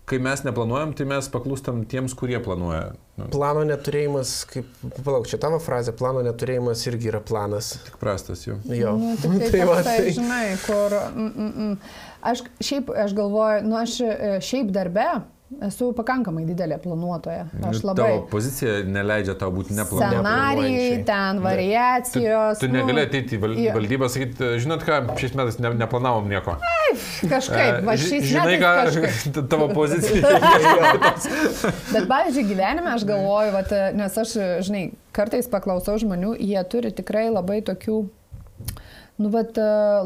[0.04, 2.92] kai mes neplanuojam, tai mes paklūstam tiems, kurie planuoja.
[3.16, 4.68] Nu, Plano neturėjimas, kaip,
[5.02, 7.72] palauk, čia tavo frazė, plano neturėjimas irgi yra planas.
[7.88, 8.60] tik prastas jau.
[8.68, 8.92] Jo.
[9.00, 10.94] Nu, tik tai, Tai va, tai, tai- žinai, kur...
[11.16, 11.76] Mm, mm, mm.
[12.22, 15.08] Aš šiaip, aš galvoju, nu aš e, šiaip darbe
[15.66, 17.44] esu pakankamai didelė planuotoja.
[17.68, 18.06] Aš Nu, labai...
[18.08, 20.22] Tavo pozicija neleidžia tau būti neplanuojančiai.
[20.22, 22.58] Scenarijai, ten Tu, variacijos.
[22.62, 23.42] tu negali nu, ateiti į
[23.76, 26.56] valdybą ir sakyti, žinot ką, šiais metais ne, neplanavom nieko.
[27.28, 29.42] Kažkaip, va E, ži- šiais Žinai, metais ką kažkaip.
[29.52, 30.32] tavo pozicija.
[31.92, 34.34] Bet, pavyzdžiui, gyvenime aš galvoju, vat, nes aš,
[34.66, 34.84] žinai,
[35.14, 38.00] kartais paklausau žmonių, jie turi tikrai labai tokių,
[39.22, 39.58] nu, bet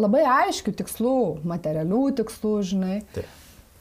[0.02, 1.14] labai aiškių tikslų,
[1.48, 2.96] materialių tikslų, žinai.
[3.14, 3.26] Taip.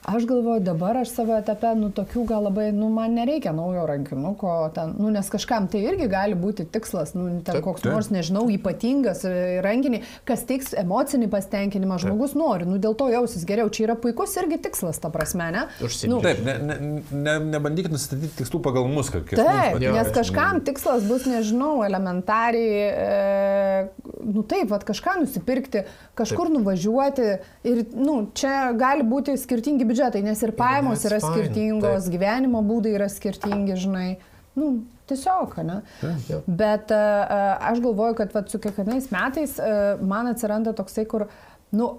[0.06, 4.52] Aš galvoju, dabar aš savo etape, nu, tokių gal labai, nu, man nereikia naujo rankinuko,
[4.76, 7.96] ten, nu, nes kažkam tai irgi gali būti tikslas, nu, ten Taip, koks taip.
[7.96, 9.34] nors, nežinau, ypatingas e,
[9.66, 14.36] rankinį, kas teiks emocinį pasitenkinimą, žmogus nori, nu, dėl to jausis geriau, čia yra puikus
[14.38, 15.66] irgi tikslas, ta prasme, ne?
[15.82, 16.12] Užsiimti.
[16.14, 19.82] Nu, Taip, ne, ne, ne, nebandykit nustatyti tikslų pagal mus, kad kas mums Taip.
[19.88, 26.60] Jo, nes kažkam tikslas bus, nežinau, elementariai, e, nu taip, vat, kažką nusipirkti, kažkur taip.
[26.60, 27.28] nuvažiuoti
[27.74, 29.95] ir, nu, čia gali būti skirtingi biudžetai,
[30.26, 34.10] nes ir pajamos that's yra fine, skirtingos, gyvenimo būdai yra skirtingi, žinai.
[34.56, 34.72] Nu,
[35.10, 35.82] tiesiog, ne?
[36.30, 36.42] jo.
[36.48, 37.40] Bet e, e,
[37.72, 39.72] aš galvoju, kad vat, su kiekvienais metais e,
[40.02, 41.28] man atsiranda toksai, kur,
[41.76, 41.90] nu,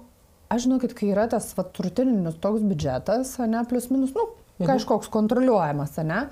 [0.49, 4.25] aš žinau, kad kai yra tas vat, rutininis toks biudžetas, ne, plus minus, nu,
[4.65, 6.25] kažkoks kontroliuojamas, ne,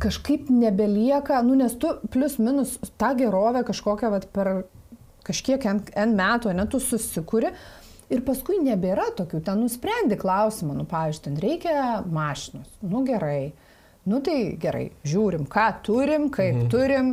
[0.00, 4.64] kažkaip nebelieka, nu, nes tu plus minus tą gerovę kažkokią vat, per
[5.26, 7.50] kažkiek N, metų, ne, tu susikūri.
[8.12, 13.50] Ir paskui nebėra tokių, ten nusprendi klausimą, nu, pavyzdžiui, ten reikia mašinos, nu gerai,
[14.06, 16.68] nu tai gerai, žiūrim, ką turim, kaip mhm.
[16.70, 17.10] turim,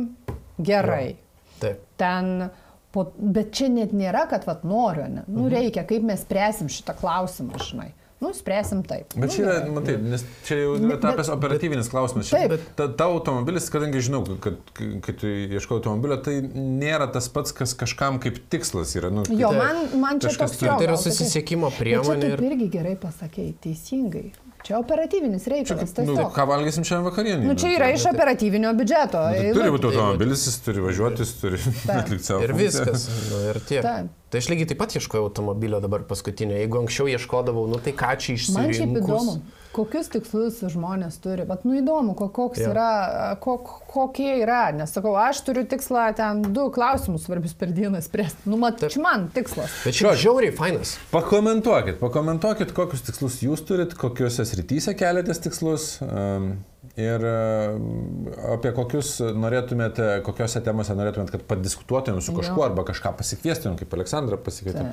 [0.62, 1.16] gerai.
[1.58, 1.82] Taip.
[1.98, 2.48] Ten,
[2.94, 6.94] po, bet čia net nėra, kad vat noriu, ne, nu reikia, kaip mes spręsim šitą
[7.00, 7.90] klausimą, žinai.
[8.24, 9.12] Nu, spręsim taip.
[9.14, 12.30] Bet nu, čia yra, matai, nes čia jau Ne, tapęs bet- operatyvinis klausimas.
[12.32, 12.54] Čia, Taip.
[12.54, 17.52] bet ta, tavo automobilis, kadangi žinau, kad kai- tu ieškai automobilio, tai nėra tas pats,
[17.52, 19.12] kas kažkam kaip tikslas yra.
[19.12, 22.40] Nu, Jo, man, man čia Kažkas toks jo, Tai yra susisiekimo Bet čia priemonė taip
[22.40, 24.26] ir irgi gerai pasakėjai, teisingai.
[24.64, 26.30] Čia operatyvinis reikalas, nu, tiesiog.
[26.32, 27.44] ką valgysim šiandien vakarienį?
[27.44, 29.20] Nu, čia yra iš operatyvinio biudžeto.
[29.20, 31.58] Nu, tai turi būti automobilis, jis turi važiuoti, jis turi
[31.98, 32.40] atlikti savo.
[32.46, 32.84] Ir funkciją.
[32.86, 33.04] viskas.
[33.28, 33.82] Nu, ir tiek.
[33.84, 34.08] Taip.
[34.34, 36.56] Tai aš lygiai taip pat ieškojau automobilio dabar paskutinio.
[36.58, 39.04] Jeigu anksčiau ieškodavau, nu tai ką čia Man šiaip išsirinkus.
[39.06, 39.34] įdomu,
[39.76, 41.44] kokius tikslus žmonės turi.
[41.46, 42.72] Bet, nu įdomu, ko- koks Jo.
[42.72, 44.72] yra, kok, kokie yra.
[44.74, 48.50] Nes sakau, aš turiu tikslą ten du klausimus svarbius per dieną spręsti.
[48.50, 49.70] Nu, mat, čia man tikslas.
[49.86, 50.96] Bet čia žiauriai fainas.
[51.14, 56.56] Pakomentuokit, pakomentuokit, kokius tikslus jūs turit, kokiuose srityse keliatės tikslus um,
[57.00, 63.76] ir um, apie kokius norėtumėte, kokiuose temose norėtumėt, kad padiskutuotumėm su kažkuo arba kažką pasikviestumėm,
[63.80, 64.92] kaip Aleksandrą pasikvietėm.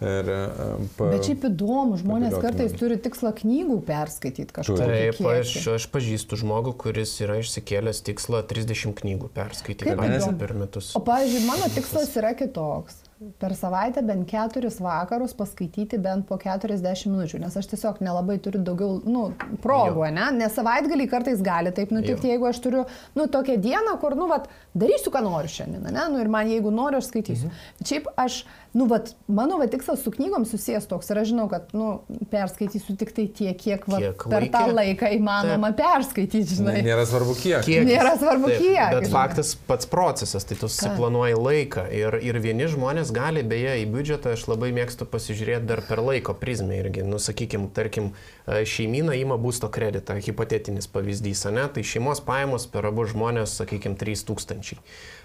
[0.00, 4.80] Ir, um, pa, Bet šiaip įdomu, žmonės kartais turi tikslą knygų perskaityti kažką.
[4.80, 9.96] Taip, aš, aš pažįstu žmogų, kuris yra išsikėlęs tikslą 30 knygų perskaityti
[10.40, 10.94] per metus.
[10.96, 13.03] O pavyzdžiui, mano tikslas yra kitoks.
[13.40, 18.60] Per savaitę bent keturis vakarus paskaityti bent po 40 minučių, nes aš tiesiog nelabai turiu
[18.66, 19.28] daugiau, nu,
[19.64, 20.26] progų, ne?
[20.38, 22.34] Nes savaitgalį kartais gali taip nutikti, Jo.
[22.34, 22.84] jeigu aš turiu,
[23.16, 26.04] nu, tokią dieną, kur, nu, vat, darysiu, ką noriu šiandien, ne?
[26.10, 27.48] Nu, ir man, jeigu noriu, aš skaitysiu.
[27.50, 27.86] Mhm.
[27.88, 28.40] Šiaip aš,
[28.74, 32.00] nu, vat, mano vat, tikslas su knygom susijęs toks ir aš žinau, kad, nu,
[32.32, 34.74] perskaitysiu tik tai tiek, kiek, vat, Kiek per tą laike.
[34.80, 36.76] laiką įmanoma perskaityti, žinai.
[36.86, 37.62] Nėra svarbu kiek.
[37.64, 37.88] Kiekis.
[37.88, 39.12] Nėra svarbu Taip, kiek, Bet žinai.
[39.14, 44.34] faktas pats procesas, tai tu susiplanuoji laiką ir, ir vieni žmonės gali, beje, į biudžetą
[44.34, 47.06] aš labai mėgstu pasižiūrėti dar per laiko prizmę irgi.
[47.06, 51.64] Nu, sakykime, tarkim, e, šeimyna ima būsto kreditą, hipotetinis pavyzdys, ne?
[51.72, 54.80] Tai šeimos pajamos per abu žmonės, sakykime, 3000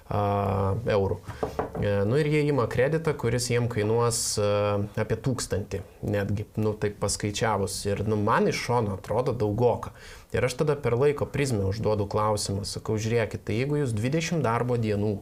[0.09, 1.19] eurų.
[1.83, 7.83] E, nu ir jie ima kreditą, kuris jiem kainuos apie tūkstantį, netgi, nu taip paskaičiavus.
[7.91, 9.93] Ir nu, man iš šono atrodo daugoka.
[10.33, 14.77] Ir aš tada per laiko prizmę užduodu klausimą, sakau, žiūrėkit, tai jeigu jūs 20 darbo
[14.77, 15.17] dienų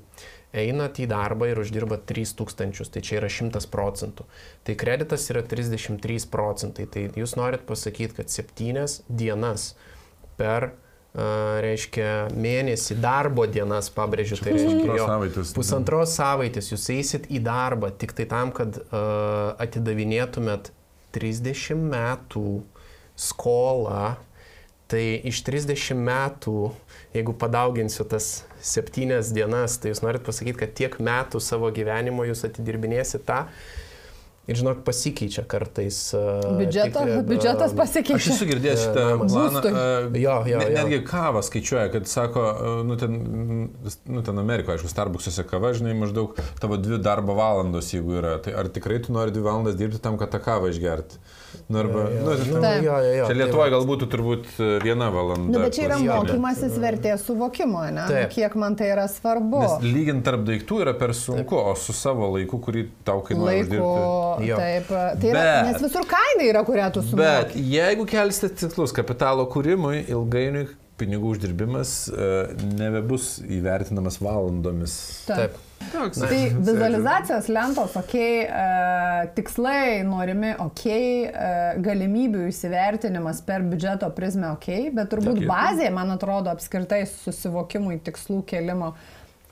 [0.56, 4.28] einat į darbą ir uždirbat 3000, tai čia yra 100 procentų.
[4.68, 6.88] Tai kreditas yra 33 procentai.
[6.92, 9.74] Tai jūs norit pasakyti, kad 7 dienas
[10.40, 10.72] per
[11.18, 15.54] reiškia mėnesį darbo dienas, pabrėžiu, tai reiškia jo, savaitės.
[15.56, 20.70] pusantros savaitės jūs eisit į darbą tik tai tam, kad uh, atidavinėtumėt
[21.18, 22.62] 30 metų
[23.18, 24.18] skolą,
[24.92, 26.58] tai iš 30 metų,
[27.16, 32.46] jeigu padauginsiu tas 7 dienas, tai jūs norit pasakyti, kad tiek metų savo gyvenimo jūs
[32.50, 33.44] atidirbinėsite tą,
[34.48, 35.98] Ir žinok, pasikeičia kartais.
[36.16, 38.16] Biudžeto, tikrai, biudžetas pasikeičia.
[38.16, 39.64] Aš esu girdėjęs šitą planą.
[40.16, 40.70] Jo, jo, jo.
[40.72, 42.46] Netgi kavą skaičiuoja, kad sako,
[42.88, 43.18] nu ten,
[44.08, 48.38] nu, ten Amerikoje, aišku, Starbucks'uose kava, žinai, maždaug tavo dvi darbo valandos, jeigu yra.
[48.44, 51.20] Tai ar tikrai tu nori dvi valandas dirbti tam, kad tą kavą išgerti?
[51.70, 52.24] Nu, arba, Jo, jo.
[52.24, 53.26] nu, Nu, tai, jo, jo, jo.
[53.30, 54.48] čia Lietuvoje galbūt turbūt
[54.84, 55.52] viena valanda.
[55.52, 58.02] Nu, bet čia yra mokymasis vertės suvokimo, ne?
[58.02, 58.30] Nu, Taip.
[58.36, 59.60] Kiek man tai yra svarbu.
[59.66, 63.94] Nes lyginti tarp daiktų yra per sunku, o su savo laiku, kurį tau kainuoja Laiku,
[64.58, 64.88] taip.
[64.90, 67.64] Tai yra, Bet- nes visur kaina yra, kurią tu Bet sumoki.
[67.76, 70.68] jeigu kelsite tikslus kapitalo kūrimui, ilgainiui
[70.98, 72.28] pinigų uždirbimas e,
[72.74, 74.96] nebebus įvertinamas valandomis.
[75.28, 75.58] Taip.
[75.92, 81.30] Toks, Tai vizualizacijos lentos, ok, e, tikslai norimi, ok, e,
[81.86, 84.68] galimybių įsivertinimas per biudžeto prizmę, ok,
[84.98, 85.46] bet turbūt Ok.
[85.48, 88.94] bazė, man atrodo, apskritai susivokimui tikslų kelimo.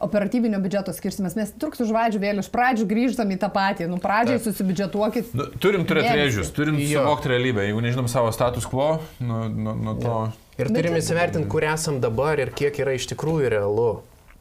[0.06, 1.38] Operatyvinio biudžeto skirstimas.
[1.40, 3.86] Mes truks už vadžių vėl iš pradžių grįžtam į tą patį.
[3.88, 5.30] Nu, pradžiai susibiudžetuokit.
[5.40, 7.64] Nu, turim turėti rėžius, turim suvokti realybę.
[7.64, 10.18] Jeigu nežinom savo status quo, nuo, nuo, nuo to...
[10.60, 13.88] Ir Bet turime čia- įsivertinti, kur esam dabar ir kiek yra iš tikrųjų realu.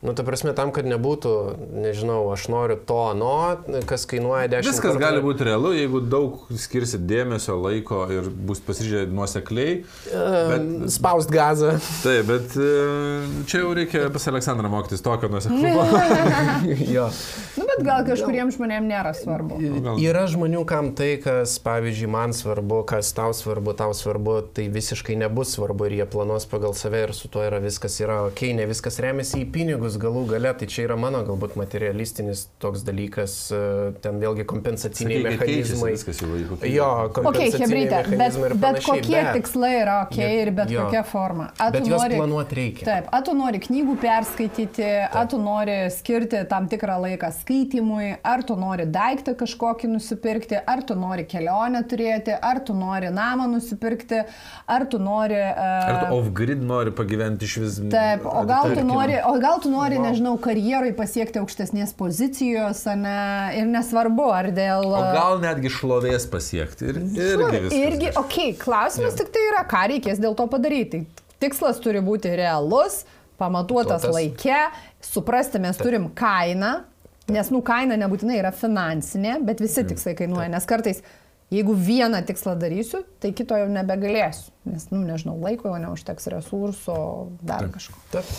[0.04, 1.30] Nu, ta prasme, tam, kad nebūtų,
[1.80, 3.30] nežinau, aš noriu to, ano,
[3.88, 9.08] kas kainuoja 10 Viskas gali būti realu, jeigu daug skirsit dėmesio, laiko ir bus pasižiūrėję
[9.16, 9.78] nuosekliai.
[10.12, 11.78] Bet, Spaust gazą.
[12.04, 12.68] taip, bet e,
[13.48, 15.86] čia jau reikia pas Aleksandrą mokytis tokio nuoseklumo.
[16.96, 17.06] jo.
[17.56, 19.56] Nu, bet gal kažkuriems žmonėms nėra svarbu.
[19.88, 24.68] gal- Yra žmonių, kam tai, kas, pavyzdžiui, man svarbu, kas tau svarbu, tau svarbu, tai
[24.74, 28.44] visiškai nebus svarbu ir jie planuos pagal save ir su tuo yra viskas yra ok,
[28.60, 33.34] ne viskas remiasi į pinigus galų gale, tai čia yra mano galbūt materialistinis toks dalykas,
[33.54, 33.60] e,
[34.04, 35.90] ten vėlgi kompensaciniai keičiasi mechanizmai.
[35.94, 36.58] viskas į laikų.
[36.72, 40.86] Jo, kompensaciniai bet, mechanizmai ir bet panašiai, kokie bet- tikslai yra ok ir bet Jo.
[40.88, 41.50] kokia forma.
[41.58, 42.84] A, Bet tu juos nori- planuoti reikia.
[42.88, 48.42] Taip, ar tu nori knygų perskaityti, ar tu nori skirti tam tikrą laiką skaitimui, ar
[48.42, 54.22] tu nori daiktą kažkokį nusipirkti, ar tu nori kelionę turėti, ar tu nori namą nusipirkti,
[54.66, 55.34] ar tu nori...
[55.34, 57.74] Uh, Ar tu off-grid nori pagyventi iš vis?
[57.92, 63.18] Taip, o gal, tu nori, o gal tu nori, nežinau, karjeroj pasiekti aukštesnės pozicijos, ne,
[63.58, 64.86] ir nesvarbu, ar dėl...
[64.88, 66.88] O gal netgi šlovės pasiekti.
[66.92, 67.76] Ir, irgi viskas.
[67.78, 71.02] Irgi, okei, okay, klausimas tik tai yra, ką reikės dėl to padaryti.
[71.42, 73.02] Tikslas turi būti realus,
[73.40, 74.14] pamatuotas Pamatuotas.
[74.14, 74.60] laike,
[75.04, 76.72] suprasti mes turim kainą,
[77.34, 81.04] nes, nu, kaina nebūtinai yra finansinė, bet visi tikslai kainuoja, nes kartais,
[81.52, 86.96] jeigu vieną tikslą darysiu, tai kito jau nebegalėsiu, nes, nu, nežinau, laiko jau neužteks resursų,
[87.44, 87.98] dar kažko.
[88.14, 88.30] Taip.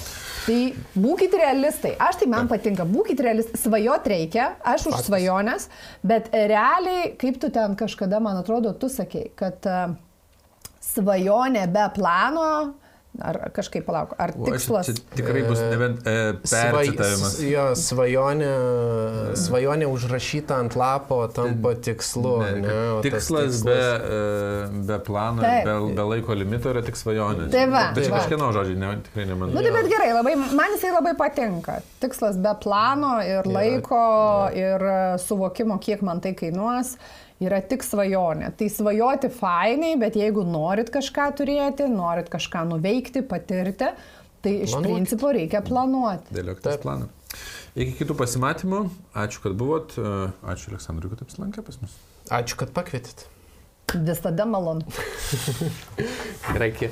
[0.45, 0.57] Tai
[1.01, 1.95] būkite realistai.
[2.01, 3.59] Aš tai man patinka, būkite realistai.
[3.61, 5.69] Svajot reikia, aš už svajonės,
[6.05, 9.79] bet realiai, kaip tu ten kažkada, man atrodo, tu sakei, kad e,
[10.85, 12.49] svajonė be plano,
[13.21, 14.85] ar kažkaip palauk, ar O, tikslas.
[14.89, 17.35] Čia tikrai bus nebent e, Svaj, percitavimas.
[17.37, 18.49] s- jo, svajonė,
[19.39, 22.35] svajonė užrašyta ant lapo tampa tikslu.
[22.43, 26.97] Ne, Ne, o tas tikslas be, e, be plano, be, be laiko limito yra tik
[26.99, 27.49] svajonė.
[27.53, 29.51] Tai va, Bet čia kažkieno žodžiai, ne, tikrai ne mano.
[29.55, 31.79] Nu, tai bet gerai, labai, man jisai labai patinka.
[32.03, 34.01] Tikslas be plano ir laiko
[34.55, 36.95] ir e, suvokimo, kiek man tai kainuos,
[37.43, 38.51] yra tik svajonė.
[38.57, 43.91] Tai svajoti fainai, bet jeigu norit kažką turėti, norit kažką nuveikti, patirti,
[44.45, 44.91] tai iš Planuokit.
[44.93, 46.35] principo reikia planuoti.
[46.37, 47.09] Dėliok tą planą.
[47.75, 48.81] Iki kitų pasimatymų.
[49.19, 49.97] Ačiū, kad buvot.
[50.47, 51.97] Ačiū Aleksandrui, kad apsilankė pas mus.
[52.31, 53.25] Ačiū, kad pakvietėt.
[53.95, 54.85] Visada malonu.
[56.69, 56.89] Iki.